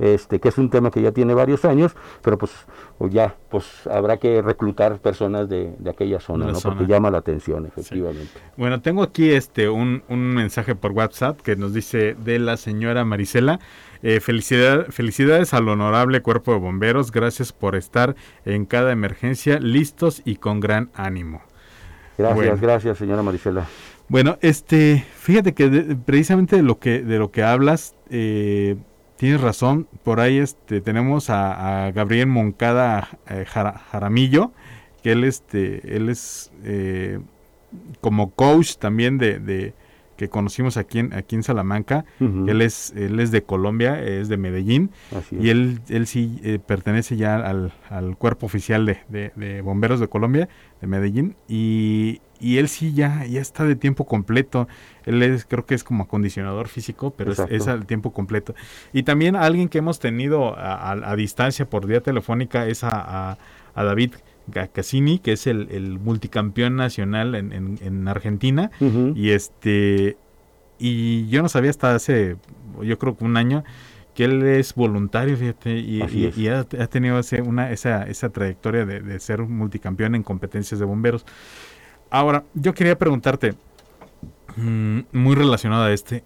este, 0.02 0.40
que 0.40 0.50
es 0.50 0.58
un 0.58 0.70
tema 0.72 0.90
que 0.90 1.02
ya 1.02 1.12
tiene 1.12 1.36
varios 1.36 1.64
años, 1.64 1.96
pero 2.24 2.38
pues, 2.38 2.52
ya 3.12 3.36
pues 3.50 3.88
habrá 3.88 4.18
que 4.18 4.42
reclutar 4.42 4.98
personas 4.98 5.48
de, 5.48 5.74
aquella 5.88 6.20
zona, 6.20 6.52
¿no? 6.52 6.60
porque 6.60 6.88
llama 6.88 7.12
la 7.12 7.20
atención, 7.20 7.68
efectivamente. 7.68 8.32
Bueno, 8.58 8.82
tengo 8.82 9.04
aquí 9.04 9.30
este 9.30 9.70
un, 9.70 10.04
un 10.10 10.34
mensaje 10.34 10.74
por 10.74 10.92
WhatsApp 10.92 11.40
que 11.42 11.56
nos 11.56 11.74
dice 11.74 12.16
de 12.16 12.40
la 12.40 12.58
señora 12.58 13.06
Marisela. 13.06 13.60
Eh, 14.02 14.20
felicidad, 14.20 14.88
felicidades 14.90 15.54
al 15.54 15.70
honorable 15.70 16.22
cuerpo 16.24 16.54
de 16.54 16.58
bomberos, 16.58 17.12
gracias 17.12 17.54
por 17.54 17.76
estar 17.76 18.16
en 18.46 18.66
cada 18.66 18.92
emergencia 18.92 19.60
listos 19.60 20.24
y 20.26 20.38
con 20.38 20.60
gran 20.60 20.90
ánimo. 20.96 21.44
Gracias, 22.18 22.60
gracias, 22.60 22.98
señora 22.98 23.22
Marisela. 23.22 23.68
Bueno, 24.08 24.40
este, 24.42 25.06
fíjate 25.16 25.54
que 25.54 25.96
precisamente 26.04 26.56
de 26.56 26.64
lo 26.64 26.80
que 26.80 27.02
de 27.04 27.20
lo 27.20 27.32
que 27.32 27.44
hablas, 27.44 27.96
eh, 28.10 28.76
tienes 29.22 29.40
razón. 29.40 29.88
Por 30.04 30.20
ahí, 30.20 30.40
este, 30.40 30.82
tenemos 30.82 31.30
a, 31.30 31.92
Gabriel 31.94 32.26
Moncada 32.26 33.08
eh, 33.30 33.46
Jaramillo, 33.46 34.52
que 35.04 35.12
él, 35.12 35.26
este, 35.26 35.96
él 35.96 36.10
es 36.10 36.52
eh, 36.64 37.20
como 38.02 38.32
coach 38.32 38.78
también 38.78 39.20
de, 39.20 39.76
que 40.18 40.28
conocimos 40.28 40.76
aquí 40.76 40.98
en, 40.98 41.14
aquí 41.14 41.36
en 41.36 41.44
Salamanca. 41.44 42.04
Él 42.20 42.64
es 42.64 42.94
él 42.96 43.20
es 43.20 43.30
de 43.30 43.44
Colombia, 43.44 44.02
es 44.04 44.28
de 44.28 44.38
Medellín 44.38 44.90
y 45.32 45.50
él 45.50 45.82
él 45.90 46.08
sí 46.08 46.42
pertenece 46.66 47.16
ya 47.16 47.36
al, 47.36 47.74
al 47.90 48.18
cuerpo 48.18 48.48
oficial 48.48 48.86
de, 48.86 49.32
de, 49.36 49.62
bomberos 49.62 50.00
de 50.00 50.08
Colombia 50.08 50.50
de 50.82 50.88
Medellín 50.88 51.36
y, 51.48 52.22
y 52.42 52.58
él 52.58 52.68
sí 52.68 52.94
ya, 52.94 53.26
ya 53.26 53.40
está 53.40 53.64
de 53.64 53.76
tiempo 53.76 54.06
completo. 54.06 54.68
Él 55.06 55.22
es, 55.24 55.46
creo 55.46 55.66
que 55.66 55.76
es 55.76 55.84
como 55.84 56.04
acondicionador 56.04 56.68
físico, 56.68 57.14
pero 57.16 57.32
es, 57.32 57.68
al 57.68 57.86
tiempo 57.86 58.12
completo. 58.12 58.56
Y 58.94 59.04
también 59.04 59.36
alguien 59.36 59.70
que 59.70 59.78
hemos 59.78 60.00
tenido 60.00 60.56
a, 60.58 61.16
distancia 61.16 61.70
por 61.70 61.86
vía 61.86 62.02
telefónica 62.02 62.68
es 62.68 62.84
a, 62.84 63.38
a 63.74 63.84
David 63.84 64.14
Cassini, 64.74 65.20
que 65.20 65.34
es 65.34 65.48
el, 65.48 66.00
multicampeón 66.00 66.76
nacional 66.76 67.36
en, 67.36 67.78
en, 67.82 68.08
Argentina. 68.08 68.72
Y 69.16 69.30
este 69.30 70.18
y 70.84 71.28
yo 71.28 71.44
no 71.44 71.50
sabía 71.50 71.70
hasta 71.70 71.94
hace, 71.94 72.38
yo 72.82 72.98
creo 72.98 73.16
que 73.16 73.24
un 73.24 73.38
año, 73.38 73.64
que 74.16 74.26
él 74.26 74.42
es 74.42 74.74
voluntario, 74.74 75.38
fíjate, 75.38 75.78
y, 75.78 76.02
ha, 76.48 76.64
tenido 76.88 77.20
ese, 77.20 77.44
una, 77.44 77.72
esa, 77.72 78.04
esa 78.04 78.30
trayectoria 78.30 78.86
de, 78.86 79.00
de, 79.00 79.20
ser 79.20 79.42
un 79.42 79.56
multicampeón 79.56 80.16
en 80.16 80.24
competencias 80.24 80.80
de 80.80 80.86
bomberos. 80.88 81.24
Ahora, 82.12 82.44
yo 82.54 82.74
quería 82.74 82.98
preguntarte, 82.98 83.56
mm, 84.58 85.00
muy 85.14 85.34
relacionado 85.34 85.86
a 85.86 85.94
este, 85.94 86.24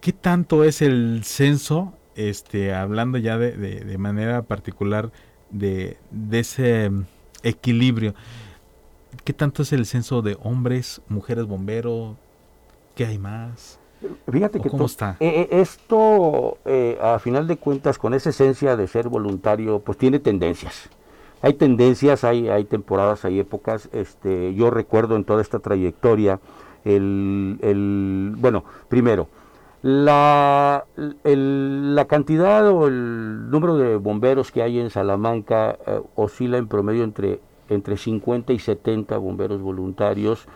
¿qué 0.00 0.12
tanto 0.12 0.62
es 0.62 0.80
el 0.82 1.22
censo, 1.24 1.92
este, 2.14 2.72
hablando 2.72 3.18
ya 3.18 3.36
de, 3.36 3.52
de, 3.52 3.98
manera 3.98 4.42
particular 4.42 5.10
de, 5.50 5.98
de 6.12 6.38
ese 6.38 6.92
equilibrio? 7.42 8.14
¿Qué 9.24 9.32
tanto 9.32 9.62
es 9.62 9.72
el 9.72 9.84
censo 9.84 10.22
de 10.22 10.36
hombres, 10.42 11.02
mujeres 11.08 11.44
bomberos? 11.44 12.16
¿Qué 12.94 13.04
hay 13.04 13.18
más? 13.18 13.80
Fíjate 14.30 14.60
que 14.60 14.68
¿Cómo 14.68 14.86
está? 14.86 15.16
Eh, 15.18 15.48
eh, 15.50 15.60
esto, 15.60 16.58
eh, 16.64 16.98
a 17.00 17.18
final 17.18 17.48
de 17.48 17.56
cuentas, 17.56 17.98
con 17.98 18.14
esa 18.14 18.30
esencia 18.30 18.76
de 18.76 18.86
ser 18.86 19.08
voluntario, 19.08 19.80
pues 19.80 19.98
tiene 19.98 20.20
tendencias. 20.20 20.88
Hay 21.42 21.54
tendencias, 21.54 22.24
hay, 22.24 22.48
hay 22.48 22.64
temporadas, 22.64 23.24
hay 23.24 23.38
épocas. 23.38 23.88
Este, 23.92 24.54
yo 24.54 24.70
recuerdo 24.70 25.16
en 25.16 25.24
toda 25.24 25.42
esta 25.42 25.58
trayectoria, 25.58 26.40
el, 26.84 27.58
el 27.62 28.34
bueno, 28.36 28.64
primero, 28.88 29.28
la, 29.82 30.84
el, 31.24 31.94
la 31.94 32.06
cantidad 32.06 32.66
o 32.68 32.86
el 32.86 33.50
número 33.50 33.76
de 33.76 33.96
bomberos 33.96 34.50
que 34.50 34.62
hay 34.62 34.78
en 34.78 34.90
Salamanca 34.90 35.76
oscila 36.14 36.56
en 36.56 36.68
promedio 36.68 37.04
entre, 37.04 37.40
entre 37.68 37.96
50 37.98 38.52
y 38.52 38.58
70 38.58 39.18
bomberos 39.18 39.60
voluntarios 39.60 40.46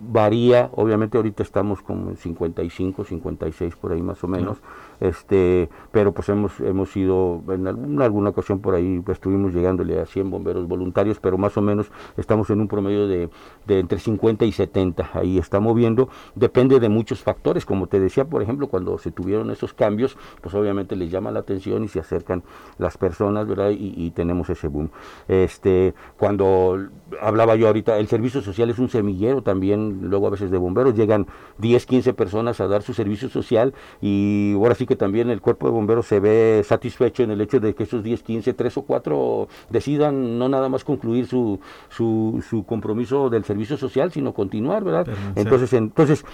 varía, 0.00 0.70
obviamente 0.74 1.16
ahorita 1.16 1.42
estamos 1.42 1.82
como 1.82 2.10
en 2.10 2.16
55, 2.16 3.04
56 3.04 3.76
por 3.76 3.92
ahí 3.92 4.02
más 4.02 4.22
o 4.22 4.28
menos, 4.28 4.58
este, 5.00 5.68
pero 5.92 6.12
pues 6.12 6.28
hemos, 6.28 6.60
hemos 6.60 6.96
ido, 6.96 7.42
en 7.48 7.66
alguna, 7.66 8.04
alguna 8.04 8.30
ocasión 8.30 8.60
por 8.60 8.74
ahí 8.74 9.00
pues, 9.00 9.16
estuvimos 9.18 9.54
llegándole 9.54 10.00
a 10.00 10.06
100 10.06 10.30
bomberos 10.30 10.66
voluntarios, 10.66 11.18
pero 11.20 11.38
más 11.38 11.56
o 11.56 11.62
menos 11.62 11.90
estamos 12.16 12.50
en 12.50 12.60
un 12.60 12.68
promedio 12.68 13.06
de, 13.06 13.30
de 13.66 13.78
entre 13.80 13.98
50 13.98 14.44
y 14.44 14.52
70, 14.52 15.10
ahí 15.14 15.38
está 15.38 15.60
moviendo, 15.60 16.08
depende 16.34 16.80
de 16.80 16.88
muchos 16.88 17.20
factores, 17.22 17.64
como 17.64 17.86
te 17.86 18.00
decía, 18.00 18.24
por 18.24 18.42
ejemplo, 18.42 18.68
cuando 18.68 18.98
se 18.98 19.10
tuvieron 19.10 19.50
esos 19.50 19.74
cambios, 19.74 20.16
pues 20.40 20.54
obviamente 20.54 20.96
les 20.96 21.10
llama 21.10 21.30
la 21.30 21.40
atención 21.40 21.84
y 21.84 21.88
se 21.88 22.00
acercan 22.00 22.42
las 22.78 22.98
personas, 22.98 23.46
¿verdad? 23.46 23.70
Y, 23.70 23.94
y 23.96 24.10
tenemos 24.10 24.50
ese 24.50 24.68
boom. 24.68 24.90
Este, 25.28 25.94
cuando 26.16 26.78
hablaba 27.20 27.56
yo 27.56 27.66
ahorita, 27.66 27.98
el 27.98 28.08
servicio 28.08 28.42
social 28.42 28.70
es 28.70 28.78
un 28.78 28.88
semillero 28.88 29.42
también, 29.42 30.00
luego 30.02 30.26
a 30.26 30.30
veces 30.30 30.50
de 30.50 30.58
bomberos, 30.58 30.94
llegan 30.94 31.26
10, 31.58 31.86
15 31.86 32.14
personas 32.14 32.60
a 32.60 32.68
dar 32.68 32.82
su 32.82 32.94
servicio 32.94 33.28
social 33.28 33.74
y 34.00 34.54
ahora 34.54 34.74
sí 34.74 34.86
que 34.88 34.96
también 34.96 35.30
el 35.30 35.40
cuerpo 35.40 35.66
de 35.66 35.72
bomberos 35.72 36.06
se 36.06 36.18
ve 36.18 36.64
satisfecho 36.66 37.22
en 37.22 37.30
el 37.30 37.40
hecho 37.40 37.60
de 37.60 37.74
que 37.74 37.84
esos 37.84 38.02
10, 38.02 38.22
15, 38.22 38.54
3 38.54 38.76
o 38.78 38.82
4 38.82 39.48
decidan 39.70 40.38
no 40.38 40.48
nada 40.48 40.68
más 40.68 40.82
concluir 40.82 41.26
su, 41.26 41.60
su, 41.90 42.42
su 42.48 42.64
compromiso 42.64 43.30
del 43.30 43.44
servicio 43.44 43.76
social, 43.76 44.10
sino 44.10 44.32
continuar, 44.32 44.82
¿verdad? 44.82 45.06
entonces, 45.36 45.72
entonces 45.74 46.24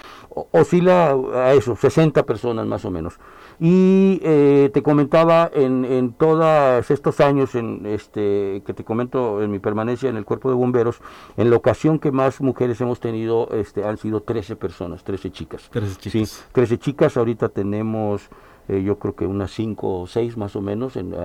oscila 0.51 1.15
a 1.33 1.53
eso, 1.53 1.75
60 1.75 2.23
personas 2.23 2.65
más 2.65 2.85
o 2.85 2.91
menos. 2.91 3.19
Y 3.59 4.19
eh, 4.23 4.69
te 4.73 4.83
comentaba 4.83 5.49
en, 5.53 5.85
en 5.85 6.11
todos 6.13 6.89
estos 6.91 7.19
años 7.19 7.55
en 7.55 7.85
este 7.85 8.61
que 8.65 8.73
te 8.73 8.83
comento 8.83 9.41
en 9.41 9.51
mi 9.51 9.59
permanencia 9.59 10.09
en 10.09 10.17
el 10.17 10.25
cuerpo 10.25 10.49
de 10.49 10.55
bomberos, 10.55 10.99
en 11.37 11.49
la 11.49 11.55
ocasión 11.55 11.99
que 11.99 12.11
más 12.11 12.41
mujeres 12.41 12.81
hemos 12.81 12.99
tenido 12.99 13.49
este, 13.51 13.83
han 13.83 13.97
sido 13.97 14.21
13 14.21 14.55
personas, 14.55 15.03
13 15.03 15.31
chicas. 15.31 15.69
13 15.71 15.95
chicas. 15.97 16.29
Sí, 16.29 16.43
13 16.51 16.77
chicas, 16.79 17.17
ahorita 17.17 17.49
tenemos 17.49 18.29
eh, 18.67 18.81
yo 18.83 18.97
creo 18.97 19.15
que 19.15 19.25
unas 19.25 19.51
cinco 19.51 20.01
o 20.01 20.07
seis 20.07 20.37
más 20.37 20.55
o 20.55 20.61
menos 20.61 20.95
en, 20.95 21.15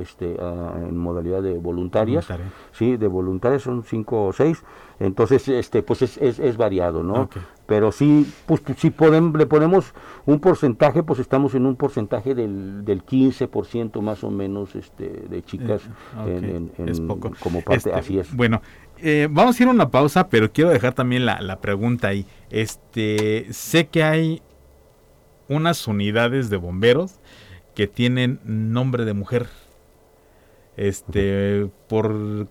este, 0.00 0.36
en 0.40 0.96
modalidad 0.96 1.42
de 1.42 1.58
voluntarias. 1.58 2.26
Sí, 2.72 2.96
de 2.96 3.08
voluntarias 3.08 3.62
son 3.62 3.82
cinco 3.82 4.26
o 4.26 4.32
seis. 4.32 4.62
Entonces, 4.98 5.46
este, 5.48 5.82
pues 5.82 6.02
es, 6.02 6.16
es, 6.18 6.56
variado, 6.56 7.02
¿no? 7.02 7.28
Pero 7.66 7.92
sí, 7.92 8.32
pues 8.46 8.62
si 8.76 8.90
podemos, 8.90 9.36
le 9.36 9.46
ponemos 9.46 9.92
un 10.24 10.40
porcentaje, 10.40 11.02
pues 11.02 11.18
estamos 11.18 11.54
en 11.54 11.66
un 11.66 11.76
porcentaje 11.76 12.34
del, 12.34 12.84
del 12.84 13.04
15% 13.04 14.00
más 14.00 14.24
o 14.24 14.30
menos 14.30 14.74
este, 14.74 15.24
de 15.28 15.42
chicas 15.42 15.82
eh, 16.26 16.68
en, 16.78 17.08
como 17.08 17.60
parte, 17.60 17.90
este, 17.90 17.92
así 17.92 18.18
es. 18.18 18.34
Bueno, 18.34 18.62
eh, 18.98 19.28
vamos 19.30 19.58
a 19.58 19.62
ir 19.62 19.68
a 19.68 19.72
una 19.72 19.90
pausa, 19.90 20.28
pero 20.28 20.50
quiero 20.50 20.70
dejar 20.70 20.94
también 20.94 21.26
la, 21.26 21.40
la 21.40 21.60
pregunta 21.60 22.08
ahí. 22.08 22.24
Este, 22.50 23.48
sé 23.52 23.88
que 23.88 24.02
hay 24.02 24.42
unas 25.48 25.86
unidades 25.86 26.50
de 26.50 26.56
bomberos 26.56 27.20
que 27.74 27.86
tienen 27.86 28.40
nombre 28.44 29.04
de 29.04 29.12
mujer. 29.12 29.46
Este, 30.76 31.68
por, 31.88 32.48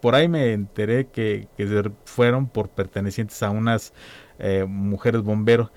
por 0.00 0.14
ahí 0.14 0.28
me 0.28 0.52
enteré 0.52 1.06
que, 1.06 1.48
que 1.56 1.90
fueron 2.04 2.46
por 2.46 2.68
pertenecientes 2.68 3.42
a 3.42 3.50
unas 3.50 3.92
eh, 4.38 4.64
mujeres 4.68 5.22
bomberos. 5.22 5.70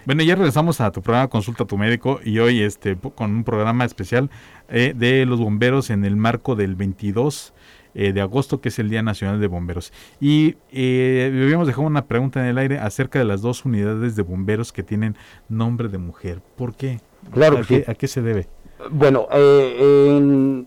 Bueno, 0.07 0.23
ya 0.23 0.35
regresamos 0.35 0.81
a 0.81 0.91
tu 0.91 1.03
programa 1.03 1.29
Consulta 1.29 1.65
a 1.65 1.67
tu 1.67 1.77
médico 1.77 2.21
y 2.25 2.39
hoy 2.39 2.63
este 2.63 2.97
con 2.97 3.31
un 3.31 3.45
programa 3.45 3.85
especial 3.85 4.31
eh, 4.69 4.95
de 4.97 5.27
los 5.27 5.41
bomberos 5.41 5.91
en 5.91 6.05
el 6.05 6.17
marco 6.17 6.57
del 6.57 6.75
22 6.75 7.53
eh, 7.95 8.13
de 8.13 8.21
agosto, 8.21 8.61
que 8.61 8.69
es 8.69 8.79
el 8.79 8.89
Día 8.89 9.03
Nacional 9.03 9.41
de 9.41 9.47
Bomberos. 9.49 9.93
Y 10.21 10.57
eh, 10.71 11.29
habíamos 11.45 11.67
dejado 11.67 11.87
una 11.87 12.07
pregunta 12.07 12.41
en 12.41 12.47
el 12.47 12.59
aire 12.59 12.79
acerca 12.79 13.19
de 13.19 13.25
las 13.25 13.43
dos 13.43 13.65
unidades 13.65 14.15
de 14.15 14.23
bomberos 14.23 14.73
que 14.73 14.83
tienen 14.83 15.17
nombre 15.49 15.89
de 15.89 15.99
mujer. 15.99 16.41
¿Por 16.57 16.75
qué? 16.75 17.01
Claro 17.33 17.59
¿A, 17.59 17.63
qué, 17.63 17.85
¿a 17.87 17.95
qué 17.95 18.07
se 18.07 18.23
debe? 18.23 18.47
Bueno, 18.91 19.27
eh, 19.33 20.17
en 20.17 20.67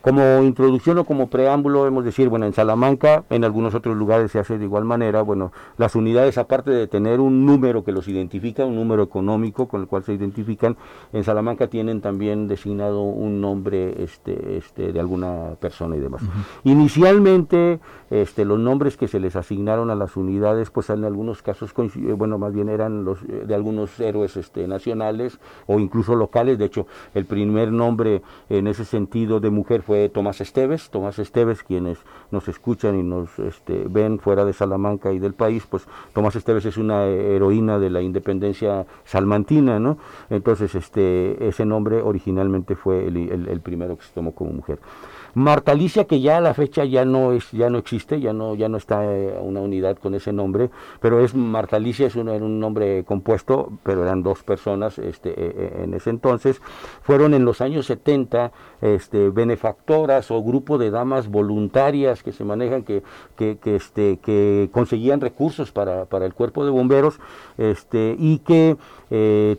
como 0.00 0.42
introducción 0.42 0.98
o 0.98 1.04
como 1.04 1.28
preámbulo, 1.28 1.86
hemos 1.86 2.04
decir, 2.04 2.28
bueno, 2.28 2.46
en 2.46 2.52
Salamanca, 2.52 3.24
en 3.30 3.44
algunos 3.44 3.74
otros 3.74 3.96
lugares 3.96 4.30
se 4.30 4.38
hace 4.38 4.58
de 4.58 4.64
igual 4.64 4.84
manera, 4.84 5.22
bueno, 5.22 5.52
las 5.76 5.94
unidades, 5.94 6.38
aparte 6.38 6.70
de 6.70 6.86
tener 6.86 7.20
un 7.20 7.44
número 7.44 7.84
que 7.84 7.92
los 7.92 8.06
identifica, 8.08 8.64
un 8.64 8.76
número 8.76 9.02
económico 9.02 9.66
con 9.68 9.80
el 9.80 9.86
cual 9.88 10.04
se 10.04 10.14
identifican, 10.14 10.76
en 11.12 11.24
Salamanca 11.24 11.66
tienen 11.66 12.00
también 12.00 12.48
designado 12.48 13.02
un 13.02 13.40
nombre 13.40 14.02
este, 14.02 14.56
este, 14.56 14.92
de 14.92 15.00
alguna 15.00 15.56
persona 15.60 15.96
y 15.96 16.00
demás. 16.00 16.22
Inicialmente, 16.64 17.80
este, 18.10 18.44
los 18.44 18.58
nombres 18.58 18.96
que 18.96 19.08
se 19.08 19.20
les 19.20 19.36
asignaron 19.36 19.90
a 19.90 19.94
las 19.94 20.16
unidades, 20.16 20.70
pues 20.70 20.90
en 20.90 21.04
algunos 21.04 21.42
casos, 21.42 21.72
bueno, 22.16 22.38
más 22.38 22.54
bien 22.54 22.68
eran 22.68 23.04
los 23.04 23.22
eh, 23.22 23.44
de 23.46 23.54
algunos 23.54 23.98
héroes 24.00 24.36
este, 24.36 24.66
nacionales 24.66 25.38
o 25.66 25.78
incluso 25.78 26.14
locales, 26.14 26.58
de 26.58 26.66
hecho, 26.66 26.86
el 27.14 27.24
primer 27.24 27.72
nombre 27.72 28.22
en 28.48 28.66
ese 28.66 28.84
sentido 28.84 29.40
de 29.40 29.50
mujer 29.50 29.82
fue 29.88 30.10
Tomás 30.10 30.42
Esteves. 30.42 30.90
Tomás 30.90 31.18
Esteves, 31.18 31.62
quienes 31.62 31.96
nos 32.30 32.46
escuchan 32.46 33.00
y 33.00 33.02
nos 33.02 33.38
este, 33.38 33.86
ven 33.88 34.18
fuera 34.18 34.44
de 34.44 34.52
Salamanca 34.52 35.12
y 35.12 35.18
del 35.18 35.32
país, 35.32 35.64
pues 35.66 35.86
Tomás 36.12 36.36
Esteves 36.36 36.66
es 36.66 36.76
una 36.76 37.06
heroína 37.06 37.78
de 37.78 37.88
la 37.88 38.02
independencia 38.02 38.84
salmantina, 39.04 39.80
¿no? 39.80 39.96
Entonces, 40.28 40.74
este, 40.74 41.48
ese 41.48 41.64
nombre 41.64 42.02
originalmente 42.02 42.76
fue 42.76 43.06
el 43.06 43.60
primero 43.62 43.96
que 43.96 44.04
se 44.04 44.12
tomó 44.12 44.34
como 44.34 44.52
mujer. 44.52 44.78
Marta 45.38 45.70
Alicia, 45.70 46.04
que 46.04 46.20
ya 46.20 46.38
a 46.38 46.40
la 46.40 46.52
fecha 46.52 46.84
ya 46.84 47.04
no 47.04 47.32
es, 47.32 47.52
ya 47.52 47.70
no 47.70 47.78
existe, 47.78 48.20
ya 48.20 48.32
no, 48.32 48.56
ya 48.56 48.68
no 48.68 48.76
está 48.76 49.04
eh, 49.04 49.38
una 49.40 49.60
unidad 49.60 49.96
con 49.96 50.14
ese 50.14 50.32
nombre, 50.32 50.68
pero 51.00 51.20
es 51.20 51.32
Marta 51.32 51.76
Alicia, 51.76 52.08
es 52.08 52.16
un, 52.16 52.28
era 52.28 52.44
un 52.44 52.58
nombre 52.58 53.04
compuesto, 53.04 53.72
pero 53.84 54.02
eran 54.02 54.24
dos 54.24 54.42
personas 54.42 54.98
este, 54.98 55.30
eh, 55.30 55.34
eh, 55.56 55.80
en 55.84 55.94
ese 55.94 56.10
entonces. 56.10 56.60
Fueron 57.02 57.34
en 57.34 57.44
los 57.44 57.60
años 57.60 57.86
70 57.86 58.50
este, 58.80 59.30
benefactoras 59.30 60.32
o 60.32 60.42
grupo 60.42 60.76
de 60.76 60.90
damas 60.90 61.28
voluntarias 61.28 62.24
que 62.24 62.32
se 62.32 62.44
manejan, 62.44 62.82
que, 62.82 63.04
que, 63.36 63.58
este, 63.64 64.18
que 64.18 64.68
conseguían 64.72 65.20
recursos 65.20 65.70
para, 65.70 66.06
para 66.06 66.26
el 66.26 66.34
cuerpo 66.34 66.64
de 66.64 66.72
bomberos 66.72 67.20
este, 67.58 68.16
y 68.18 68.38
que 68.40 68.76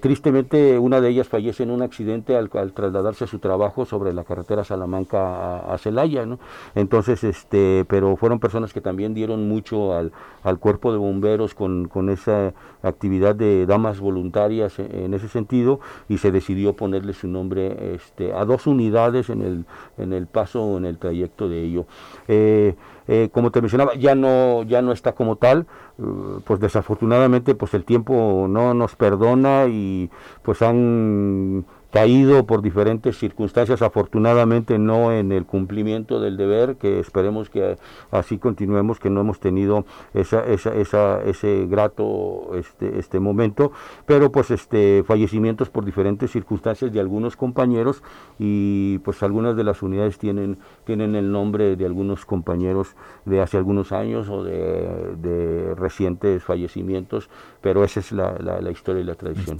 tristemente, 0.01 0.77
una 0.77 1.01
de 1.01 1.09
ellas 1.09 1.27
fallece 1.27 1.63
en 1.63 1.71
un 1.71 1.81
accidente 1.81 2.35
al, 2.35 2.49
trasladarse 2.49 3.23
a 3.23 3.27
su 3.27 3.39
trabajo 3.39 3.85
sobre 3.85 4.13
la 4.13 4.23
carretera 4.23 4.63
Salamanca 4.63 5.68
a, 5.68 5.68
Celaya, 5.77 6.25
¿no? 6.25 6.39
Entonces, 6.75 7.23
este, 7.23 7.85
pero 7.87 8.15
fueron 8.15 8.39
personas 8.39 8.73
que 8.73 8.81
también 8.81 9.13
dieron 9.13 9.47
mucho 9.47 9.93
al, 9.93 10.11
al 10.43 10.59
cuerpo 10.59 10.91
de 10.91 10.97
bomberos 10.97 11.53
con, 11.53 11.87
con, 11.87 12.09
esa 12.09 12.53
actividad 12.81 13.35
de 13.35 13.65
damas 13.65 13.99
voluntarias 13.99 14.79
en, 14.79 15.13
ese 15.13 15.27
sentido 15.27 15.79
y 16.07 16.17
se 16.17 16.31
decidió 16.31 16.73
ponerle 16.73 17.13
su 17.13 17.27
nombre 17.27 17.95
este, 17.95 18.33
a 18.33 18.45
dos 18.45 18.67
unidades 18.67 19.29
en 19.29 19.41
el, 19.41 19.65
en 19.97 20.13
el 20.13 20.27
paso, 20.27 20.77
en 20.77 20.85
el 20.85 20.97
trayecto 20.97 21.49
de 21.49 21.63
ello. 21.63 21.85
Eh, 22.27 22.75
eh, 23.07 23.29
como 23.31 23.51
te 23.51 23.59
mencionaba, 23.59 23.95
ya 23.95 24.13
no, 24.13 24.61
ya 24.63 24.83
no 24.83 24.91
está 24.91 25.13
como 25.13 25.35
tal, 25.35 25.65
uh, 25.97 26.41
pues 26.45 26.59
desafortunadamente 26.59 27.55
pues 27.55 27.73
el 27.73 27.83
tiempo 27.83 28.45
no 28.47 28.75
nos 28.75 28.95
perdona 28.95 29.65
y 29.67 30.11
pues 30.43 30.61
han 30.61 31.65
caído 31.91 32.45
por 32.45 32.61
diferentes 32.61 33.17
circunstancias, 33.17 33.81
afortunadamente 33.81 34.77
no 34.77 35.11
en 35.11 35.31
el 35.31 35.45
cumplimiento 35.45 36.19
del 36.19 36.37
deber, 36.37 36.75
que 36.75 36.99
esperemos 36.99 37.49
que 37.49 37.77
así 38.11 38.37
continuemos, 38.37 38.99
que 38.99 39.09
no 39.09 39.21
hemos 39.21 39.39
tenido 39.39 39.85
esa, 40.13 40.45
esa, 40.45 40.75
esa, 40.75 41.21
ese 41.23 41.65
grato 41.67 42.51
este, 42.55 42.99
este 42.99 43.19
momento, 43.19 43.71
pero 44.05 44.31
pues 44.31 44.51
este 44.51 45.03
fallecimientos 45.03 45.69
por 45.69 45.83
diferentes 45.83 46.31
circunstancias 46.31 46.91
de 46.91 46.99
algunos 46.99 47.35
compañeros 47.35 48.03
y 48.37 48.99
pues 48.99 49.23
algunas 49.23 49.55
de 49.55 49.63
las 49.63 49.81
unidades 49.81 50.19
tienen, 50.19 50.59
tienen 50.85 51.15
el 51.15 51.31
nombre 51.31 51.75
de 51.75 51.85
algunos 51.85 52.25
compañeros 52.25 52.95
de 53.25 53.41
hace 53.41 53.57
algunos 53.57 53.91
años 53.91 54.29
o 54.29 54.43
de, 54.43 55.73
recientes 55.75 56.43
fallecimientos, 56.43 57.29
pero 57.61 57.83
esa 57.83 57.99
es 57.99 58.11
la, 58.11 58.33
la, 58.39 58.71
historia 58.71 59.01
y 59.01 59.05
la 59.05 59.15
tradición. 59.15 59.57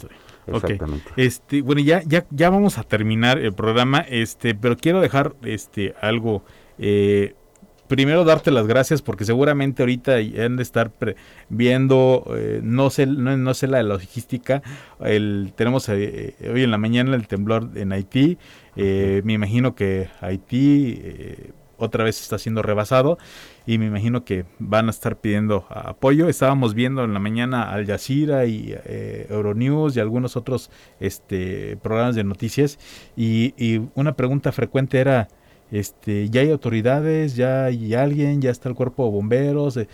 Exactamente. 0.55 1.11
Este, 1.15 1.61
bueno, 1.61 1.81
ya, 1.81 2.01
ya, 2.05 2.25
ya 2.31 2.49
vamos 2.49 2.77
a 2.77 2.83
terminar 2.83 3.37
el 3.39 3.53
programa, 3.53 3.99
este, 3.99 4.55
pero 4.55 4.77
quiero 4.77 5.01
dejar 5.01 5.35
este 5.43 5.93
algo. 6.01 6.43
Eh, 6.77 7.35
primero 7.87 8.23
darte 8.23 8.51
las 8.51 8.67
gracias 8.67 9.01
porque 9.01 9.25
seguramente 9.25 9.81
ahorita 9.81 10.17
han 10.17 10.57
de 10.57 10.63
estar 10.63 10.91
viendo, 11.49 12.23
eh, 12.37 12.61
no 12.63 12.89
sé, 12.91 13.07
no, 13.07 13.53
sé 13.53 13.67
la 13.67 13.81
logística, 13.81 14.61
el, 14.99 15.53
tenemos 15.55 15.89
eh, 15.89 16.35
hoy 16.53 16.63
en 16.63 16.71
la 16.71 16.77
mañana 16.77 17.15
el 17.15 17.27
temblor 17.27 17.71
en 17.75 17.91
Haití, 17.91 18.37
me 18.75 19.33
imagino 19.33 19.73
que 19.75 20.07
Haití 20.21 21.01
otra 21.79 22.03
vez 22.03 22.21
está 22.21 22.37
siendo 22.37 22.61
rebasado 22.61 23.17
y 23.65 23.77
me 23.77 23.85
imagino 23.85 24.25
que 24.25 24.45
van 24.59 24.87
a 24.87 24.91
estar 24.91 25.17
pidiendo 25.17 25.65
apoyo. 25.69 26.29
Estábamos 26.29 26.73
viendo 26.73 27.03
en 27.03 27.13
la 27.13 27.19
mañana 27.19 27.71
Al 27.71 27.85
Jazeera 27.85 28.45
y 28.45 28.73
eh, 28.85 29.27
Euronews 29.29 29.95
y 29.95 29.99
algunos 29.99 30.35
otros 30.35 30.69
este, 30.99 31.77
programas 31.77 32.15
de 32.15 32.23
noticias 32.23 32.79
y, 33.15 33.53
una 33.95 34.13
pregunta 34.13 34.51
frecuente 34.51 34.99
era, 34.99 35.27
este, 35.71 36.29
ya 36.29 36.41
hay 36.41 36.51
autoridades, 36.51 37.35
ya 37.35 37.65
hay 37.65 37.93
alguien, 37.93 38.41
ya 38.41 38.49
está 38.49 38.69
el 38.69 38.75
cuerpo 38.75 39.05
de 39.05 39.11
bomberos 39.11 39.77
eh, 39.77 39.87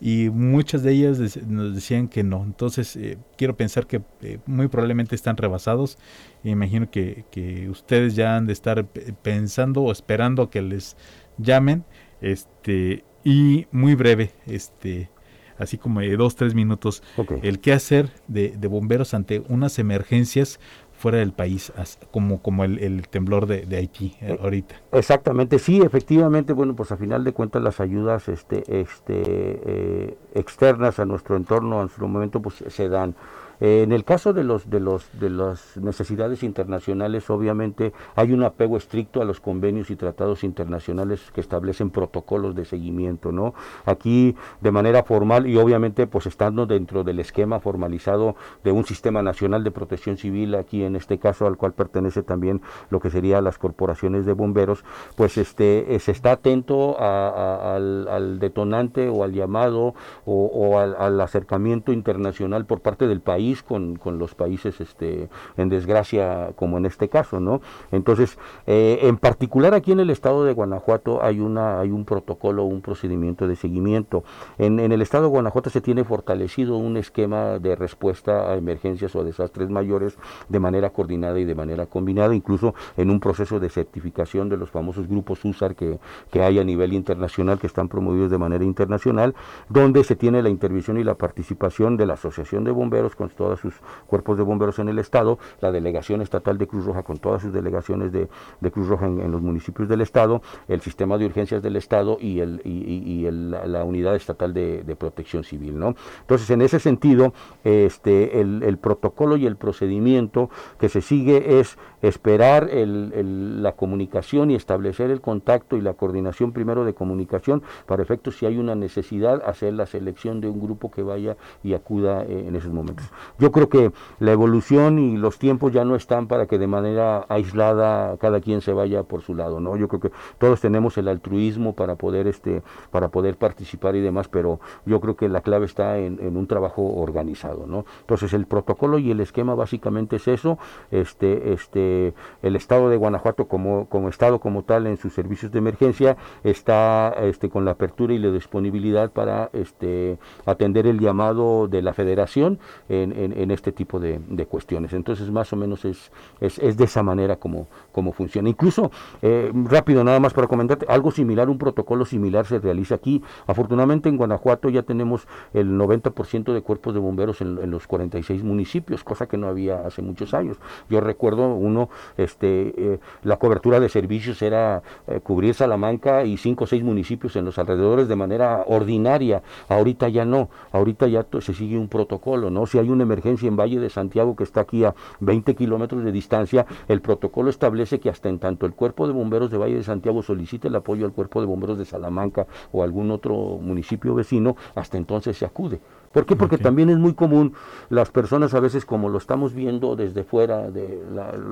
y 0.00 0.30
muchas 0.30 0.82
de 0.82 0.92
ellas 0.92 1.36
nos 1.46 1.74
decían 1.74 2.08
que 2.08 2.22
no. 2.22 2.44
Entonces 2.44 2.96
eh, 2.96 3.18
quiero 3.36 3.56
pensar 3.56 3.86
que 3.86 4.02
muy 4.46 4.68
probablemente 4.68 5.14
están 5.14 5.36
rebasados. 5.36 5.98
Imagino 6.44 6.90
que 6.90 7.68
ustedes 7.70 8.14
ya 8.14 8.36
han 8.36 8.46
de 8.46 8.52
estar 8.52 8.84
pensando 8.84 9.82
o 9.82 9.92
esperando 9.92 10.50
que 10.50 10.60
les 10.60 10.96
llamen. 11.38 11.84
Este, 12.20 13.04
y 13.24 13.66
muy 13.72 13.94
breve, 13.94 14.32
este, 14.46 15.10
así 15.58 15.78
como 15.78 16.00
de 16.00 16.16
dos, 16.16 16.36
tres 16.36 16.54
minutos, 16.54 17.02
el 17.42 17.60
qué 17.60 17.72
hacer 17.72 18.10
de, 18.28 18.50
de, 18.50 18.68
bomberos 18.68 19.14
ante 19.14 19.42
unas 19.48 19.78
emergencias 19.78 20.58
fuera 21.02 21.18
del 21.18 21.32
país, 21.32 21.72
como, 22.12 22.40
como 22.42 22.62
el, 22.62 23.08
temblor 23.08 23.46
de, 23.46 23.76
Haití 23.76 24.16
eh, 24.20 24.38
ahorita. 24.40 24.76
Exactamente, 24.92 25.58
sí, 25.58 25.80
efectivamente, 25.80 26.52
bueno, 26.52 26.76
pues 26.76 26.92
a 26.92 26.96
final 26.96 27.24
de 27.24 27.32
cuentas 27.32 27.60
las 27.60 27.80
ayudas 27.80 28.28
este, 28.28 28.62
este, 28.80 29.22
eh, 29.24 30.18
externas 30.34 31.00
a 31.00 31.04
nuestro 31.04 31.36
entorno 31.36 31.82
en 31.82 31.88
su 31.88 32.06
momento 32.06 32.40
pues 32.40 32.62
se 32.68 32.88
dan 32.88 33.16
en 33.64 33.92
el 33.92 34.02
caso 34.04 34.32
de 34.32 34.42
los 34.42 34.68
de 34.68 34.80
los 34.80 35.06
de 35.20 35.30
las 35.30 35.76
necesidades 35.76 36.42
internacionales, 36.42 37.30
obviamente 37.30 37.92
hay 38.16 38.32
un 38.32 38.42
apego 38.42 38.76
estricto 38.76 39.22
a 39.22 39.24
los 39.24 39.38
convenios 39.38 39.88
y 39.92 39.94
tratados 39.94 40.42
internacionales 40.42 41.30
que 41.32 41.40
establecen 41.40 41.90
protocolos 41.90 42.56
de 42.56 42.64
seguimiento, 42.64 43.30
¿no? 43.30 43.54
Aquí 43.84 44.34
de 44.60 44.72
manera 44.72 45.04
formal 45.04 45.46
y 45.46 45.56
obviamente 45.58 46.08
pues 46.08 46.26
estando 46.26 46.66
dentro 46.66 47.04
del 47.04 47.20
esquema 47.20 47.60
formalizado 47.60 48.34
de 48.64 48.72
un 48.72 48.84
sistema 48.84 49.22
nacional 49.22 49.62
de 49.62 49.70
protección 49.70 50.16
civil, 50.16 50.56
aquí 50.56 50.82
en 50.82 50.96
este 50.96 51.18
caso 51.18 51.46
al 51.46 51.56
cual 51.56 51.72
pertenece 51.72 52.24
también 52.24 52.62
lo 52.90 52.98
que 52.98 53.10
sería 53.10 53.40
las 53.40 53.58
corporaciones 53.58 54.26
de 54.26 54.32
bomberos, 54.32 54.84
pues 55.14 55.38
este 55.38 55.94
eh, 55.94 56.00
se 56.00 56.10
está 56.10 56.32
atento 56.32 56.98
al, 56.98 58.40
detonante 58.40 59.08
o 59.08 59.22
al 59.22 59.32
llamado 59.32 59.94
o, 60.26 60.80
al 60.80 61.20
acercamiento 61.20 61.92
internacional 61.92 62.66
por 62.66 62.80
parte 62.80 63.06
del 63.06 63.20
país 63.20 63.51
con, 63.60 63.96
con, 63.96 64.18
los 64.18 64.34
países 64.34 64.80
este, 64.80 65.28
en 65.56 65.68
desgracia 65.68 66.52
como 66.56 66.78
en 66.78 66.86
este 66.86 67.08
caso, 67.08 67.40
¿no? 67.40 67.60
Entonces, 67.90 68.38
eh, 68.66 69.00
en 69.02 69.18
particular 69.18 69.74
aquí 69.74 69.92
en 69.92 70.00
el 70.00 70.10
estado 70.10 70.44
de 70.44 70.54
Guanajuato 70.54 71.22
hay, 71.22 71.40
una, 71.40 71.80
hay 71.80 71.90
un 71.90 72.04
protocolo, 72.04 72.64
un 72.64 72.80
procedimiento 72.80 73.48
de 73.48 73.56
seguimiento. 73.56 74.24
En, 74.58 74.80
en 74.80 74.92
el 74.92 75.02
estado 75.02 75.24
de 75.24 75.30
Guanajuato 75.30 75.68
se 75.68 75.80
tiene 75.80 76.04
fortalecido 76.04 76.76
un 76.76 76.96
esquema 76.96 77.58
de 77.58 77.76
respuesta 77.76 78.50
a 78.50 78.56
emergencias 78.56 79.14
o 79.16 79.24
desastres 79.24 79.68
mayores 79.68 80.16
de 80.48 80.60
manera 80.60 80.90
coordinada 80.90 81.38
y 81.40 81.44
de 81.44 81.54
manera 81.54 81.86
combinada, 81.86 82.34
incluso 82.34 82.74
en 82.96 83.10
un 83.10 83.20
proceso 83.20 83.58
de 83.58 83.68
certificación 83.68 84.48
de 84.48 84.56
los 84.56 84.70
famosos 84.70 85.08
grupos 85.08 85.44
USAR 85.44 85.74
que, 85.74 85.98
que 86.30 86.42
hay 86.42 86.58
a 86.58 86.64
nivel 86.64 86.92
internacional, 86.92 87.58
que 87.58 87.66
están 87.66 87.88
promovidos 87.88 88.30
de 88.30 88.38
manera 88.38 88.64
internacional, 88.64 89.34
donde 89.68 90.04
se 90.04 90.16
tiene 90.16 90.42
la 90.42 90.48
intervención 90.48 90.98
y 90.98 91.04
la 91.04 91.14
participación 91.14 91.96
de 91.96 92.06
la 92.06 92.14
Asociación 92.14 92.64
de 92.64 92.70
Bomberos 92.70 93.16
con 93.16 93.28
todos 93.42 93.58
sus 93.58 93.74
cuerpos 94.06 94.36
de 94.38 94.44
bomberos 94.44 94.78
en 94.78 94.88
el 94.88 95.00
estado, 95.00 95.36
la 95.60 95.72
delegación 95.72 96.22
estatal 96.22 96.58
de 96.58 96.68
Cruz 96.68 96.84
Roja 96.84 97.02
con 97.02 97.18
todas 97.18 97.42
sus 97.42 97.52
delegaciones 97.52 98.12
de, 98.12 98.28
Cruz 98.70 98.86
Roja 98.86 99.06
en, 99.06 99.32
los 99.32 99.42
municipios 99.42 99.88
del 99.88 100.00
estado, 100.00 100.42
el 100.68 100.80
sistema 100.80 101.18
de 101.18 101.26
urgencias 101.26 101.60
del 101.60 101.74
estado 101.74 102.18
y, 102.20 102.38
el, 102.38 102.62
y, 102.64 103.28
la 103.28 103.82
unidad 103.82 104.14
estatal 104.14 104.54
de, 104.54 104.96
protección 104.96 105.42
civil. 105.42 105.76
¿no? 105.76 105.96
Entonces, 106.20 106.48
en 106.50 106.62
ese 106.62 106.78
sentido, 106.78 107.32
este, 107.64 108.40
el, 108.40 108.78
protocolo 108.78 109.36
y 109.36 109.46
el 109.46 109.56
procedimiento 109.56 110.48
que 110.78 110.88
se 110.88 111.00
sigue 111.00 111.58
es 111.58 111.78
esperar 112.00 112.70
la 112.72 113.72
comunicación 113.72 114.52
y 114.52 114.54
establecer 114.54 115.10
el 115.10 115.20
contacto 115.20 115.76
y 115.76 115.80
la 115.80 115.94
coordinación 115.94 116.52
primero 116.52 116.84
de 116.84 116.94
comunicación 116.94 117.62
para 117.86 118.02
efectos 118.02 118.36
si 118.36 118.46
hay 118.46 118.58
una 118.58 118.76
necesidad, 118.76 119.42
hacer 119.44 119.72
la 119.74 119.86
selección 119.86 120.40
de 120.40 120.48
un 120.48 120.60
grupo 120.60 120.92
que 120.92 121.02
vaya 121.02 121.36
y 121.64 121.74
acuda 121.74 122.22
eh, 122.24 122.44
en 122.46 122.56
esos 122.56 122.72
momentos. 122.72 123.06
Yo 123.38 123.52
creo 123.52 123.68
que 123.68 123.92
la 124.18 124.32
evolución 124.32 124.98
y 124.98 125.16
los 125.16 125.38
tiempos 125.38 125.72
ya 125.72 125.84
no 125.84 125.96
están 125.96 126.26
para 126.26 126.46
que 126.46 126.58
de 126.58 126.66
manera 126.66 127.24
aislada 127.28 128.16
cada 128.18 128.40
quien 128.40 128.60
se 128.60 128.72
vaya 128.72 129.02
por 129.02 129.22
su 129.22 129.34
lado, 129.34 129.60
¿no? 129.60 129.76
Yo 129.76 129.88
creo 129.88 130.00
que 130.00 130.10
todos 130.38 130.60
tenemos 130.60 130.98
el 130.98 131.08
altruismo 131.08 131.74
para 131.74 131.96
poder 131.96 132.26
este 132.26 132.62
para 132.90 133.08
poder 133.08 133.36
participar 133.36 133.96
y 133.96 134.00
demás, 134.00 134.28
pero 134.28 134.60
yo 134.86 135.00
creo 135.00 135.16
que 135.16 135.28
la 135.28 135.40
clave 135.40 135.66
está 135.66 135.98
en, 135.98 136.36
un 136.36 136.46
trabajo 136.46 136.82
organizado, 136.82 137.66
¿no? 137.66 137.84
Entonces 138.00 138.32
el 138.32 138.46
protocolo 138.46 138.98
y 138.98 139.10
el 139.10 139.20
esquema 139.20 139.54
básicamente 139.54 140.16
es 140.16 140.28
eso, 140.28 140.58
este 140.90 141.52
este 141.52 142.14
el 142.42 142.56
estado 142.56 142.88
de 142.88 142.96
Guanajuato 142.96 143.46
como 143.46 143.86
como 143.86 144.08
estado 144.08 144.38
como 144.40 144.62
tal 144.62 144.86
en 144.86 144.96
sus 144.96 145.12
servicios 145.12 145.52
de 145.52 145.58
emergencia 145.58 146.16
está 146.44 147.14
este 147.20 147.48
con 147.48 147.64
la 147.64 147.72
apertura 147.72 148.14
y 148.14 148.18
la 148.18 148.30
disponibilidad 148.30 149.10
para 149.10 149.50
este 149.52 150.18
atender 150.46 150.86
el 150.86 150.98
llamado 150.98 151.68
de 151.68 151.82
la 151.82 151.92
Federación 151.92 152.58
en, 152.88 153.11
en, 153.14 153.50
este 153.50 153.72
tipo 153.72 154.00
de, 154.00 154.20
cuestiones. 154.48 154.92
Entonces, 154.92 155.30
más 155.30 155.52
o 155.52 155.56
menos 155.56 155.84
es, 155.84 156.10
es, 156.40 156.76
de 156.76 156.84
esa 156.84 157.02
manera 157.02 157.36
como, 157.36 157.68
como 157.92 158.12
funciona. 158.12 158.48
Incluso, 158.48 158.90
eh, 159.22 159.52
rápido, 159.54 160.04
nada 160.04 160.20
más 160.20 160.32
para 160.32 160.46
comentarte, 160.46 160.86
algo 160.88 161.10
similar, 161.10 161.48
un 161.48 161.58
protocolo 161.58 162.04
similar 162.04 162.46
se 162.46 162.58
realiza 162.58 162.94
aquí. 162.94 163.22
Afortunadamente, 163.46 164.08
en 164.08 164.16
Guanajuato 164.16 164.68
ya 164.68 164.82
tenemos 164.82 165.26
el 165.54 165.78
90% 165.78 166.52
de 166.52 166.62
cuerpos 166.62 166.94
de 166.94 167.00
bomberos 167.00 167.40
en, 167.40 167.70
los 167.70 167.86
46 167.86 168.42
municipios, 168.42 169.04
cosa 169.04 169.26
que 169.26 169.36
no 169.36 169.48
había 169.48 169.86
hace 169.86 170.02
muchos 170.02 170.34
años. 170.34 170.56
Yo 170.90 171.00
recuerdo 171.00 171.54
uno, 171.54 171.88
este, 172.16 172.74
eh, 172.76 172.98
la 173.22 173.36
cobertura 173.36 173.80
de 173.80 173.88
servicios 173.88 174.42
era 174.42 174.82
eh, 175.06 175.20
cubrir 175.20 175.54
Salamanca 175.54 176.24
y 176.24 176.36
cinco 176.36 176.64
o 176.64 176.66
seis 176.66 176.82
municipios 176.82 177.36
en 177.36 177.44
los 177.44 177.58
alrededores 177.58 178.08
de 178.08 178.16
manera 178.16 178.64
ordinaria. 178.66 179.42
Ahorita 179.68 180.08
ya 180.08 180.24
no, 180.24 180.50
ahorita 180.72 181.06
ya 181.08 181.26
se 181.40 181.54
sigue 181.54 181.78
un 181.78 181.88
protocolo, 181.88 182.50
¿no? 182.50 182.66
Si 182.66 182.78
hay 182.78 182.90
emergencia 183.02 183.48
en 183.48 183.56
Valle 183.56 183.80
de 183.80 183.90
Santiago 183.90 184.36
que 184.36 184.44
está 184.44 184.62
aquí 184.62 184.84
a 184.84 184.94
20 185.20 185.54
kilómetros 185.54 186.04
de 186.04 186.12
distancia, 186.12 186.66
el 186.88 187.00
protocolo 187.00 187.50
establece 187.50 188.00
que 188.00 188.10
hasta 188.10 188.28
en 188.28 188.38
tanto 188.38 188.66
el 188.66 188.74
cuerpo 188.74 189.06
de 189.06 189.12
bomberos 189.12 189.50
de 189.50 189.58
Valle 189.58 189.76
de 189.76 189.84
Santiago 189.84 190.22
solicite 190.22 190.68
el 190.68 190.76
apoyo 190.76 191.04
al 191.04 191.12
cuerpo 191.12 191.40
de 191.40 191.46
bomberos 191.46 191.78
de 191.78 191.84
Salamanca 191.84 192.46
o 192.72 192.82
algún 192.82 193.10
otro 193.10 193.34
municipio 193.60 194.14
vecino, 194.14 194.56
hasta 194.74 194.96
entonces 194.96 195.36
se 195.36 195.44
acude 195.44 195.80
¿Por 196.12 196.26
qué? 196.26 196.36
Porque 196.36 196.58
también 196.58 196.90
es 196.90 196.98
muy 196.98 197.14
común 197.14 197.54
las 197.88 198.10
personas 198.10 198.54
a 198.54 198.60
veces 198.60 198.84
como 198.84 199.08
lo 199.08 199.18
estamos 199.18 199.54
viendo 199.54 199.96
desde 199.96 200.24
fuera, 200.24 200.70
de 200.70 201.02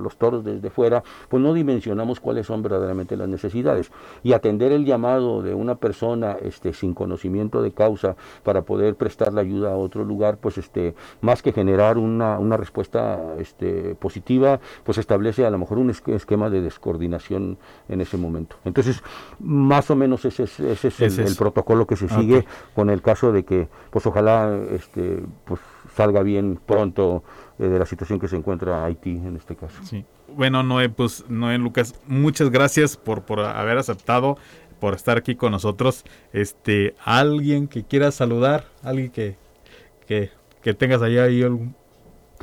los 0.03 0.17
toros 0.17 0.45
desde 0.45 0.71
fuera, 0.71 1.03
pues 1.29 1.43
no 1.43 1.55
dimensionamos 1.55 2.21
cuáles 2.21 2.47
son 2.47 2.63
verdaderamente 2.63 3.17
las 3.17 3.29
necesidades. 3.29 3.91
Y 4.23 4.33
atender 4.33 4.73
el 4.73 4.85
llamado 4.85 5.43
de 5.43 5.55
una 5.55 5.77
persona 5.77 6.37
este, 6.43 6.73
sin 6.73 6.95
conocimiento 6.95 7.63
de 7.63 7.73
causa 7.73 8.17
para 8.43 8.63
poder 8.63 8.95
prestar 8.97 9.33
la 9.33 9.41
ayuda 9.41 9.73
a 9.73 9.77
otro 9.77 10.05
lugar, 10.05 10.39
pues 10.39 10.59
este, 10.59 10.95
más 11.21 11.43
que 11.43 11.53
generar 11.53 11.99
una, 11.99 12.39
una 12.39 12.57
respuesta 12.57 13.35
este, 13.39 13.95
positiva, 13.95 14.61
pues 14.85 14.99
establece 14.99 15.47
a 15.47 15.51
lo 15.51 15.59
mejor 15.59 15.79
un 15.79 15.91
esquema 15.91 16.51
de 16.51 16.61
descoordinación 16.61 17.59
en 17.89 18.01
ese 18.01 18.17
momento. 18.17 18.57
Entonces, 18.65 19.03
más 19.39 19.91
o 19.91 19.97
menos 19.97 20.25
ese 20.25 20.45
es, 20.45 20.61
ese 20.61 20.89
es, 20.89 21.19
el, 21.19 21.37
protocolo 21.37 21.87
que 21.87 21.97
se 21.97 22.09
sigue 22.09 22.45
con 22.75 22.91
el 22.91 23.03
caso 23.03 23.33
de 23.33 23.45
que, 23.45 23.69
pues 23.91 24.07
ojalá 24.07 24.50
este, 24.71 25.23
pues, 25.45 25.61
salga 25.95 26.23
bien 26.23 26.59
pronto 26.65 27.23
eh, 27.59 27.65
de 27.65 27.79
la 27.79 27.87
situación 27.87 28.19
que 28.19 28.29
se 28.29 28.37
encuentra 28.37 28.85
Haití 28.85 29.11
en 29.11 29.37
este 29.37 29.57
caso. 29.57 29.81
Bueno, 30.29 30.63
Noé, 30.63 30.89
pues 30.89 31.25
Noé 31.29 31.59
Lucas, 31.59 31.95
muchas 32.07 32.51
gracias 32.51 32.97
por, 32.97 33.23
por 33.23 33.41
haber 33.41 33.79
aceptado, 33.79 34.39
por 34.79 34.95
estar 34.95 35.19
aquí 35.19 35.35
con 35.35 35.53
nosotros. 35.53 36.05
Este, 36.33 36.95
alguien 37.05 37.69
que 37.69 37.85
quiera 37.85 38.11
saludar, 38.11 38.65
alguien 38.83 39.11
que, 39.11 39.37
que, 40.07 40.31
que 40.63 40.75
tengas 40.75 41.03
allá 41.03 41.25
ahí 41.25 41.43
algún 41.43 41.75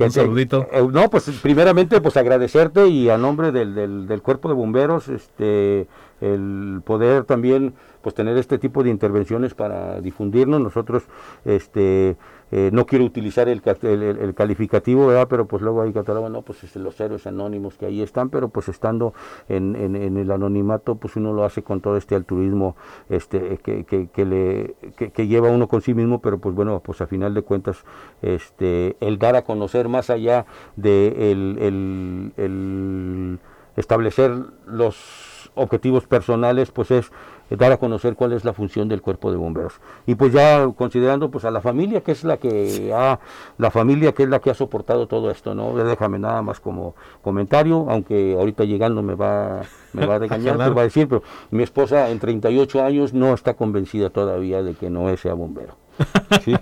un 0.04 0.10
saludito. 0.10 0.66
Eh, 0.72 0.86
no, 0.90 1.10
pues 1.10 1.28
primeramente 1.42 2.00
pues 2.00 2.16
agradecerte 2.16 2.88
y 2.88 3.08
a 3.10 3.18
nombre 3.18 3.52
del, 3.52 3.74
del, 3.74 4.06
del, 4.06 4.22
cuerpo 4.22 4.48
de 4.48 4.54
bomberos, 4.54 5.08
este, 5.08 5.86
el 6.20 6.80
poder 6.84 7.24
también 7.24 7.74
pues 8.02 8.14
tener 8.14 8.36
este 8.36 8.58
tipo 8.58 8.82
de 8.82 8.90
intervenciones 8.90 9.54
para 9.54 10.00
difundirnos. 10.00 10.60
Nosotros, 10.60 11.04
este, 11.44 12.16
eh, 12.50 12.70
no 12.72 12.86
quiero 12.86 13.04
utilizar 13.04 13.48
el, 13.48 13.62
el, 13.82 14.34
calificativo, 14.34 15.12
pero 15.28 15.46
pues 15.46 15.62
luego 15.62 15.82
hay 15.82 15.92
catalogan, 15.92 16.32
no, 16.32 16.42
pues 16.42 16.64
este, 16.64 16.78
los 16.78 16.98
héroes 17.00 17.26
anónimos 17.26 17.76
que 17.76 17.86
ahí 17.86 18.02
están, 18.02 18.30
pero 18.30 18.48
pues 18.48 18.68
estando 18.68 19.14
en, 19.48 19.76
en, 19.76 20.16
el 20.16 20.30
anonimato, 20.30 20.94
pues 20.94 21.16
uno 21.16 21.32
lo 21.32 21.44
hace 21.44 21.62
con 21.62 21.80
todo 21.80 21.96
este 21.96 22.14
altruismo 22.14 22.76
este, 23.08 23.58
que, 23.58 23.84
que, 23.84 24.08
que 24.08 24.24
le, 24.24 24.74
que, 24.96 25.26
lleva 25.26 25.50
uno 25.50 25.68
con 25.68 25.82
sí 25.82 25.94
mismo, 25.94 26.20
pero 26.20 26.38
pues 26.38 26.54
bueno, 26.54 26.80
pues 26.80 27.00
a 27.00 27.06
final 27.06 27.34
de 27.34 27.42
cuentas, 27.42 27.84
este, 28.22 28.96
el 29.00 29.18
dar 29.18 29.36
a 29.36 29.42
conocer 29.42 29.88
más 29.88 30.10
allá 30.10 30.46
de 30.76 31.32
el, 31.32 32.32
el 32.36 33.38
establecer 33.76 34.32
los 34.66 35.50
objetivos 35.54 36.06
personales, 36.06 36.70
pues 36.70 36.90
es 36.90 37.12
dar 37.50 37.72
a 37.72 37.76
conocer 37.78 38.14
cuál 38.14 38.32
es 38.32 38.44
la 38.44 38.52
función 38.52 38.88
del 38.88 39.00
cuerpo 39.00 39.30
de 39.30 39.36
bomberos. 39.36 39.74
Y 40.06 40.14
pues 40.14 40.32
ya 40.32 40.68
considerando 40.76 41.30
pues 41.30 41.44
a 41.44 41.50
la 41.50 41.60
familia 41.60 42.02
que 42.02 42.12
es 42.12 42.24
la 42.24 42.36
que 42.36 42.92
ha, 42.94 43.18
la 43.56 43.70
familia 43.70 44.12
que 44.12 44.24
es 44.24 44.28
la 44.28 44.40
que 44.40 44.50
ha 44.50 44.54
soportado 44.54 45.06
todo 45.06 45.30
esto, 45.30 45.54
¿no? 45.54 45.74
Déjame 45.76 46.18
nada 46.18 46.42
más 46.42 46.60
como 46.60 46.94
comentario, 47.22 47.86
aunque 47.88 48.34
ahorita 48.34 48.64
llegando 48.64 49.02
me 49.02 49.14
va, 49.14 49.62
me 49.92 50.06
va 50.06 50.16
a 50.16 50.18
regañar, 50.20 50.58
va 50.76 50.82
a 50.82 50.84
decir, 50.84 51.08
pero 51.08 51.22
mi 51.50 51.62
esposa 51.62 52.10
en 52.10 52.18
38 52.18 52.84
años 52.84 53.14
no 53.14 53.32
está 53.32 53.54
convencida 53.54 54.10
todavía 54.10 54.62
de 54.62 54.74
que 54.74 54.90
no 54.90 55.16
sea 55.16 55.34
bombero. 55.34 55.76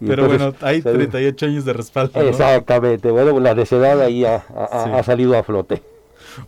Pero 0.00 0.26
bueno, 0.26 0.52
hay 0.60 0.82
38 0.82 1.46
años 1.46 1.64
de 1.64 1.72
respaldo. 1.72 2.20
Exactamente, 2.20 3.10
bueno, 3.10 3.38
la 3.40 3.54
desedad 3.54 4.00
ahí 4.00 4.24
ha 4.24 5.02
salido 5.02 5.36
a 5.36 5.42
flote. 5.42 5.82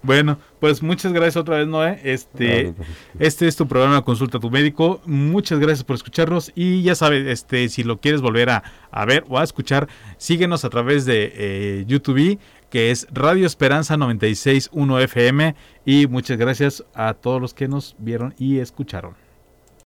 Bueno, 0.03 0.39
pues 0.59 0.83
muchas 0.83 1.13
gracias 1.13 1.37
otra 1.37 1.59
vez, 1.59 1.67
Noé. 1.67 2.01
Este, 2.05 2.75
este 3.19 3.49
es 3.49 3.57
tu 3.57 3.67
programa 3.67 4.03
Consulta 4.03 4.39
a 4.39 4.41
tu 4.41 4.51
médico. 4.51 5.01
Muchas 5.05 5.59
gracias 5.59 5.85
por 5.85 5.97
escucharnos 5.97 6.53
y 6.55 6.83
ya 6.83 6.95
sabes, 6.95 7.27
este, 7.27 7.69
si 7.69 7.83
lo 7.83 8.01
quieres 8.01 8.21
volver 8.21 8.51
a, 8.51 8.63
ver 9.07 9.25
o 9.29 9.39
a 9.39 9.45
escuchar, 9.45 9.89
síguenos 10.17 10.65
a 10.65 10.71
través 10.71 11.05
de 11.05 11.33
eh, 11.35 11.85
YouTube, 11.87 12.39
que 12.71 12.91
es 12.91 13.07
Radio 13.13 13.47
Esperanza 13.47 13.97
961 13.97 15.01
FM. 15.01 15.55
Y 15.85 16.07
muchas 16.07 16.39
gracias 16.39 16.85
a 16.95 17.15
todos 17.15 17.41
los 17.41 17.55
que 17.55 17.69
nos 17.69 17.97
vieron 17.99 18.35
y 18.39 18.59
escucharon. 18.59 19.20